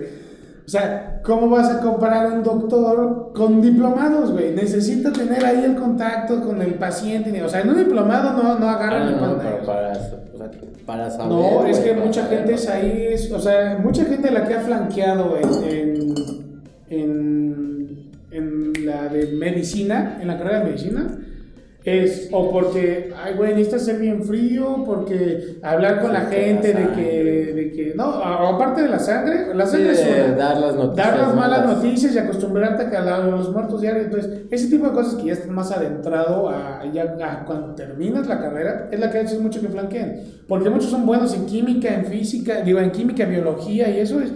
O 0.66 0.68
sea, 0.70 1.20
¿cómo 1.22 1.50
vas 1.50 1.70
a 1.70 1.80
comparar 1.80 2.26
a 2.26 2.34
un 2.34 2.42
doctor 2.42 3.32
con 3.34 3.60
diplomados, 3.60 4.32
güey? 4.32 4.54
Necesita 4.54 5.12
tener 5.12 5.44
ahí 5.44 5.62
el 5.62 5.74
contacto 5.74 6.40
con 6.40 6.62
el 6.62 6.74
paciente. 6.74 7.42
O 7.42 7.48
sea, 7.50 7.60
en 7.60 7.68
un 7.68 7.76
diplomado 7.76 8.32
no, 8.32 8.58
no 8.58 8.68
agarran 8.68 9.08
ah, 9.08 9.10
no, 9.10 9.26
no, 9.26 9.38
pero 9.38 10.23
para, 10.86 11.10
saber. 11.10 11.28
No, 11.28 11.66
es 11.66 11.78
que 11.78 11.94
mucha 11.94 12.26
gente 12.26 12.54
es 12.54 12.68
ahí, 12.68 13.06
es, 13.10 13.30
o 13.32 13.40
sea, 13.40 13.78
mucha 13.82 14.04
gente 14.04 14.30
la 14.30 14.46
que 14.46 14.54
ha 14.54 14.60
flanqueado 14.60 15.36
en, 15.36 16.14
en, 16.90 18.10
en 18.30 18.72
la 18.86 19.08
de 19.08 19.28
medicina, 19.28 20.18
en 20.20 20.28
la 20.28 20.38
carrera 20.38 20.60
de 20.60 20.64
medicina, 20.66 21.18
es 21.84 22.30
o 22.32 22.50
porque, 22.50 23.12
ay, 23.22 23.34
güey, 23.34 23.50
necesitas 23.50 23.84
ser 23.84 23.98
bien 23.98 24.24
frío, 24.24 24.82
porque 24.86 25.58
hablar 25.62 26.00
con 26.00 26.14
la 26.14 26.22
gente 26.22 26.72
de 26.72 26.88
que, 26.92 27.52
de 27.54 27.72
que, 27.72 27.92
no, 27.94 28.04
aparte 28.04 28.82
de 28.82 28.88
la 28.88 28.98
sangre, 28.98 29.54
la 29.54 29.66
sangre 29.66 29.92
es 29.92 30.36
dar 30.36 30.58
las 30.58 30.74
noticias. 30.74 30.96
Dar 30.96 31.18
las 31.18 31.34
malas 31.34 31.66
noticias 31.66 32.14
y 32.14 32.18
acostumbrarte 32.18 32.84
a 32.84 32.90
que 32.90 32.96
a 32.96 33.18
los 33.18 33.52
muertos 33.52 33.82
diarios. 33.82 34.06
Entonces, 34.06 34.40
ese 34.50 34.68
tipo 34.68 34.86
de 34.86 34.92
cosas 34.92 35.14
que 35.16 35.26
ya 35.26 35.34
estás 35.34 35.50
más 35.50 35.70
adentrado 35.72 36.48
a, 36.48 36.82
ya, 36.90 37.44
cuando 37.44 37.74
terminas 37.74 38.26
la 38.28 38.40
carrera, 38.40 38.88
es 38.90 38.98
la 38.98 39.10
que 39.10 39.18
haces 39.18 39.38
mucho 39.38 39.60
que 39.60 39.68
flanqueen. 39.68 40.22
Porque 40.48 40.70
muchos 40.70 40.88
son 40.88 41.04
buenos 41.04 41.34
en 41.34 41.44
química, 41.44 41.94
en 41.94 42.06
física, 42.06 42.62
digo, 42.62 42.78
en 42.78 42.92
química, 42.92 43.26
biología 43.26 43.90
y 43.90 44.00
eso 44.00 44.20
es, 44.20 44.32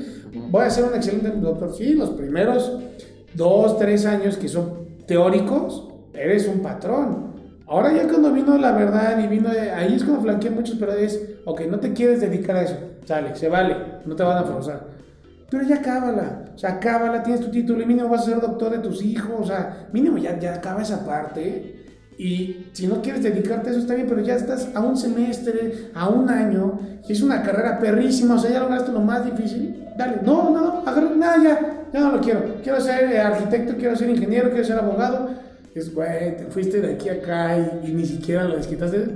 voy 0.51 0.67
a 0.67 0.71
ser 0.71 0.85
un 0.85 0.95
excelente 0.95 1.31
doctor. 1.31 1.75
Sí, 1.75 1.95
los 1.95 2.11
primeros 2.11 2.79
dos, 3.33 3.79
tres 3.79 4.05
años 4.05 4.37
que 4.37 4.49
son 4.49 4.87
teóricos, 5.07 5.89
eres 6.13 6.47
un 6.47 6.61
patrón. 6.61 7.28
Ahora 7.69 7.93
ya 7.93 8.09
cuando 8.09 8.33
vino 8.33 8.57
la 8.57 8.73
verdad 8.73 9.23
y 9.23 9.27
vino, 9.27 9.51
ahí 9.51 9.95
es 9.95 10.03
cuando 10.03 10.23
flanquean 10.23 10.55
muchos, 10.55 10.77
pero 10.81 10.93
es, 10.93 11.21
ok, 11.45 11.63
no 11.69 11.79
te 11.79 11.93
quieres 11.93 12.21
dedicar 12.21 12.57
a 12.57 12.63
eso, 12.63 12.77
sale, 13.05 13.37
se 13.37 13.49
vale, 13.49 13.77
no 14.07 14.17
te 14.17 14.23
van 14.23 14.39
a 14.39 14.45
forzar. 14.45 14.87
Pero 15.51 15.65
ya 15.65 15.83
cábala, 15.83 16.47
o 16.55 16.59
sea, 16.59 16.81
cábala, 16.81 17.23
tienes 17.23 17.43
tu 17.43 17.51
título 17.51 17.83
y 17.83 17.87
mínimo 17.87 18.09
vas 18.09 18.23
a 18.23 18.31
ser 18.31 18.41
doctor 18.41 18.71
de 18.71 18.79
tus 18.79 19.03
hijos, 19.03 19.33
o 19.39 19.45
sea, 19.45 19.89
mínimo 19.93 20.17
ya, 20.17 20.39
ya 20.39 20.55
acaba 20.55 20.83
esa 20.83 21.05
parte. 21.05 21.75
Y 22.17 22.67
si 22.73 22.87
no 22.87 23.01
quieres 23.01 23.23
dedicarte 23.23 23.69
a 23.69 23.73
eso 23.73 23.81
está 23.81 23.95
bien, 23.95 24.09
pero 24.09 24.21
ya 24.21 24.35
estás 24.35 24.71
a 24.75 24.81
un 24.81 24.97
semestre, 24.97 25.91
a 25.95 26.09
un 26.09 26.29
año, 26.29 26.81
y 27.07 27.13
es 27.13 27.23
una 27.23 27.43
carrera 27.43 27.79
perrísima, 27.79 28.35
o 28.35 28.39
sea, 28.39 28.51
ya 28.51 28.61
lograste 28.61 28.93
lo 28.93 29.01
más 29.01 29.25
difícil, 29.25 29.87
dale, 29.97 30.17
no, 30.25 30.51
no, 30.51 30.61
no, 30.61 30.83
agarra, 30.87 31.11
nada, 31.15 31.43
ya, 31.43 31.87
ya 31.93 32.01
no 32.01 32.13
lo 32.13 32.21
quiero, 32.21 32.57
quiero 32.63 32.81
ser 32.81 33.17
arquitecto, 33.21 33.77
quiero 33.77 33.95
ser 33.95 34.11
ingeniero, 34.11 34.51
quiero 34.51 34.65
ser 34.65 34.79
abogado, 34.79 35.31
es, 35.79 35.95
güey, 35.95 36.37
te 36.37 36.47
fuiste 36.47 36.81
de 36.81 36.95
aquí 36.95 37.09
a 37.09 37.15
acá 37.15 37.81
y, 37.85 37.93
ni 37.93 38.05
siquiera 38.05 38.45
lo 38.45 38.57
desquitaste. 38.57 39.07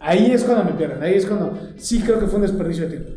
Ahí 0.00 0.32
es 0.32 0.44
cuando 0.44 0.64
me 0.64 0.72
pierden, 0.72 1.02
ahí 1.02 1.14
es 1.14 1.26
cuando 1.26 1.56
sí 1.76 2.00
creo 2.00 2.18
que 2.18 2.26
fue 2.26 2.36
un 2.36 2.42
desperdicio 2.42 2.84
de 2.84 2.90
tiempo. 2.90 3.10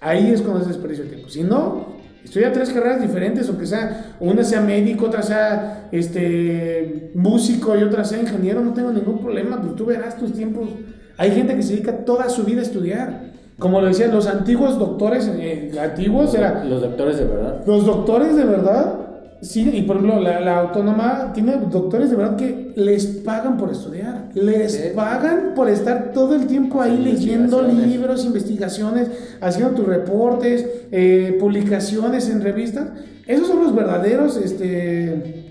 Ahí 0.00 0.30
es 0.30 0.40
cuando 0.40 0.60
es 0.60 0.68
desperdicio 0.68 1.04
de 1.04 1.10
tiempo. 1.10 1.28
Si 1.28 1.42
no, 1.42 1.94
estudia 2.24 2.52
tres 2.52 2.70
carreras 2.70 3.02
diferentes, 3.02 3.48
o 3.48 3.58
que 3.58 3.66
sea, 3.66 4.16
una 4.20 4.44
sea 4.44 4.60
médico, 4.60 5.06
otra 5.06 5.22
sea 5.22 5.88
este, 5.92 7.10
músico 7.14 7.76
y 7.76 7.82
otra 7.82 8.04
sea 8.04 8.20
ingeniero, 8.20 8.62
no 8.62 8.72
tengo 8.72 8.90
ningún 8.90 9.18
problema, 9.18 9.60
pues 9.60 9.76
tú 9.76 9.86
verás 9.86 10.16
tus 10.16 10.32
tiempos. 10.32 10.68
Hay 11.16 11.32
gente 11.32 11.54
que 11.54 11.62
se 11.62 11.74
dedica 11.74 12.04
toda 12.04 12.28
su 12.28 12.44
vida 12.44 12.60
a 12.60 12.64
estudiar. 12.64 13.34
Como 13.58 13.80
lo 13.80 13.86
decían 13.86 14.10
los 14.10 14.26
antiguos 14.26 14.78
doctores, 14.78 15.30
eh, 15.32 15.70
antiguos 15.80 16.34
era... 16.34 16.64
Los 16.64 16.80
doctores 16.80 17.18
de 17.18 17.24
verdad. 17.24 17.62
Los 17.66 17.86
doctores 17.86 18.34
de 18.34 18.44
verdad 18.44 19.03
Sí, 19.44 19.70
y 19.74 19.82
por 19.82 19.96
ejemplo, 19.96 20.20
la, 20.20 20.58
autónoma 20.58 21.32
tiene 21.34 21.58
doctores 21.70 22.10
de 22.10 22.16
verdad 22.16 22.36
que 22.36 22.72
les 22.76 23.06
pagan 23.06 23.58
por 23.58 23.70
estudiar, 23.70 24.30
les 24.32 24.76
pagan 24.94 25.52
por 25.54 25.68
estar 25.68 26.12
todo 26.12 26.34
el 26.34 26.46
tiempo 26.46 26.80
ahí 26.80 26.96
leyendo 26.96 27.60
libros, 27.60 28.24
investigaciones, 28.24 29.10
haciendo 29.42 29.74
tus 29.74 29.86
reportes, 29.86 30.66
eh, 30.90 31.36
publicaciones 31.38 32.30
en 32.30 32.40
revistas. 32.40 32.88
Esos 33.26 33.48
son 33.48 33.62
los 33.62 33.74
verdaderos, 33.74 34.38
este, 34.38 35.44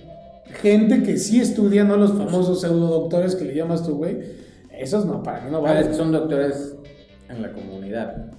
gente 0.62 1.04
que 1.04 1.18
sí 1.18 1.40
estudia, 1.40 1.84
no 1.84 1.96
los 1.96 2.14
famosos 2.14 2.62
pseudo 2.62 2.88
doctores 2.88 3.36
que 3.36 3.46
le 3.46 3.54
llamas 3.54 3.84
tú, 3.84 3.98
güey. 3.98 4.18
Esos 4.72 5.06
no, 5.06 5.22
para 5.22 5.42
mí 5.42 5.52
no 5.52 5.62
vale. 5.62 5.88
que 5.88 5.94
son 5.94 6.12
doctores 6.12 6.76
en 7.30 7.44
la 7.44 7.52
comunidad. 7.52 8.32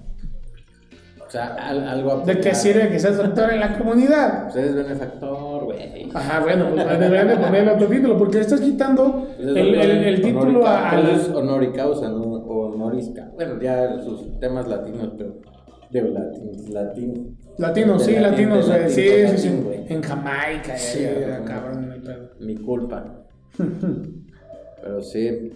O 1.27 1.31
sea, 1.31 1.55
algo 1.55 2.21
¿De 2.21 2.39
qué 2.39 2.55
sirve 2.55 2.89
que 2.91 2.99
seas 2.99 3.17
doctor 3.17 3.53
en 3.53 3.61
la 3.61 3.77
comunidad? 3.77 4.45
Pues 4.45 4.57
eres 4.57 4.75
benefactor, 4.75 5.44
güey. 5.75 6.11
Ajá, 6.15 6.41
bueno, 6.41 6.67
pues 6.73 7.01
deberían 7.01 7.29
de 7.29 7.37
ponerle 7.37 7.73
otro 7.73 7.87
título, 7.87 8.19
porque 8.19 8.41
estás 8.41 8.61
quitando 8.61 9.27
pues 9.37 9.49
el, 9.49 9.75
el, 9.75 10.23
título 10.23 10.67
a... 10.67 10.91
a 10.91 11.11
es 11.11 11.29
honor 11.31 11.63
y 11.65 11.73
causa, 11.73 12.09
¿no? 12.09 12.23
honoris 12.23 13.13
Bueno, 13.35 13.61
ya 13.61 14.01
sus 14.03 14.39
temas 14.41 14.69
latinos, 14.69 15.13
pero... 15.17 15.35
Digo, 15.91 16.09
latinos, 16.09 16.69
latinos. 16.71 17.19
Latinos, 17.59 18.03
sí, 18.03 18.17
latinos, 18.17 18.73
sí, 18.89 19.09
sí, 19.29 19.39
sí. 19.39 19.63
En 19.89 20.03
Jamaica, 20.03 20.77
sí, 20.77 21.07
cabrón, 21.47 21.89
mi 21.89 22.01
pedo. 22.01 22.31
Mi 22.41 22.57
culpa. 22.57 23.25
pero 24.83 25.03
sí. 25.03 25.53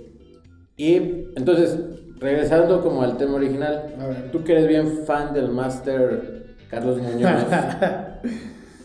Y 0.77 0.95
entonces, 1.35 1.79
regresando 2.21 2.81
como 2.83 3.03
al 3.03 3.17
tema 3.17 3.35
original, 3.35 3.95
tú 4.31 4.45
que 4.45 4.53
eres 4.53 4.69
bien 4.69 5.05
fan 5.05 5.35
del 5.35 5.49
máster 5.49 6.57
Carlos 6.71 6.99
Muñoz, 7.03 7.31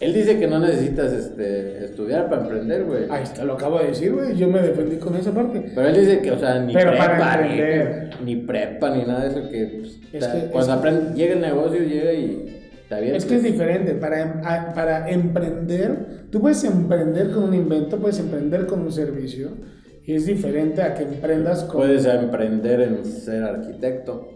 él 0.04 0.13
dice 0.13 0.38
que 0.38 0.48
no 0.48 0.60
necesitas 0.60 1.13
este, 1.13 1.86
estudiar 1.86 2.30
para 2.30 2.42
emprender, 2.42 2.84
güey. 2.84 3.06
Ahí 3.10 3.24
está, 3.24 3.44
lo 3.46 3.54
acabo 3.54 3.80
de 3.80 3.88
decir, 3.88 4.13
güey, 4.13 4.36
yo 4.36 4.48
me 4.48 4.62
defendí 4.62 4.98
con 4.98 5.16
esa 5.16 5.32
parte. 5.32 5.72
Pero 5.74 5.88
él 5.88 5.96
dice 5.96 6.20
que, 6.20 6.32
o 6.32 6.39
sea, 6.39 6.60
ni 6.60 6.74
prepa, 6.74 7.42
ni, 8.24 8.36
prepa, 8.36 8.89
ni 8.89 9.04
nada 9.04 9.24
de 9.24 9.30
eso, 9.30 9.50
que, 9.50 9.82
pues, 10.12 10.28
cuando 10.52 10.74
aprende, 10.74 11.16
llega 11.16 11.34
el 11.34 11.42
negocio, 11.42 11.80
llega 11.82 12.13
y... 12.13 12.60
Está 12.84 13.00
bien, 13.00 13.16
es 13.16 13.26
que 13.26 13.36
es 13.36 13.44
diferente, 13.44 13.94
para, 13.94 14.22
em, 14.22 14.74
para 14.74 15.10
emprender, 15.10 16.28
tú 16.30 16.42
puedes 16.42 16.63
emprender 16.66 17.32
con 17.32 17.46
un 17.46 17.54
invento, 17.54 17.98
puedes 17.98 18.20
emprender 18.20 18.66
con 18.66 18.82
un 18.82 18.92
servicio, 18.92 19.52
y 20.06 20.16
es 20.16 20.26
diferente 20.26 20.82
a 20.82 20.94
que 20.94 21.04
emprendas 21.04 21.63
con... 21.63 21.78
Puedes 21.78 22.06
emprender 22.06 22.82
en 22.82 23.06
ser 23.06 23.44
arquitecto. 23.44 24.28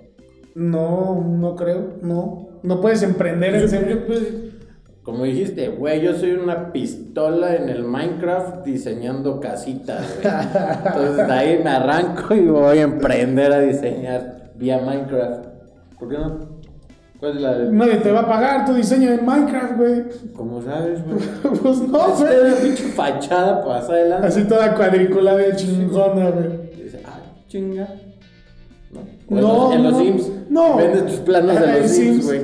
No, 0.55 1.21
no 1.21 1.55
creo, 1.55 1.97
no. 2.01 2.61
No 2.63 2.81
puedes 2.81 3.03
emprender 3.03 3.55
en 3.55 3.69
ser... 3.69 4.07
Pues, 4.07 4.46
como 5.07 5.23
dijiste, 5.23 5.69
güey, 5.69 6.01
yo 6.01 6.13
soy 6.15 6.33
una 6.33 6.73
pistola 6.73 7.55
en 7.55 7.69
el 7.69 7.85
Minecraft 7.85 8.65
diseñando 8.65 9.39
casitas, 9.39 10.19
Entonces 10.21 11.27
de 11.27 11.33
ahí 11.33 11.61
me 11.63 11.69
arranco 11.69 12.35
y 12.35 12.45
voy 12.45 12.79
a 12.79 12.81
emprender 12.81 13.53
a 13.53 13.59
diseñar 13.61 14.51
vía 14.55 14.81
Minecraft. 14.85 15.45
¿Por 15.97 16.09
qué 16.09 16.17
no? 16.17 16.39
¿Cuál 17.21 17.37
es 17.37 17.41
la 17.41 17.57
de... 17.57 17.71
Nadie 17.71 17.95
te 17.95 18.11
va 18.11 18.19
a 18.19 18.27
pagar 18.27 18.65
tu 18.65 18.73
diseño 18.73 19.09
en 19.11 19.25
Minecraft, 19.25 19.77
güey. 19.77 20.03
¿Cómo 20.35 20.61
sabes, 20.61 21.01
güey? 21.05 21.19
pues 21.63 21.79
no, 21.83 22.09
güey. 22.09 22.33
Es 22.33 22.41
una 22.43 22.55
pinche 22.55 22.83
fachada 22.89 23.63
pasa 23.63 23.93
adelante. 23.93 24.27
Así 24.27 24.43
toda 24.43 24.75
cuadriculada 24.75 25.55
chingona, 25.55 26.31
güey. 26.31 26.83
Dice, 26.83 27.01
ah, 27.05 27.19
chinga. 27.47 27.87
No, 29.29 29.39
no, 29.41 29.73
en, 29.73 29.83
los, 29.83 29.97
Sims. 29.97 30.31
No. 30.49 30.75
Vendes 30.75 31.05
tus 31.05 31.19
planos 31.21 31.57
de 31.57 31.79
los 31.79 31.91
Sims, 31.91 32.25
güey. 32.25 32.41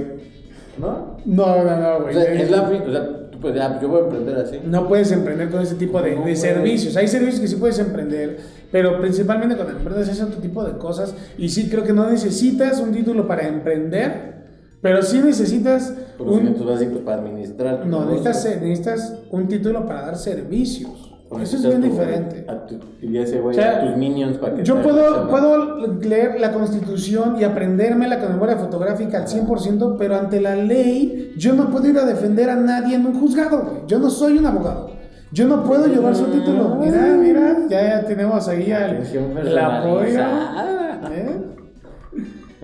¿No? 0.78 1.13
No, 1.26 1.64
no, 1.64 1.78
no, 1.78 2.02
güey. 2.02 2.16
O 2.16 2.20
sea, 2.20 2.34
es 2.34 2.52
la, 2.52 2.62
o 2.64 2.92
sea, 2.92 3.30
tú 3.32 3.40
puedes, 3.40 3.62
yo 3.82 3.90
voy 3.90 4.02
a 4.02 4.04
emprender 4.04 4.36
así. 4.38 4.60
No 4.66 4.88
puedes 4.88 5.12
emprender 5.12 5.50
con 5.50 5.62
ese 5.62 5.76
tipo 5.76 6.02
de, 6.02 6.16
de 6.16 6.36
servicios. 6.36 6.96
Hay 6.98 7.08
servicios 7.08 7.40
que 7.40 7.48
sí 7.48 7.56
puedes 7.56 7.80
emprender, 7.80 8.40
pero 8.72 9.00
principalmente 9.00 9.56
cuando 9.56 9.78
emprendes 9.78 10.10
ese 10.10 10.24
otro 10.24 10.40
tipo 10.40 10.64
de 10.64 10.78
cosas. 10.78 11.16
Y 11.38 11.50
sí 11.50 11.70
creo 11.70 11.84
que 11.84 11.94
no 11.94 12.10
necesitas 12.10 12.80
un 12.80 12.92
título 12.92 13.28
para 13.28 13.48
emprender 13.48 14.34
pero 14.84 15.02
sí 15.02 15.22
necesitas... 15.24 15.94
Conocimientos 16.18 16.68
básicos 16.68 17.00
para 17.00 17.22
administrar. 17.22 17.86
No, 17.86 18.04
necesitas, 18.04 18.62
necesitas 18.62 19.14
un 19.32 19.48
título 19.48 19.86
para 19.86 20.02
dar 20.02 20.18
servicios. 20.18 21.13
Eso 21.42 21.58
es 21.58 21.66
bien 21.66 21.82
diferente. 21.82 22.46
A 22.48 22.66
y 23.02 23.18
ese 23.18 23.40
güey, 23.40 23.60
a 23.60 23.82
tus 23.82 23.98
minions 23.98 24.38
para 24.38 24.56
que 24.56 24.64
Yo 24.64 24.82
puedo, 24.82 25.28
puedo 25.30 25.88
leer 25.88 26.40
la 26.40 26.52
constitución 26.52 27.38
y 27.40 27.44
aprenderme 27.44 28.08
la 28.08 28.18
memoria 28.18 28.58
fotográfica 28.58 29.20
al 29.20 29.28
100%, 29.28 29.96
pero 29.98 30.16
ante 30.16 30.40
la 30.40 30.56
ley 30.56 31.34
yo 31.38 31.54
no 31.54 31.70
puedo 31.70 31.88
ir 31.88 31.98
a 31.98 32.06
defender 32.06 32.50
a 32.50 32.56
nadie 32.56 32.96
en 32.96 33.06
un 33.06 33.20
juzgado. 33.20 33.84
Yo 33.88 34.00
no 34.00 34.10
soy 34.10 34.38
un 34.38 34.46
abogado. 34.46 34.92
Yo 35.32 35.48
no 35.48 35.64
puedo 35.64 35.88
llevar 35.88 36.16
su 36.16 36.26
título. 36.26 36.76
Mira, 36.80 37.18
mira, 37.20 37.58
ya, 37.68 37.82
ya 37.82 38.06
tenemos 38.06 38.48
ahí 38.48 38.72
al, 38.72 38.98
apoyo. 38.98 39.34
personalizada. 39.34 41.12
¿Eh? 41.12 41.53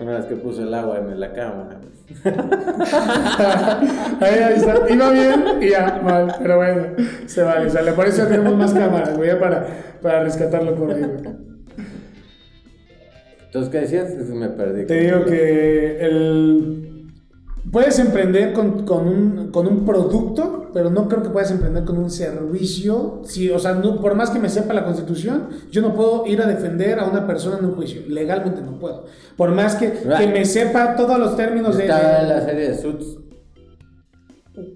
Una 0.00 0.12
vez 0.16 0.24
que 0.24 0.36
puso 0.36 0.62
el 0.62 0.72
agua 0.72 0.98
en 0.98 1.20
la 1.20 1.32
cámara. 1.32 1.78
Ahí, 4.20 4.38
ahí 4.40 4.54
está. 4.56 4.92
Iba 4.92 5.10
bien 5.10 5.44
y 5.60 5.68
ya, 5.70 6.00
mal. 6.02 6.34
Pero 6.40 6.56
bueno, 6.56 6.82
se 7.26 7.42
vale. 7.42 7.66
O 7.66 7.70
sea, 7.70 7.82
le- 7.82 7.92
por 7.92 8.06
eso 8.06 8.26
tenemos 8.26 8.56
más 8.56 8.72
cámaras, 8.72 9.16
güey, 9.16 9.38
para, 9.38 9.66
para 10.02 10.24
rescatarlo 10.24 10.74
güey. 10.74 10.96
Entonces, 13.46 13.70
¿qué 13.70 13.80
decías? 13.80 14.10
Me 14.28 14.48
perdí. 14.48 14.86
Te 14.86 14.94
digo 15.00 15.24
que 15.24 15.98
el... 16.00 16.89
Puedes 17.70 17.98
emprender 17.98 18.52
con, 18.52 18.84
con 18.84 19.06
un, 19.06 19.50
con 19.50 19.66
un 19.66 19.84
producto, 19.84 20.70
pero 20.72 20.90
no 20.90 21.08
creo 21.08 21.22
que 21.22 21.28
puedas 21.28 21.50
emprender 21.50 21.84
con 21.84 21.98
un 21.98 22.10
servicio. 22.10 23.20
Sí, 23.24 23.50
o 23.50 23.58
sea, 23.58 23.74
no, 23.74 24.00
por 24.00 24.14
más 24.14 24.30
que 24.30 24.38
me 24.38 24.48
sepa 24.48 24.72
la 24.72 24.84
constitución, 24.84 25.48
yo 25.70 25.82
no 25.82 25.94
puedo 25.94 26.26
ir 26.26 26.40
a 26.40 26.46
defender 26.46 26.98
a 26.98 27.04
una 27.04 27.26
persona 27.26 27.58
en 27.58 27.66
un 27.66 27.74
juicio. 27.74 28.02
Legalmente 28.08 28.62
no 28.62 28.78
puedo. 28.78 29.04
Por 29.36 29.52
más 29.52 29.74
que, 29.76 29.92
que 29.92 30.26
me 30.28 30.44
sepa 30.44 30.96
todos 30.96 31.18
los 31.18 31.36
términos 31.36 31.76
de... 31.76 31.84
Está 31.84 32.22
la 32.22 32.40
serie 32.40 32.70
de 32.70 32.78
Suits. 32.78 33.06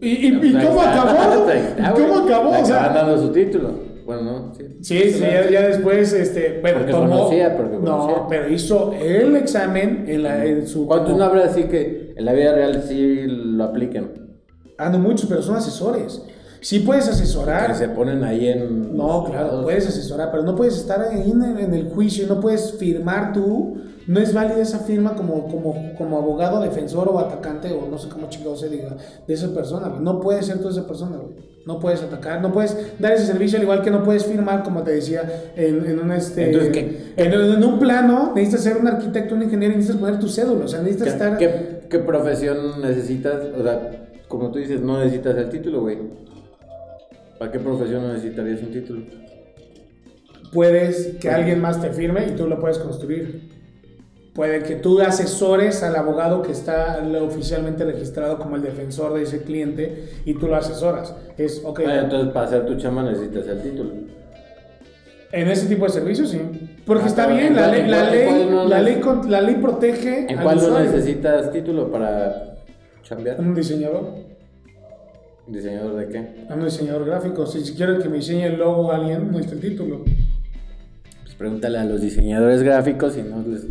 ¿Y, 0.00 0.08
y, 0.08 0.26
y 0.28 0.52
cómo 0.66 0.82
acabó? 0.82 1.46
¿Cómo 1.94 2.18
acabó? 2.18 2.60
O 2.60 2.64
sea, 2.64 2.90
dando 2.90 3.20
su 3.20 3.32
título. 3.32 3.94
Bueno, 4.04 4.22
no, 4.22 4.54
sí. 4.54 4.64
Sí, 4.82 5.10
sí, 5.12 5.20
ya, 5.20 5.48
ya 5.48 5.62
después, 5.68 6.12
este, 6.12 6.58
bueno, 6.60 6.80
Porque 6.80 6.92
tomó, 6.92 7.08
conocía, 7.08 7.56
porque 7.56 7.76
conocía. 7.76 8.16
no, 8.16 8.26
pero 8.28 8.50
hizo 8.50 8.92
el 8.92 9.34
examen 9.36 10.04
en, 10.06 10.22
la, 10.22 10.44
en 10.44 10.66
su... 10.66 10.86
¿Cuántos 10.86 11.16
no 11.16 11.24
habrá 11.24 11.46
así 11.46 11.64
que 11.64 12.03
en 12.16 12.24
la 12.24 12.32
vida 12.32 12.54
real 12.54 12.82
sí 12.86 13.24
lo 13.26 13.64
apliquen? 13.64 14.24
Ah, 14.78 14.88
no 14.90 14.98
muchos, 14.98 15.26
pero 15.28 15.42
son 15.42 15.56
asesores. 15.56 16.22
Sí 16.60 16.78
puedes 16.80 17.06
asesorar. 17.08 17.68
Que 17.72 17.74
se 17.74 17.88
ponen 17.88 18.24
ahí 18.24 18.48
en. 18.48 18.96
No, 18.96 19.24
claro, 19.24 19.62
puedes 19.62 19.86
asesorar, 19.86 20.30
pero 20.30 20.44
no 20.44 20.56
puedes 20.56 20.76
estar 20.76 21.02
ahí 21.02 21.30
en, 21.30 21.74
el 21.74 21.90
juicio, 21.90 22.26
no 22.26 22.40
puedes 22.40 22.72
firmar 22.78 23.34
tú. 23.34 23.76
No 24.06 24.20
es 24.20 24.34
válida 24.34 24.60
esa 24.60 24.80
firma 24.80 25.14
como, 25.14 25.48
como, 25.48 25.74
como 25.96 26.18
abogado, 26.18 26.60
defensor 26.60 27.08
o 27.08 27.18
atacante, 27.18 27.72
o 27.72 27.88
no 27.90 27.98
sé 27.98 28.08
cómo 28.08 28.28
chingado 28.28 28.54
se 28.54 28.68
diga, 28.68 28.96
de 29.26 29.34
esa 29.34 29.48
persona. 29.54 29.88
güey. 29.88 30.02
No 30.02 30.20
puedes 30.20 30.46
ser 30.46 30.58
tú 30.58 30.68
esa 30.68 30.86
persona, 30.86 31.16
güey. 31.16 31.34
No 31.66 31.80
puedes 31.80 32.02
atacar, 32.02 32.42
no 32.42 32.52
puedes 32.52 32.76
dar 32.98 33.12
ese 33.12 33.26
servicio, 33.26 33.56
al 33.56 33.62
igual 33.62 33.82
que 33.82 33.90
no 33.90 34.02
puedes 34.02 34.26
firmar, 34.26 34.62
como 34.62 34.82
te 34.82 34.90
decía, 34.90 35.52
en, 35.56 35.86
en 35.86 35.98
un 35.98 36.12
este. 36.12 36.46
Entonces, 36.46 36.72
¿qué? 36.72 37.14
En, 37.16 37.32
en 37.32 37.64
un 37.64 37.78
plano, 37.78 38.32
necesitas 38.34 38.62
ser 38.64 38.76
un 38.76 38.86
arquitecto, 38.86 39.34
un 39.34 39.42
ingeniero, 39.42 39.72
y 39.72 39.76
necesitas 39.76 40.00
poner 40.00 40.18
tu 40.18 40.28
cédula. 40.28 40.66
O 40.66 40.68
sea, 40.68 40.80
necesitas 40.80 41.08
¿Qué, 41.08 41.12
estar. 41.12 41.38
qué, 41.38 41.73
qué 41.88 41.98
profesión 42.00 42.80
necesitas? 42.82 43.42
O 43.58 43.62
sea, 43.62 44.08
como 44.28 44.50
tú 44.50 44.58
dices, 44.58 44.80
no 44.80 44.98
necesitas 44.98 45.36
el 45.36 45.48
título, 45.50 45.80
güey. 45.82 45.98
¿Para 47.38 47.50
qué 47.52 47.58
profesión 47.58 48.02
no 48.02 48.12
necesitarías 48.12 48.60
un 48.62 48.72
título? 48.72 49.02
puedes 50.52 51.16
que 51.20 51.30
alguien 51.30 51.60
más 51.60 51.80
te 51.80 51.90
firme 51.90 52.26
y 52.28 52.36
tú 52.36 52.46
lo 52.46 52.60
puedes 52.60 52.78
construir. 52.78 53.50
Puede 54.34 54.62
que 54.62 54.76
tú 54.76 55.00
asesores 55.00 55.82
al 55.82 55.96
abogado 55.96 56.42
que 56.42 56.52
está 56.52 57.04
oficialmente 57.22 57.84
registrado 57.84 58.38
como 58.38 58.54
el 58.54 58.62
defensor 58.62 59.14
de 59.14 59.22
ese 59.22 59.42
cliente 59.42 60.10
y 60.24 60.34
tú 60.34 60.46
lo 60.46 60.54
asesoras. 60.54 61.12
Es, 61.38 61.60
ok, 61.64 61.80
Ah, 61.86 62.00
entonces, 62.04 62.32
para 62.32 62.46
hacer 62.46 62.66
tu 62.66 62.76
chamba 62.76 63.02
necesitas 63.02 63.48
el 63.48 63.62
título. 63.62 63.90
en 65.32 65.48
ese 65.48 65.66
tipo 65.66 65.86
de 65.86 65.90
servicios 65.90 66.30
sí. 66.30 66.40
Porque 66.86 67.04
Ah, 67.04 67.08
está 67.08 67.26
bien, 67.28 67.46
¿en 67.46 67.56
la 67.56 67.68
ley, 67.68 67.86
la 67.88 68.10
ley, 68.10 68.46
no 68.50 68.64
la 68.68 68.80
ley, 68.82 68.96
con- 69.00 69.30
la 69.30 69.40
ley 69.40 69.54
protege 69.56 70.26
¿En 70.30 70.38
cuál 70.38 70.56
no 70.58 70.80
necesitas 70.80 71.50
título 71.50 71.90
para 71.90 72.56
chambear? 73.02 73.40
Un 73.40 73.54
diseñador, 73.54 74.10
¿Diseñador 75.46 75.96
de 75.96 76.08
qué? 76.08 76.44
un 76.54 76.64
diseñador 76.64 77.04
gráfico. 77.06 77.46
Si, 77.46 77.64
si 77.64 77.74
quiero 77.74 77.98
que 77.98 78.08
me 78.08 78.16
diseñe 78.16 78.44
el 78.46 78.56
logo 78.58 78.90
a 78.92 78.96
alguien, 78.96 79.30
no 79.30 79.38
está 79.38 79.54
el 79.54 79.60
título. 79.60 80.04
Pues 81.22 81.34
pregúntale 81.36 81.78
a 81.78 81.84
los 81.84 82.00
diseñadores 82.00 82.62
gráficos 82.62 83.16
y 83.18 83.22
no 83.22 83.42
les 83.46 83.64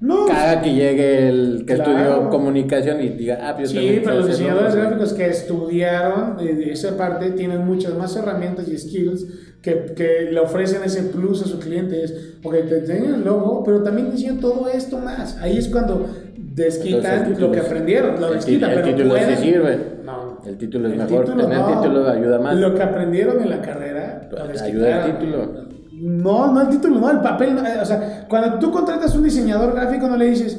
No, 0.00 0.26
caga 0.26 0.60
que 0.62 0.72
llegue 0.74 1.28
el 1.28 1.64
que 1.66 1.74
Claro. 1.74 1.90
estudió 1.92 2.30
comunicación 2.30 3.02
y 3.02 3.08
diga, 3.08 3.38
ah, 3.42 3.54
pues 3.56 3.70
Sí, 3.70 4.00
pero 4.04 4.16
los 4.16 4.26
diseñadores 4.28 4.74
logos". 4.74 4.86
gráficos 4.90 5.12
que 5.14 5.26
estudiaron 5.28 6.38
eh, 6.40 6.54
de 6.54 6.72
esa 6.72 6.96
parte 6.96 7.30
tienen 7.32 7.66
muchas 7.66 7.94
más 7.94 8.14
herramientas 8.14 8.68
y 8.68 8.78
skills 8.78 9.26
que, 9.62 9.92
que 9.96 10.28
le 10.30 10.40
ofrecen 10.40 10.82
ese 10.84 11.02
plus 11.04 11.42
a 11.42 11.46
sus 11.46 11.62
clientes. 11.64 12.14
Porque 12.42 12.62
te 12.62 12.78
enseñan 12.78 13.14
el 13.14 13.24
logo, 13.24 13.62
pero 13.64 13.82
también 13.82 14.08
enseñan 14.08 14.38
todo 14.40 14.68
esto 14.68 14.98
más. 14.98 15.36
Ahí 15.38 15.58
es 15.58 15.68
cuando 15.68 16.06
desquitan 16.36 17.18
Entonces, 17.18 17.40
lo 17.40 17.52
que 17.52 17.60
aprendieron. 17.60 18.20
Lo 18.20 18.30
desquitan, 18.32 18.70
el 18.70 18.76
pero 18.80 18.88
título 18.96 19.14
sí 19.16 19.20
pueden- 19.20 19.38
sirve. 19.38 19.78
No. 20.04 20.38
El 20.46 20.56
título 20.58 20.86
es 20.88 20.92
El 20.94 20.98
mejor. 21.00 21.24
título 21.24 21.42
Tener 21.44 21.58
no. 21.58 21.80
título 21.82 22.08
ayuda 22.08 22.38
más. 22.40 22.56
Lo 22.56 22.74
que 22.74 22.82
aprendieron 22.82 23.42
en 23.42 23.50
la 23.50 23.60
carrera. 23.60 24.28
Lo 24.30 24.42
ayuda 24.64 25.06
el 25.06 25.12
título. 25.18 25.68
No, 26.00 26.52
no 26.52 26.60
el 26.62 26.68
título, 26.68 27.00
no, 27.00 27.10
el 27.10 27.20
papel. 27.20 27.54
no, 27.54 27.66
eh, 27.66 27.78
o 27.82 27.84
sea, 27.84 28.26
cuando 28.28 28.58
tú 28.58 28.70
contratas 28.70 29.14
un 29.16 29.24
diseñador 29.24 29.74
gráfico, 29.74 30.06
no 30.08 30.16
le 30.16 30.26
dices, 30.26 30.56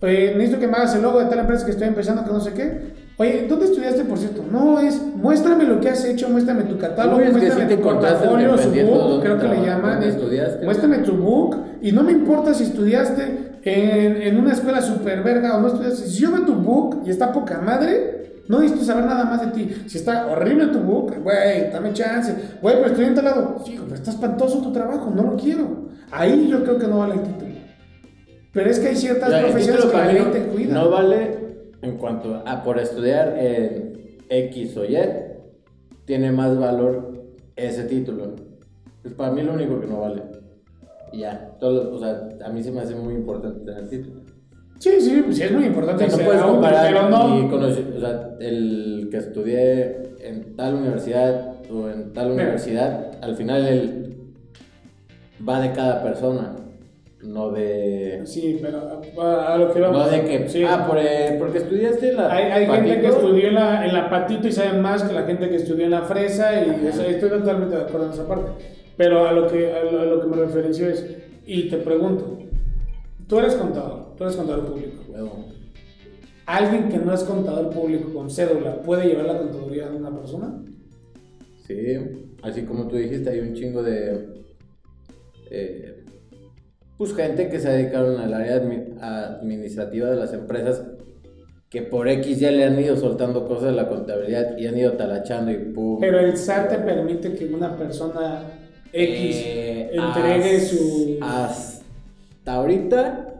pues 0.00 0.34
necesito 0.34 0.58
que 0.58 0.66
me 0.66 0.74
hagas 0.78 0.94
el 0.94 1.02
logo 1.02 1.18
de 1.20 1.26
tal 1.26 1.40
empresa 1.40 1.64
que 1.66 1.72
estoy 1.72 1.88
empezando, 1.88 2.24
que 2.24 2.30
no 2.32 2.40
sé 2.40 2.52
qué. 2.54 2.97
Oye, 3.20 3.46
¿dónde 3.48 3.64
estudiaste, 3.64 4.04
por 4.04 4.16
cierto? 4.16 4.44
No, 4.48 4.78
es, 4.78 5.02
muéstrame 5.16 5.64
lo 5.64 5.80
que 5.80 5.88
has 5.88 6.04
hecho, 6.04 6.28
muéstrame 6.28 6.62
tu 6.62 6.78
catálogo, 6.78 7.18
Uy, 7.18 7.32
muéstrame 7.32 7.64
te 7.66 7.76
tu 7.76 7.82
portafolio, 7.82 8.56
su 8.56 8.70
book, 8.70 9.22
creo 9.22 9.38
que 9.40 9.48
le 9.48 9.66
llaman. 9.66 10.00
es, 10.04 10.16
muéstrame 10.62 10.98
tu 10.98 11.16
book, 11.16 11.56
y 11.82 11.90
no 11.90 12.04
me 12.04 12.12
importa 12.12 12.54
si 12.54 12.62
estudiaste 12.62 13.58
en, 13.64 14.22
en 14.22 14.38
una 14.38 14.52
escuela 14.52 14.80
super 14.80 15.24
verga 15.24 15.56
o 15.56 15.60
no 15.60 15.66
estudiaste. 15.66 16.06
Si 16.06 16.20
yo 16.22 16.30
veo 16.30 16.42
tu 16.42 16.54
book 16.54 17.02
y 17.06 17.10
está 17.10 17.32
poca 17.32 17.60
madre, 17.60 18.42
no 18.46 18.60
necesito 18.60 18.84
saber 18.84 19.06
nada 19.06 19.24
más 19.24 19.40
de 19.40 19.48
ti. 19.48 19.82
Si 19.88 19.98
está 19.98 20.28
horrible 20.28 20.68
tu 20.68 20.78
book, 20.78 21.16
güey, 21.20 21.72
dame 21.72 21.92
chance. 21.94 22.32
Güey, 22.62 22.76
pero 22.76 22.86
estoy 22.86 23.04
en 23.06 23.14
tal 23.16 23.24
lado. 23.24 23.56
Sí, 23.66 23.80
pero 23.82 23.96
está 23.96 24.12
espantoso 24.12 24.62
tu 24.62 24.72
trabajo, 24.72 25.12
no 25.12 25.24
lo 25.24 25.36
quiero. 25.36 25.88
Ahí 26.12 26.48
yo 26.48 26.62
creo 26.62 26.78
que 26.78 26.86
no 26.86 26.98
vale 26.98 27.14
el 27.14 27.22
título. 27.22 27.50
Pero 28.52 28.70
es 28.70 28.78
que 28.78 28.88
hay 28.88 28.96
ciertas 28.96 29.32
el 29.32 29.42
profesiones 29.42 29.84
que 29.86 29.96
la 29.96 30.12
ley 30.12 30.24
te 30.32 30.42
cuida. 30.44 30.74
No 30.74 30.88
vale 30.88 31.47
en 31.82 31.96
cuanto 31.98 32.42
a 32.44 32.62
por 32.62 32.78
estudiar 32.78 33.36
en 33.38 34.18
X 34.28 34.76
o 34.76 34.84
Y, 34.84 34.96
tiene 36.04 36.32
más 36.32 36.58
valor 36.58 37.24
ese 37.56 37.84
título. 37.84 38.34
Es 39.04 39.12
para 39.12 39.32
mí 39.32 39.42
lo 39.42 39.52
único 39.54 39.80
que 39.80 39.86
no 39.86 40.00
vale. 40.00 40.22
Y 41.12 41.20
ya, 41.20 41.56
todo, 41.58 41.94
o 41.94 41.98
sea, 41.98 42.28
a 42.44 42.48
mí 42.50 42.62
se 42.62 42.70
me 42.72 42.80
hace 42.80 42.94
muy 42.94 43.14
importante 43.14 43.60
tener 43.64 43.84
el 43.84 43.88
título. 43.88 44.20
Sí, 44.78 44.90
sí, 45.00 45.24
sí, 45.32 45.42
es 45.42 45.52
muy 45.52 45.64
O 45.64 45.66
importante. 45.66 46.08
sea, 46.08 46.18
no 46.18 46.24
puedes 46.24 46.42
comparar 46.42 46.86
pero 46.92 47.08
no. 47.10 47.28
mi 47.28 47.48
conoci- 47.48 47.96
o 47.96 48.00
sea, 48.00 48.30
el 48.40 49.08
que 49.10 49.16
estudié 49.16 50.02
en 50.20 50.54
tal 50.54 50.74
universidad 50.74 51.54
o 51.70 51.88
en 51.88 52.12
tal 52.12 52.30
universidad, 52.32 53.12
al 53.20 53.34
final 53.34 53.66
el 53.66 54.16
va 55.48 55.60
de 55.60 55.72
cada 55.72 56.02
persona, 56.02 56.54
no 57.22 57.50
de 57.50 58.22
Sí, 58.24 58.58
pero 58.62 58.78
a, 59.20 59.54
a 59.54 59.58
lo 59.58 59.72
que 59.72 59.80
vamos. 59.80 59.98
no 60.06 60.10
de 60.10 60.24
que 60.24 60.48
Sí. 60.48 60.62
ah 60.64 60.86
por, 60.86 60.98
eh, 60.98 61.36
porque 61.38 61.58
estudiaste 61.58 62.12
la 62.12 62.32
Hay, 62.32 62.44
hay 62.44 62.66
gente 62.66 63.00
que 63.00 63.08
estudió 63.08 63.48
en 63.48 63.54
la, 63.54 63.86
en 63.86 63.92
la 63.94 64.08
patito 64.08 64.46
y 64.48 64.52
saben 64.52 64.80
más 64.80 65.02
que 65.02 65.12
la 65.12 65.22
gente 65.24 65.48
que 65.48 65.56
estudió 65.56 65.84
en 65.84 65.90
la 65.90 66.02
fresa 66.02 66.52
y 66.64 66.86
estoy 66.86 67.28
totalmente 67.30 67.76
de 67.76 67.82
acuerdo 67.82 68.06
en 68.06 68.12
esa 68.12 68.28
parte. 68.28 68.52
Pero 68.96 69.26
a 69.28 69.32
lo 69.32 69.46
que, 69.46 69.72
a 69.72 69.82
lo, 69.84 70.00
a 70.00 70.04
lo 70.04 70.20
que 70.20 70.26
me 70.26 70.36
referencio 70.36 70.88
es, 70.88 71.06
y 71.46 71.68
te 71.68 71.76
pregunto, 71.78 72.38
tú 73.28 73.38
eres 73.38 73.54
contador, 73.54 74.14
tú 74.16 74.24
eres 74.24 74.36
contador 74.36 74.66
público. 74.66 75.02
Huevo. 75.08 75.44
¿Alguien 76.46 76.88
que 76.88 76.98
no 76.98 77.12
es 77.12 77.22
contador 77.24 77.70
público 77.70 78.12
con 78.12 78.30
cédula 78.30 78.80
puede 78.82 79.06
llevar 79.08 79.26
la 79.26 79.38
contaduría 79.38 79.88
de 79.88 79.96
una 79.96 80.10
persona? 80.16 80.62
Sí, 81.66 81.74
así 82.42 82.62
como 82.62 82.88
tú 82.88 82.96
dijiste, 82.96 83.28
hay 83.30 83.40
un 83.40 83.54
chingo 83.54 83.82
de. 83.82 84.42
eh, 85.50 85.97
pues 86.98 87.14
gente 87.14 87.48
que 87.48 87.58
se 87.60 87.70
dedicaron 87.70 88.18
al 88.20 88.34
área 88.34 88.60
admi- 88.62 88.98
administrativa 89.00 90.10
de 90.10 90.16
las 90.16 90.32
empresas 90.34 90.82
que 91.70 91.82
por 91.82 92.08
X 92.08 92.40
ya 92.40 92.50
le 92.50 92.64
han 92.64 92.78
ido 92.80 92.96
soltando 92.96 93.46
cosas 93.46 93.64
de 93.70 93.72
la 93.72 93.88
contabilidad 93.88 94.56
y 94.58 94.66
han 94.66 94.76
ido 94.76 94.92
talachando 94.94 95.50
y 95.50 95.56
pum. 95.72 95.98
Pero 96.00 96.18
el 96.18 96.36
SAT 96.36 96.70
te 96.70 96.78
permite 96.78 97.34
que 97.34 97.44
una 97.46 97.76
persona 97.76 98.42
X 98.92 99.36
Eh, 99.44 99.90
entregue 99.92 100.60
su... 100.60 101.18
Hasta 101.20 102.54
ahorita, 102.54 103.34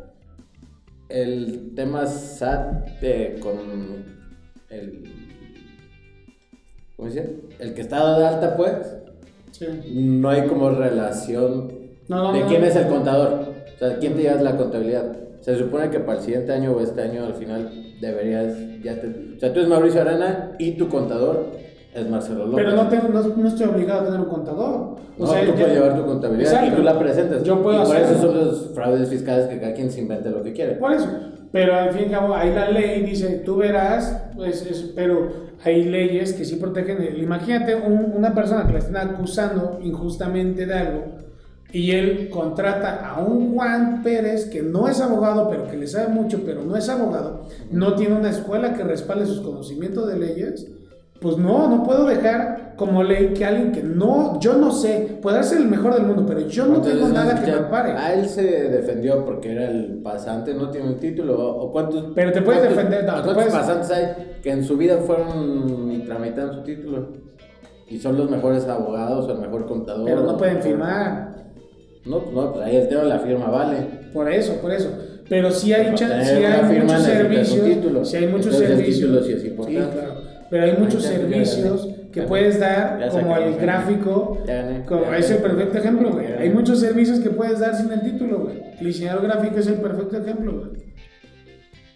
el 1.08 1.72
tema 1.74 2.06
SAT 2.06 2.88
eh, 3.02 3.36
con 3.40 3.56
el. 4.68 5.04
¿Cómo 6.96 7.10
se 7.10 7.20
dice? 7.22 7.34
El 7.60 7.74
que 7.74 7.80
está 7.80 8.18
de 8.18 8.26
alta, 8.26 8.56
pues. 8.56 8.74
Sí. 9.52 9.66
no 9.94 10.28
hay 10.28 10.46
como 10.46 10.70
relación 10.70 11.72
No, 12.08 12.22
no, 12.24 12.32
de 12.32 12.40
no. 12.40 12.46
quién 12.46 12.64
es 12.64 12.76
el 12.76 12.86
contador. 12.88 13.44
O 13.74 13.78
sea, 13.78 13.98
quién 13.98 14.14
te 14.14 14.22
lleva 14.22 14.40
la 14.42 14.56
contabilidad. 14.56 15.04
Se 15.40 15.56
supone 15.56 15.88
que 15.90 16.00
para 16.00 16.18
el 16.18 16.24
siguiente 16.24 16.52
año 16.52 16.72
o 16.72 16.80
este 16.80 17.00
año 17.02 17.24
al 17.24 17.34
final 17.34 17.70
deberías 18.00 18.56
ya 18.82 19.00
te... 19.00 19.06
O 19.36 19.40
sea, 19.40 19.52
tú 19.52 19.60
eres 19.60 19.68
Mauricio 19.70 20.00
Arana 20.00 20.52
y 20.58 20.72
tu 20.72 20.88
contador 20.88 21.46
es 21.94 22.08
Marcelo 22.08 22.46
López. 22.46 22.64
Pero 22.64 22.76
no, 22.76 22.88
tengo, 22.88 23.08
no, 23.08 23.22
no 23.36 23.48
estoy 23.48 23.66
obligado 23.68 24.00
a 24.00 24.04
tener 24.06 24.20
un 24.20 24.26
contador. 24.26 24.96
No, 25.16 25.24
tú 25.26 25.52
puedes 25.54 25.72
llevar 25.74 25.96
tu 25.96 26.06
contabilidad 26.06 26.52
Exacto. 26.52 26.72
y 26.72 26.76
tú 26.76 26.82
la 26.82 26.98
presentas. 26.98 27.42
Yo 27.44 27.62
puedo 27.62 27.82
y 27.82 27.86
por 27.86 27.96
hacerlo. 27.96 28.16
eso 28.18 28.26
son 28.26 28.36
los 28.38 28.70
fraudes 28.74 29.08
fiscales 29.08 29.46
que 29.46 29.60
cada 29.60 29.72
quien 29.74 29.90
se 29.90 30.00
invente 30.00 30.30
lo 30.30 30.42
que 30.42 30.52
quiere. 30.52 30.72
Por 30.74 30.92
eso. 30.92 31.08
Pero 31.50 31.74
al 31.74 31.90
fin 31.92 32.02
y 32.10 32.14
al 32.14 32.20
cabo, 32.20 32.34
ahí 32.34 32.52
la 32.52 32.70
ley 32.70 33.02
dice, 33.02 33.42
tú 33.44 33.56
verás, 33.56 34.22
pues, 34.36 34.66
es- 34.66 34.92
pero 34.94 35.28
hay 35.64 35.84
leyes 35.84 36.34
que 36.34 36.44
sí 36.44 36.56
protegen. 36.56 37.00
el- 37.02 37.22
Imagínate 37.22 37.74
un- 37.74 38.12
una 38.14 38.34
persona 38.34 38.66
que 38.66 38.72
la 38.74 38.78
estén 38.80 38.96
acusando 38.96 39.78
injustamente 39.82 40.66
de 40.66 40.74
algo 40.74 41.04
y 41.72 41.90
él 41.92 42.30
contrata 42.30 43.06
a 43.08 43.22
un 43.22 43.54
Juan 43.54 44.02
Pérez 44.02 44.46
que 44.50 44.62
no 44.62 44.88
es 44.88 45.00
abogado, 45.00 45.48
pero 45.50 45.66
que 45.68 45.76
le 45.76 45.86
sabe 45.86 46.08
mucho, 46.08 46.40
pero 46.44 46.62
no 46.62 46.76
es 46.76 46.88
abogado, 46.88 47.42
no 47.70 47.94
tiene 47.94 48.16
una 48.16 48.30
escuela 48.30 48.74
que 48.74 48.84
respalde 48.84 49.26
sus 49.26 49.40
conocimientos 49.40 50.08
de 50.08 50.18
leyes. 50.18 50.66
Pues 51.20 51.36
no, 51.36 51.68
no 51.68 51.82
puedo 51.82 52.06
dejar 52.06 52.74
como 52.76 53.02
ley 53.02 53.34
que 53.34 53.44
alguien 53.44 53.72
que 53.72 53.82
no, 53.82 54.38
yo 54.38 54.56
no 54.56 54.70
sé, 54.70 55.18
puede 55.20 55.42
ser 55.42 55.58
el 55.58 55.66
mejor 55.66 55.94
del 55.94 56.04
mundo, 56.06 56.24
pero 56.24 56.42
yo 56.46 56.64
no 56.64 56.76
Entonces, 56.76 56.94
tengo 56.94 57.08
nada 57.08 57.34
que 57.42 57.50
me 57.50 57.56
ampare. 57.58 57.90
A 57.90 58.14
él 58.14 58.28
se 58.28 58.42
defendió 58.44 59.24
porque 59.24 59.50
era 59.50 59.68
el 59.68 60.00
pasante, 60.00 60.54
no 60.54 60.70
tiene 60.70 60.86
un 60.86 60.96
título. 60.96 61.36
¿O 61.56 61.72
cuántos, 61.72 62.12
Pero 62.14 62.30
te 62.30 62.40
puedes 62.40 62.60
cuántos- 62.60 62.76
defender, 62.76 63.04
no, 63.04 63.12
¿Cuántos 63.14 63.34
puedes- 63.34 63.52
pasantes 63.52 63.90
hay 63.90 64.06
que 64.40 64.50
en 64.52 64.62
su 64.62 64.76
vida 64.76 64.98
fueron 64.98 65.90
y 65.90 66.04
tramitaron 66.04 66.54
su 66.54 66.62
título? 66.62 67.08
Y 67.88 67.98
son 67.98 68.16
los 68.16 68.30
mejores 68.30 68.68
abogados 68.68 69.26
o 69.26 69.32
el 69.32 69.38
mejor 69.40 69.66
contador. 69.66 70.04
Pero 70.04 70.22
no 70.22 70.36
pueden 70.36 70.62
firmar. 70.62 71.47
No, 72.08 72.24
no, 72.32 72.52
pues 72.52 72.66
ahí 72.66 72.76
el 72.76 72.88
tema 72.88 73.02
de 73.02 73.08
la 73.08 73.18
firma 73.18 73.46
vale. 73.50 73.76
Por 74.12 74.32
eso, 74.32 74.54
por 74.60 74.72
eso. 74.72 74.90
Pero 75.28 75.50
sí 75.50 75.72
hay, 75.72 75.84
sí 75.84 75.90
muchos 75.90 77.02
servicios. 77.02 77.64
título. 77.64 78.04
Sí 78.04 78.16
hay 78.16 78.26
muchos 78.28 78.56
servicios. 78.56 79.26
sí 79.26 79.32
es 79.32 79.44
importante. 79.44 79.90
claro. 79.92 80.28
Pero 80.50 80.64
hay 80.64 80.76
muchos 80.78 81.02
servicios 81.02 81.88
que 82.12 82.22
puedes 82.22 82.58
dar, 82.58 82.98
ya 82.98 83.10
como 83.10 83.36
el 83.36 83.56
gráfico. 83.56 84.38
Ya 84.46 84.62
gané, 84.62 84.84
Como 84.86 85.04
ya 85.04 85.18
es 85.18 85.30
el 85.30 85.38
perfecto 85.38 85.78
ejemplo, 85.78 86.10
güey. 86.12 86.26
Hay 86.32 86.48
muchos 86.48 86.80
servicios 86.80 87.20
que 87.20 87.30
puedes 87.30 87.58
dar 87.58 87.76
sin 87.76 87.92
el 87.92 88.00
título, 88.00 88.40
güey. 88.40 88.56
El 88.80 88.86
diseñador 88.86 89.24
gráfico 89.24 89.58
es 89.58 89.66
el 89.66 89.74
perfecto 89.74 90.16
ejemplo, 90.16 90.52
güey. 90.52 90.88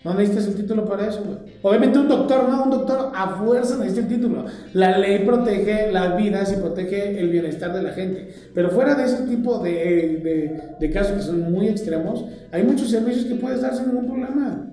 No 0.05 0.15
necesitas 0.15 0.49
el 0.49 0.55
título 0.57 0.85
para 0.85 1.07
eso, 1.07 1.23
güey. 1.25 1.39
Obviamente 1.63 1.99
un 1.99 2.09
doctor, 2.09 2.49
no, 2.49 2.65
un 2.65 2.71
doctor 2.71 3.13
a 3.15 3.37
fuerza 3.37 3.77
necesita 3.77 4.01
el 4.01 4.09
título. 4.09 4.45
La 4.75 4.99
ley 4.99 5.21
protege 5.25 5.93
las 5.93 6.17
vidas 6.17 6.53
y 6.53 6.61
protege 6.61 7.21
el 7.21 7.29
bienestar 7.29 7.73
de 7.73 7.83
la 7.83 7.93
gente. 7.93 8.35
Pero 8.53 8.71
fuera 8.71 8.97
de 8.97 9.05
ese 9.05 9.23
tipo 9.29 9.61
de, 9.61 9.71
de, 9.71 10.61
de 10.81 10.91
casos 10.91 11.13
que 11.13 11.23
son 11.23 11.53
muy 11.53 11.69
extremos, 11.69 12.25
hay 12.51 12.65
muchos 12.65 12.91
servicios 12.91 13.27
que 13.27 13.37
puedes 13.37 13.63
dar 13.63 13.77
sin 13.77 13.89
ningún 13.89 14.07
problema. 14.07 14.73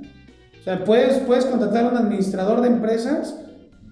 O 0.60 0.64
sea, 0.64 0.84
puedes, 0.84 1.20
puedes 1.20 1.46
contratar 1.46 1.86
a 1.86 1.90
un 1.90 1.98
administrador 1.98 2.62
de 2.62 2.68
empresas 2.68 3.36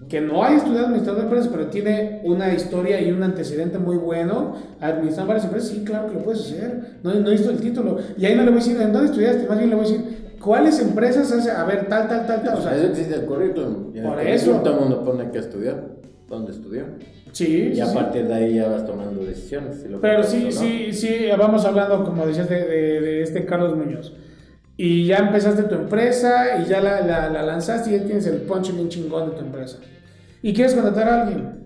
que 0.10 0.22
no 0.22 0.44
haya 0.44 0.58
estudiado 0.58 0.86
administrador 0.86 1.22
de 1.22 1.28
empresas, 1.28 1.50
pero 1.52 1.68
tiene 1.68 2.22
una 2.24 2.54
historia 2.54 3.02
y 3.02 3.12
un 3.12 3.24
antecedente 3.24 3.78
muy 3.78 3.98
bueno, 3.98 4.56
administrar 4.80 5.28
varias 5.28 5.46
empresas, 5.46 5.70
sí, 5.70 5.84
claro 5.84 6.08
que 6.08 6.14
lo 6.16 6.24
puedes 6.24 6.42
hacer, 6.42 7.00
no, 7.04 7.14
no 7.14 7.30
el 7.30 7.60
título, 7.60 7.98
y 8.18 8.26
ahí 8.26 8.36
no 8.36 8.44
le 8.44 8.52
voy 8.52 8.62
a 8.62 8.64
decir, 8.64 8.80
¿en 8.80 8.94
dónde 8.94 9.10
estudiaste? 9.10 9.48
Más 9.48 9.58
bien 9.58 9.70
le 9.70 9.76
voy 9.76 9.86
a 9.86 9.90
decir, 9.90 10.27
¿cuáles 10.48 10.80
empresas 10.80 11.32
hace? 11.32 11.52
A 11.52 11.64
ver, 11.66 11.88
tal, 11.88 12.08
tal, 12.08 12.26
tal, 12.26 12.42
tal, 12.44 12.58
o 12.58 12.62
sea, 12.62 12.76
eso 12.76 12.88
existe 12.88 13.14
el 13.16 13.26
currículum. 13.26 13.92
Y 13.94 14.00
en 14.00 14.06
el 14.06 14.10
Por 14.10 14.20
currículum 14.20 14.34
eso. 14.36 14.52
Todo 14.64 14.74
el 14.74 14.80
mundo 14.80 15.04
pone 15.06 15.30
que 15.32 15.38
estudió, 15.40 15.76
dónde 16.28 16.52
estudió. 16.54 16.86
sí, 17.34 17.70
Y 17.72 17.76
sí, 17.76 17.82
a 17.82 17.86
sí. 17.88 17.96
partir 17.96 18.28
de 18.28 18.34
ahí 18.34 18.56
ya 18.56 18.68
vas 18.68 18.86
tomando 18.86 19.24
decisiones. 19.24 19.82
si 19.82 19.90
lo 19.90 20.02
Pero 20.02 20.24
sí, 20.24 20.46
no. 20.46 20.52
sí, 20.52 20.94
sí, 20.94 21.18
vamos 21.38 21.64
hablando, 21.66 22.04
como 22.04 22.26
decías, 22.26 22.50
de, 22.50 22.66
de- 22.66 23.02
de 23.02 23.22
este 23.22 23.46
Carlos 23.46 23.76
Muñoz. 23.78 24.14
Y 24.80 25.06
ya 25.08 25.18
empezaste 25.18 25.64
tu 25.64 25.76
empresa 25.76 26.60
y 26.62 26.66
ya 26.66 26.80
la, 26.82 27.02
la- 27.02 27.30
la 27.30 27.42
lanzaste 27.44 27.90
y 27.90 28.00
ya 28.00 28.06
tienes 28.06 28.26
el 28.28 28.42
punch 28.42 28.74
bien 28.74 28.90
chingón 28.90 29.30
de 29.32 29.36
tu 29.36 29.42
empresa. 29.42 29.78
Y 30.42 30.54
quieres 30.54 30.74
contratar 30.74 31.08
a 31.10 31.22
alguien. 31.24 31.58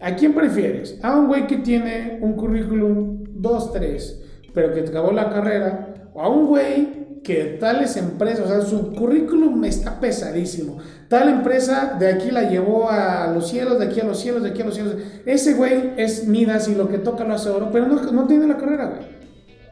¿A 0.00 0.14
quién 0.16 0.34
prefieres? 0.34 0.98
¿A 1.02 1.16
un 1.18 1.26
güey 1.28 1.46
que 1.46 1.56
tiene 1.58 2.18
un 2.20 2.32
currículum 2.34 3.24
2, 3.30 3.72
3, 3.72 4.22
pero 4.54 4.72
que 4.74 4.80
acabó 4.80 5.12
la 5.12 5.30
carrera? 5.30 5.94
¿O 6.14 6.20
a 6.22 6.28
un 6.28 6.46
güey 6.46 7.05
que 7.26 7.56
tales 7.58 7.96
empresas, 7.96 8.46
o 8.46 8.48
sea, 8.48 8.60
su 8.62 8.92
currículum 8.94 9.64
está 9.64 9.98
pesadísimo? 9.98 10.78
Tal 11.08 11.28
empresa 11.28 11.96
de 11.98 12.06
aquí 12.08 12.30
la 12.30 12.48
llevó 12.48 12.88
a 12.88 13.32
los 13.34 13.48
cielos, 13.48 13.78
de 13.80 13.86
aquí 13.86 14.00
a 14.00 14.04
los 14.04 14.20
cielos, 14.20 14.42
de 14.44 14.50
aquí 14.50 14.62
a 14.62 14.66
los 14.66 14.74
cielos. 14.74 14.94
Ese 15.26 15.54
güey 15.54 15.94
es 15.96 16.26
Midas 16.28 16.68
y 16.68 16.74
lo 16.76 16.88
que 16.88 16.98
toca 16.98 17.24
lo 17.24 17.34
hace 17.34 17.48
oro, 17.50 17.70
pero 17.72 17.86
no, 17.88 18.00
no 18.12 18.26
tiene 18.28 18.46
la 18.46 18.56
carrera, 18.56 18.86
güey. 18.86 19.16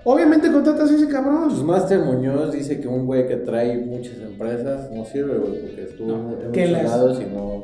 Obviamente 0.06 0.50
contratas 0.52 0.90
a 0.90 0.94
ese 0.96 1.08
cabrón. 1.08 1.44
Pues 1.48 1.62
Master 1.62 2.00
Muñoz 2.00 2.52
dice 2.52 2.80
que 2.80 2.88
un 2.88 3.06
güey 3.06 3.26
que 3.26 3.36
trae 3.36 3.78
muchas 3.78 4.18
empresas 4.18 4.90
no 4.90 5.04
sirve, 5.04 5.38
güey, 5.38 5.60
porque 5.60 5.82
estuvo 5.84 6.08
No, 6.08 6.36
en 6.42 6.48
muchos 6.50 6.70
las- 6.70 6.82
lados 6.84 7.20
y 7.22 7.34
no. 7.34 7.62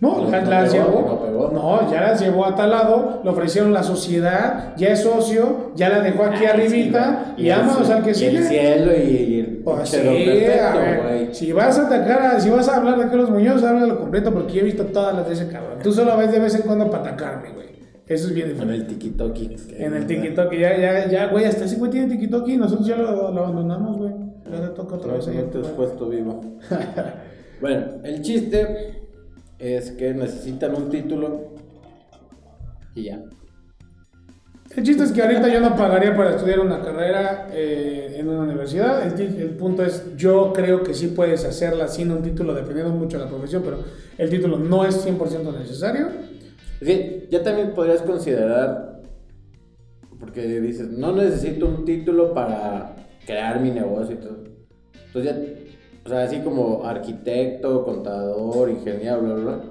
No, 0.00 0.18
No, 0.20 0.30
las, 0.30 0.44
no 0.44 0.50
las 0.50 0.72
pegó, 0.72 0.84
llevó. 0.86 1.00
no 1.08 1.20
pegó. 1.22 1.50
No, 1.52 1.90
ya 1.90 2.00
las 2.02 2.20
llevó 2.20 2.44
a 2.44 2.54
tal 2.54 2.70
lado, 2.70 3.20
le 3.24 3.30
ofrecieron 3.30 3.72
la 3.72 3.82
sociedad, 3.82 4.74
ya 4.76 4.88
es 4.88 5.00
socio, 5.02 5.70
ya 5.76 5.88
la 5.88 6.00
dejó 6.00 6.24
aquí 6.24 6.40
Ay, 6.40 6.46
arribita 6.46 7.32
sí, 7.36 7.42
y 7.42 7.44
cielo- 7.44 7.94
al 7.94 8.02
que 8.02 8.10
y 8.10 8.14
sigue. 8.14 8.36
el 8.38 8.44
cielo 8.44 8.92
y, 8.96 9.00
y 9.10 9.40
el 9.40 9.46
Pues 9.64 9.88
sí, 9.88 9.96
a 9.96 10.02
perfecto, 10.02 10.78
ver, 11.06 11.34
si 11.34 11.52
vas 11.52 11.78
a 11.78 11.86
atacar, 11.86 12.22
a- 12.22 12.40
si 12.40 12.50
vas 12.50 12.68
a 12.68 12.76
hablar 12.76 12.98
de 12.98 13.04
Carlos 13.04 13.30
Muñoz, 13.30 13.62
háblalo 13.62 13.98
completo 13.98 14.32
porque 14.32 14.52
yo 14.54 14.60
he 14.60 14.64
visto 14.64 14.84
todas 14.86 15.14
las 15.14 15.26
de 15.26 15.34
ese 15.34 15.48
cabrón. 15.48 15.78
Tú 15.82 15.92
solo 15.92 16.16
ves 16.18 16.32
de 16.32 16.38
vez 16.40 16.54
en 16.54 16.62
cuando 16.62 16.90
para 16.90 17.04
atacarme, 17.04 17.50
güey. 17.54 17.64
Eso 18.06 18.28
es 18.28 18.34
bien 18.34 18.48
En 18.48 18.52
diferente. 18.54 18.92
el 18.92 18.98
tiki-toki. 18.98 19.48
que- 19.68 19.84
En 19.84 19.94
el 19.94 20.06
TikTok, 20.06 20.52
ya, 20.52 20.76
ya, 20.76 21.08
ya, 21.08 21.26
güey, 21.28 21.46
hasta 21.46 21.64
ese 21.64 21.76
güey 21.76 21.90
tiene 21.90 22.14
TikTok 22.14 22.46
y 22.48 22.56
nosotros 22.58 22.86
ya 22.86 22.96
lo, 22.96 23.30
lo 23.32 23.40
abandonamos, 23.44 23.96
güey. 23.96 24.12
Ya 24.52 24.60
le 24.60 24.68
toca 24.74 24.96
otra 24.96 25.14
vez 25.14 25.26
ahí. 25.28 25.36
no 25.36 25.44
te 25.44 25.60
has 25.60 25.68
puesto 25.68 26.08
vivo. 26.10 26.42
bueno, 27.62 27.84
el 28.04 28.20
chiste 28.20 29.03
es 29.58 29.92
que 29.92 30.14
necesitan 30.14 30.74
un 30.74 30.90
título 30.90 31.54
y 32.94 33.04
ya. 33.04 33.22
El 34.76 34.82
chiste 34.82 35.04
es 35.04 35.12
que 35.12 35.22
ahorita 35.22 35.48
yo 35.52 35.60
no 35.60 35.76
pagaría 35.76 36.16
para 36.16 36.30
estudiar 36.30 36.58
una 36.58 36.80
carrera 36.80 37.48
eh, 37.52 38.16
en 38.18 38.28
una 38.28 38.40
universidad. 38.40 39.06
El, 39.20 39.50
punto 39.50 39.84
es, 39.84 40.16
yo 40.16 40.52
creo 40.52 40.82
que 40.82 40.94
sí 40.94 41.08
puedes 41.08 41.44
hacerla 41.44 41.86
sin 41.86 42.10
un 42.10 42.22
título, 42.22 42.54
dependiendo 42.54 42.92
mucho 42.92 43.18
de 43.18 43.24
la 43.24 43.30
profesión, 43.30 43.62
pero 43.64 43.84
el 44.18 44.30
título 44.30 44.58
no 44.58 44.84
es 44.84 45.06
100% 45.06 45.58
necesario. 45.58 46.08
Es 46.80 46.88
que 46.88 47.28
ya 47.30 47.42
también 47.44 47.72
podrías 47.72 48.02
considerar, 48.02 49.02
porque 50.18 50.60
dices, 50.60 50.88
no 50.88 51.14
necesito 51.14 51.66
un 51.66 51.84
título 51.84 52.34
para 52.34 52.96
crear 53.24 53.60
mi 53.60 53.70
negocio 53.70 54.16
y 54.16 54.18
todo. 54.18 54.38
Entonces 55.06 55.32
ya, 55.32 55.63
o 56.04 56.08
sea, 56.08 56.22
así 56.24 56.40
como 56.40 56.84
arquitecto, 56.84 57.84
contador, 57.84 58.70
ingeniero, 58.70 59.20
bla, 59.22 59.34
bla, 59.34 59.44
bla, 59.44 59.64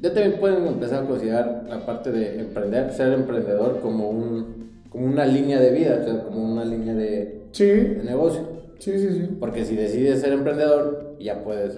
ya 0.00 0.12
también 0.12 0.38
pueden 0.40 0.66
empezar 0.66 1.04
a 1.04 1.06
considerar 1.06 1.64
la 1.68 1.86
parte 1.86 2.12
de 2.12 2.40
emprender, 2.40 2.92
ser 2.92 3.12
emprendedor 3.12 3.80
como, 3.80 4.10
un, 4.10 4.82
como 4.90 5.06
una 5.06 5.24
línea 5.24 5.58
de 5.60 5.70
vida, 5.70 5.98
o 6.00 6.04
sea, 6.04 6.22
como 6.24 6.44
una 6.52 6.64
línea 6.64 6.94
de, 6.94 7.46
Sí, 7.52 7.64
de 7.64 8.02
negocio. 8.04 8.42
sí, 8.78 8.98
sí, 8.98 9.08
sí. 9.10 9.28
Porque 9.40 9.64
si 9.64 9.74
decides 9.74 10.20
ser 10.20 10.32
emprendedor, 10.34 11.16
ya 11.18 11.42
puedes. 11.42 11.76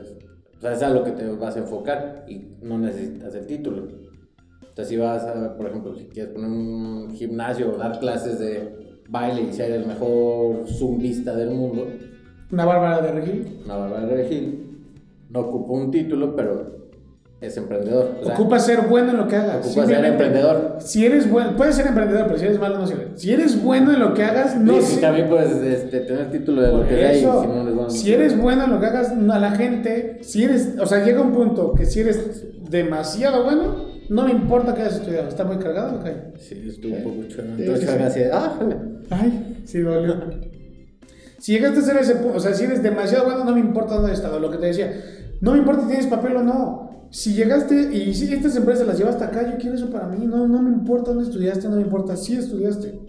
O 0.56 0.60
sea, 0.60 0.72
es 0.72 0.82
a 0.82 0.90
lo 0.90 1.04
que 1.04 1.12
te 1.12 1.24
vas 1.28 1.54
a 1.54 1.60
enfocar 1.60 2.24
y 2.26 2.48
no 2.62 2.78
necesitas 2.78 3.32
el 3.36 3.46
título. 3.46 3.86
Entonces, 4.62 4.88
si 4.88 4.96
vas 4.96 5.22
a, 5.24 5.56
por 5.56 5.66
ejemplo, 5.68 5.94
si 5.94 6.06
quieres 6.06 6.32
poner 6.32 6.50
un 6.50 7.10
gimnasio 7.14 7.72
o 7.72 7.78
dar 7.78 8.00
clases 8.00 8.40
de 8.40 9.02
baile 9.08 9.42
y 9.42 9.52
ser 9.52 9.70
el 9.70 9.86
mejor 9.86 10.66
zumbista 10.66 11.36
del 11.36 11.50
mundo, 11.50 11.86
Una 12.50 12.64
bárbara 12.64 13.00
de 13.02 13.12
regil. 13.12 13.60
una 13.64 13.76
Bárbara 13.76 14.06
de 14.06 14.16
Regil 14.16 14.64
no 15.30 15.40
ocupa 15.40 15.72
un 15.74 15.90
título, 15.90 16.34
pero 16.34 16.78
es 17.40 17.56
emprendedor. 17.56 18.16
O 18.20 18.24
sea, 18.24 18.34
Ocupa 18.34 18.58
ser 18.58 18.80
bueno 18.88 19.10
en 19.10 19.18
lo 19.18 19.28
que 19.28 19.36
hagas. 19.36 19.66
ocupa 19.66 19.86
ser 19.86 20.04
emprendedor. 20.04 20.76
Si 20.80 21.04
eres 21.04 21.30
bueno, 21.30 21.54
puedes 21.56 21.76
ser 21.76 21.86
emprendedor, 21.86 22.26
pero 22.26 22.38
si 22.38 22.46
eres 22.46 22.58
malo 22.58 22.78
no 22.78 22.86
sirve. 22.86 23.08
Si 23.14 23.32
eres 23.32 23.62
bueno 23.62 23.92
en 23.92 24.00
lo 24.00 24.14
que 24.14 24.24
hagas, 24.24 24.58
no 24.58 24.80
Sí, 24.80 24.86
sirve. 24.86 25.00
también 25.02 25.28
puedes 25.28 25.52
este, 25.52 26.00
tener 26.00 26.30
título 26.30 26.62
de 26.62 26.68
lo 26.68 26.78
Por 26.78 26.86
que 26.88 26.96
sea 26.96 27.12
y 27.14 27.18
si 27.20 27.26
no 27.26 27.90
si 27.90 28.12
eres 28.12 28.40
bueno 28.40 28.64
en 28.64 28.70
lo 28.70 28.80
que 28.80 28.86
hagas 28.86 29.10
a 29.12 29.38
la 29.38 29.50
gente, 29.52 30.18
si 30.22 30.44
eres, 30.44 30.74
o 30.80 30.86
sea, 30.86 31.04
llega 31.04 31.20
un 31.20 31.32
punto 31.32 31.74
que 31.74 31.84
si 31.84 32.00
eres 32.00 32.46
demasiado 32.70 33.44
bueno, 33.44 33.86
no 34.08 34.24
me 34.24 34.30
importa 34.32 34.74
que 34.74 34.80
hayas 34.82 34.96
estudiado, 34.96 35.28
está 35.28 35.44
muy 35.44 35.58
cargado, 35.58 36.00
ok. 36.00 36.06
Sí, 36.38 36.64
estuvo 36.66 36.96
un 36.96 37.02
poco 37.04 37.22
chulo. 37.28 37.44
Entonces, 37.58 37.88
sí, 37.90 37.96
sí. 37.96 38.02
así 38.02 38.20
ah, 38.32 38.58
Ay, 39.10 39.62
sí 39.64 39.80
dolió. 39.80 40.14
Si 41.48 41.54
llegaste 41.54 41.78
a 41.78 41.82
ser 41.82 41.96
ese 41.96 42.16
punto, 42.16 42.36
o 42.36 42.40
sea, 42.40 42.52
si 42.52 42.64
eres 42.64 42.82
demasiado 42.82 43.24
bueno, 43.24 43.42
no 43.42 43.54
me 43.54 43.60
importa 43.60 43.94
dónde 43.94 44.12
has 44.12 44.18
estado, 44.18 44.38
lo 44.38 44.50
que 44.50 44.58
te 44.58 44.66
decía, 44.66 45.02
no 45.40 45.52
me 45.52 45.58
importa 45.60 45.80
si 45.80 45.88
tienes 45.88 46.06
papel 46.06 46.36
o 46.36 46.42
no. 46.42 47.08
Si 47.08 47.32
llegaste 47.32 47.90
y 47.90 48.12
si 48.12 48.34
estas 48.34 48.54
empresas 48.56 48.86
las 48.86 48.98
llevas 48.98 49.14
hasta 49.14 49.28
acá, 49.28 49.50
yo 49.50 49.56
quiero 49.56 49.74
eso 49.74 49.88
para 49.88 50.08
mí, 50.08 50.26
no, 50.26 50.46
no 50.46 50.60
me 50.60 50.68
importa 50.68 51.10
dónde 51.10 51.24
estudiaste, 51.24 51.70
no 51.70 51.76
me 51.76 51.80
importa 51.80 52.18
si 52.18 52.36
estudiaste. 52.36 53.00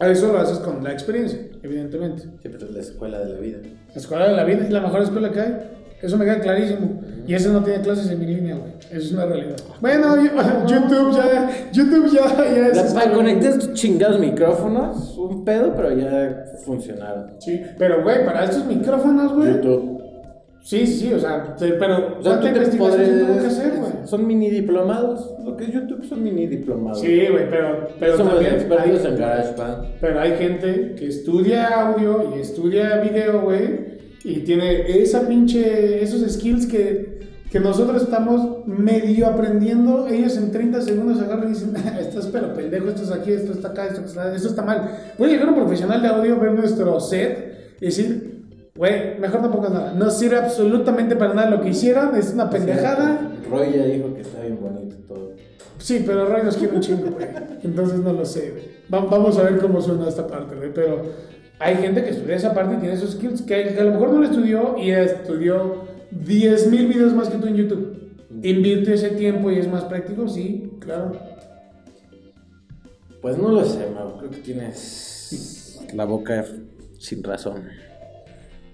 A 0.00 0.08
eso 0.08 0.32
lo 0.32 0.40
haces 0.40 0.58
con 0.58 0.82
la 0.82 0.90
experiencia, 0.90 1.38
evidentemente. 1.62 2.22
siempre 2.40 2.56
es 2.56 2.72
la 2.72 2.80
escuela 2.80 3.20
de 3.20 3.32
la 3.32 3.38
vida. 3.38 3.58
La 3.62 4.00
escuela 4.00 4.28
de 4.28 4.34
la 4.34 4.42
vida 4.42 4.64
es 4.64 4.70
la 4.72 4.80
mejor 4.80 5.02
escuela 5.02 5.30
que 5.30 5.40
hay. 5.40 5.58
Eso 6.00 6.16
me 6.16 6.24
queda 6.24 6.40
clarísimo. 6.40 7.00
Y 7.26 7.34
ese 7.34 7.48
no 7.50 7.62
tiene 7.62 7.82
clases 7.82 8.10
en 8.10 8.20
mi 8.20 8.26
línea, 8.26 8.56
güey. 8.56 8.72
Eso 8.90 8.96
es 9.06 9.12
una 9.12 9.26
realidad. 9.26 9.56
Bueno, 9.80 10.16
yo- 10.16 10.66
YouTube 10.66 11.12
ya, 11.16 11.50
YouTube 11.72 12.10
ya, 12.12 12.36
ya 12.36 12.66
es. 12.68 12.94
Para 12.94 13.12
conectar 13.12 13.50
estos 13.50 13.72
chingados 13.74 14.18
micrófonos, 14.20 15.16
un 15.18 15.44
pedo, 15.44 15.74
pero 15.74 15.92
ya 15.96 16.44
funcionaron. 16.64 17.32
Sí, 17.38 17.60
pero 17.78 18.02
güey, 18.02 18.24
para 18.24 18.44
estos 18.44 18.64
micrófonos, 18.66 19.34
güey. 19.34 19.54
YouTube. 19.54 19.98
Sí, 20.60 20.86
sí, 20.86 21.12
o 21.14 21.18
sea, 21.18 21.54
te- 21.56 21.72
pero 21.74 22.18
O 22.18 22.22
sea, 22.22 22.32
¿cuánta 22.32 22.48
investigación 22.48 23.04
tengo 23.04 23.40
que 23.40 23.46
hacer, 23.46 23.72
güey? 23.78 23.92
Son 24.04 24.26
mini 24.26 24.50
diplomados. 24.50 25.34
Lo 25.44 25.56
que 25.56 25.64
es 25.64 25.72
YouTube 25.72 26.04
son 26.04 26.22
mini 26.22 26.46
diplomados. 26.46 27.00
Sí, 27.00 27.26
güey, 27.30 27.48
pero, 27.48 27.88
pero 27.98 28.16
Somos 28.16 28.34
también 28.34 28.54
expertos 28.56 29.04
hay, 29.04 29.12
en 29.12 29.18
GarageBand. 29.18 29.86
pero 30.00 30.20
hay 30.20 30.32
gente 30.36 30.94
que 30.96 31.06
estudia 31.08 31.68
audio 31.88 32.34
y 32.36 32.40
estudia 32.40 32.98
video, 33.00 33.40
güey, 33.42 33.87
y 34.30 34.40
tiene 34.40 35.00
esa 35.02 35.26
pinche, 35.26 36.02
esos 36.02 36.30
skills 36.30 36.66
que 36.66 37.18
que 37.50 37.60
nosotros 37.60 38.02
estamos 38.02 38.66
medio 38.66 39.26
aprendiendo, 39.26 40.06
ellos 40.06 40.36
en 40.36 40.50
30 40.50 40.82
segundos 40.82 41.20
agarran 41.20 41.50
y 41.50 41.54
dicen, 41.54 41.74
estás 41.98 42.26
pero 42.26 42.52
pendejo, 42.52 42.88
esto 42.88 43.02
es 43.02 43.10
aquí, 43.10 43.32
esto 43.32 43.52
está 43.52 43.68
acá, 43.68 43.86
esto 43.86 44.02
está, 44.02 44.34
esto 44.34 44.48
está 44.48 44.62
mal. 44.62 44.90
Puede 45.16 45.32
llegar 45.32 45.48
un 45.48 45.54
profesional 45.54 46.02
de 46.02 46.08
audio, 46.08 46.38
ver 46.38 46.52
nuestro 46.52 47.00
set 47.00 47.76
y 47.80 47.86
decir, 47.86 48.44
güey, 48.76 49.18
mejor 49.18 49.40
no 49.40 49.50
pongas 49.50 49.72
nada. 49.72 49.94
No 49.94 50.10
sirve 50.10 50.36
absolutamente 50.36 51.16
para 51.16 51.32
nada 51.32 51.50
lo 51.50 51.62
que 51.62 51.70
hicieron, 51.70 52.14
es 52.16 52.32
una 52.34 52.50
pendejada. 52.50 53.32
Roy 53.50 53.72
ya 53.74 53.84
dijo 53.86 54.14
que 54.14 54.20
está 54.20 54.42
bien 54.42 54.58
bonito 54.60 54.96
todo. 55.06 55.30
Sí, 55.78 56.02
pero 56.04 56.26
Roy 56.26 56.42
nos 56.42 56.56
quiere 56.56 56.74
un 56.74 56.80
chingo, 56.82 57.10
güey. 57.12 57.28
Entonces 57.62 58.00
no 58.00 58.12
lo 58.12 58.26
sé, 58.26 58.50
güey. 58.50 58.78
Vamos 58.90 59.38
a 59.38 59.42
ver 59.42 59.58
cómo 59.58 59.80
suena 59.80 60.06
esta 60.06 60.26
parte, 60.26 60.54
güey. 60.54 60.72
Pero 60.74 61.02
hay 61.58 61.76
gente 61.76 62.04
que 62.04 62.10
estudia 62.10 62.36
esa 62.36 62.54
parte 62.54 62.74
y 62.74 62.78
tiene 62.78 62.94
esos 62.94 63.12
skills 63.12 63.42
que 63.42 63.54
a 63.78 63.84
lo 63.84 63.92
mejor 63.92 64.12
no 64.12 64.20
lo 64.20 64.26
estudió 64.26 64.76
y 64.78 64.90
estudió 64.90 65.84
10.000 66.12 66.70
videos 66.70 67.14
más 67.14 67.28
que 67.28 67.38
tú 67.38 67.46
en 67.46 67.56
YouTube. 67.56 67.98
¿Invierte 68.42 68.94
ese 68.94 69.10
tiempo 69.10 69.50
y 69.50 69.58
es 69.58 69.68
más 69.68 69.84
práctico? 69.84 70.28
Sí, 70.28 70.70
claro. 70.78 71.12
Pues 73.20 73.36
no 73.36 73.48
lo 73.50 73.64
sé, 73.64 73.90
Mau. 73.90 74.16
Creo 74.18 74.30
que 74.30 74.38
tienes 74.38 75.80
la 75.94 76.04
boca 76.04 76.44
sin 76.98 77.24
razón. 77.24 77.64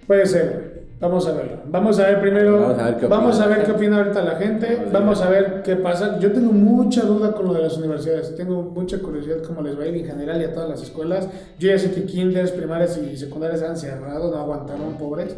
Puede 0.07 0.27
ser, 0.27 0.75
Vamos 1.05 1.27
a 1.27 1.33
verlo. 1.33 1.59
Vamos 1.67 1.99
a 1.99 2.07
ver 2.07 2.21
primero. 2.21 2.75
Vamos 3.11 3.39
a 3.39 3.47
ver 3.47 3.65
qué, 3.65 3.73
opina. 3.73 3.99
ahorita 3.99 4.23
la 4.23 4.37
gente. 4.37 4.87
Vamos 4.91 5.21
a 5.21 5.29
ver 5.29 5.63
qué 5.63 5.77
pasa. 5.77 6.19
Yo 6.19 6.33
tengo 6.33 6.51
mucha 6.51 7.03
duda 7.03 7.33
con 7.33 7.45
lo 7.45 7.53
de 7.53 7.61
las 7.63 7.77
universidades. 7.77 8.35
Tengo 8.37 8.63
mucha 8.63 8.99
curiosidad 9.01 9.43
cómo 9.47 9.61
les 9.61 9.79
va 9.79 9.83
a 9.83 9.87
ir 9.89 9.97
en 9.97 10.07
general 10.07 10.41
y 10.41 10.45
a 10.45 10.55
todas 10.55 10.71
las 10.71 10.83
escuelas. 10.83 11.29
Yo 11.59 11.69
ya 11.69 11.79
sé 11.79 11.93
que 11.93 12.05
kinders, 12.05 12.53
primarias 12.53 12.97
y 12.97 13.19
secundarias 13.19 13.63
han 13.63 13.77
cerrado, 13.77 14.31
no 14.31 14.39
aguantaron, 14.39 14.95
pobres. 14.95 15.37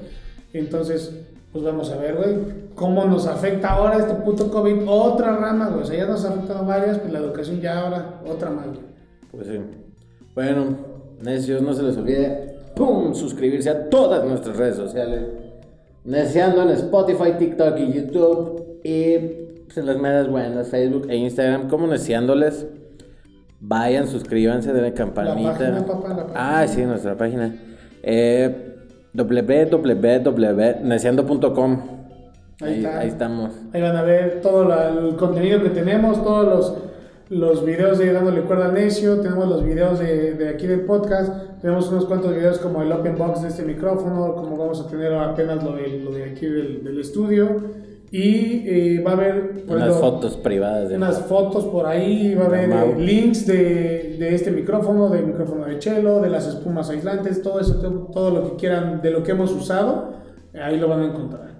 Entonces, 0.52 1.10
pues 1.52 1.64
vamos 1.64 1.90
a 1.90 1.96
ver, 1.96 2.14
güey, 2.14 2.36
cómo 2.76 3.04
nos 3.04 3.26
afecta 3.26 3.70
ahora 3.70 3.96
este 3.96 4.14
puto 4.14 4.50
COVID. 4.50 4.82
Otra 4.86 5.36
rama, 5.36 5.70
güey. 5.70 5.82
O 5.82 5.84
sea, 5.84 5.96
ya 5.96 6.06
nos 6.06 6.24
ha 6.24 6.28
afectado 6.28 6.64
varias, 6.64 6.98
pues 6.98 7.12
la 7.12 7.18
educación 7.18 7.60
ya 7.60 7.80
ahora, 7.80 8.20
otra 8.24 8.50
más, 8.50 8.66
güey. 8.66 8.80
Pues 9.32 9.48
sí. 9.48 9.60
Bueno, 10.32 10.76
necios, 11.22 11.60
no 11.60 11.74
se 11.74 11.82
les 11.82 11.96
olvide, 11.96 12.45
¡pum! 12.76 13.12
Suscribirse 13.14 13.70
a 13.70 13.88
todas 13.88 14.24
nuestras 14.24 14.56
redes 14.56 14.76
sociales. 14.76 15.22
Neciando 16.04 16.62
en 16.62 16.68
Spotify, 16.70 17.32
TikTok 17.36 17.76
y 17.80 17.92
YouTube. 17.92 18.78
Y 18.84 19.18
pues, 19.64 19.78
en 19.78 19.86
las 19.86 19.98
medias 19.98 20.30
buenas, 20.30 20.68
Facebook 20.68 21.08
e 21.10 21.16
Instagram, 21.16 21.68
como 21.68 21.88
neciándoles. 21.88 22.64
Vayan, 23.58 24.06
suscríbanse, 24.06 24.72
denle 24.72 24.92
campanita. 24.92 25.58
La 25.58 25.84
página, 25.84 26.26
Ah, 26.34 26.64
sí, 26.68 26.84
nuestra 26.84 27.16
página. 27.16 27.52
Eh, 28.02 28.74
www.neciando.com. 29.14 31.82
Ahí, 32.60 32.84
ahí, 32.86 33.08
estamos. 33.08 33.52
Ahí 33.72 33.80
van 33.82 33.96
a 33.96 34.02
ver 34.02 34.40
todo 34.40 34.72
el 34.72 35.16
contenido 35.16 35.60
que 35.62 35.70
tenemos, 35.70 36.22
todos 36.22 36.46
los, 36.46 36.74
los 37.28 37.64
videos 37.64 37.98
de 37.98 38.12
Dándole 38.12 38.42
Cuerda 38.42 38.66
al 38.66 38.74
Necio, 38.74 39.20
tenemos 39.20 39.48
los 39.48 39.64
videos 39.64 39.98
de, 39.98 40.34
de, 40.34 40.50
aquí 40.50 40.66
del 40.66 40.82
podcast, 40.82 41.32
tenemos 41.60 41.88
unos 41.90 42.06
cuantos 42.06 42.34
videos 42.34 42.58
como 42.58 42.82
el 42.82 42.92
open 42.92 43.16
box 43.16 43.42
de 43.42 43.48
este 43.48 43.62
micrófono, 43.62 44.34
como 44.34 44.56
vamos 44.56 44.80
a 44.80 44.86
tener 44.86 45.12
apenas 45.14 45.62
lo 45.62 45.72
de, 45.72 46.00
lo 46.00 46.12
de 46.12 46.24
aquí 46.24 46.46
del, 46.46 46.84
del 46.84 47.00
estudio. 47.00 47.86
Y 48.10 48.62
eh, 48.66 49.02
va 49.04 49.10
a 49.10 49.14
haber 49.14 49.64
unas 49.68 49.96
fotos 49.96 50.36
privadas 50.36 50.88
de 50.88 50.96
unas 50.96 51.22
fotos 51.22 51.64
por 51.64 51.86
ahí, 51.86 52.36
va 52.36 52.44
a 52.44 52.46
haber 52.46 52.70
eh, 52.70 52.94
links 52.98 53.46
de, 53.46 54.16
de, 54.18 54.34
este 54.34 54.52
micrófono, 54.52 55.08
del 55.08 55.26
micrófono 55.26 55.66
de 55.66 55.78
chelo, 55.80 56.20
de 56.20 56.30
las 56.30 56.46
espumas 56.46 56.88
aislantes, 56.88 57.42
todo 57.42 57.58
eso, 57.58 57.74
todo 58.12 58.30
lo 58.30 58.50
que 58.50 58.56
quieran 58.56 59.02
de 59.02 59.10
lo 59.10 59.24
que 59.24 59.32
hemos 59.32 59.52
usado, 59.52 60.12
ahí 60.54 60.78
lo 60.78 60.88
van 60.88 61.00
a 61.00 61.06
encontrar. 61.06 61.56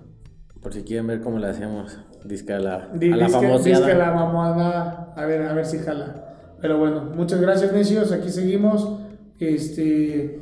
Por 0.63 0.73
si 0.73 0.83
quieren 0.83 1.09
ver 1.09 1.21
cómo 1.21 1.39
le 1.39 1.49
hacemos, 1.49 1.99
disca 2.25 2.61
la, 2.61 2.91
a 2.93 3.17
la 3.17 3.29
famosa. 3.29 3.95
la 3.95 4.13
mamada, 4.13 5.13
a 5.17 5.27
ver, 5.27 5.43
a 5.43 5.53
ver 5.53 5.67
si 5.67 5.79
jala. 5.79 6.27
Pero 6.61 6.79
bueno, 6.79 7.11
muchas 7.15 7.41
gracias, 7.41 7.73
necios, 7.73 8.13
aquí 8.13 8.31
seguimos. 8.31 8.89
Este, 9.41 10.41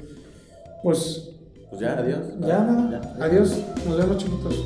pues. 0.83 1.31
Pues 1.71 1.81
ya, 1.81 1.99
adiós. 1.99 2.21
Ya, 2.41 2.61
nada. 2.61 3.17
Adiós. 3.21 3.59
Nos 3.87 3.97
vemos, 3.99 4.19
chiquitos. 4.19 4.65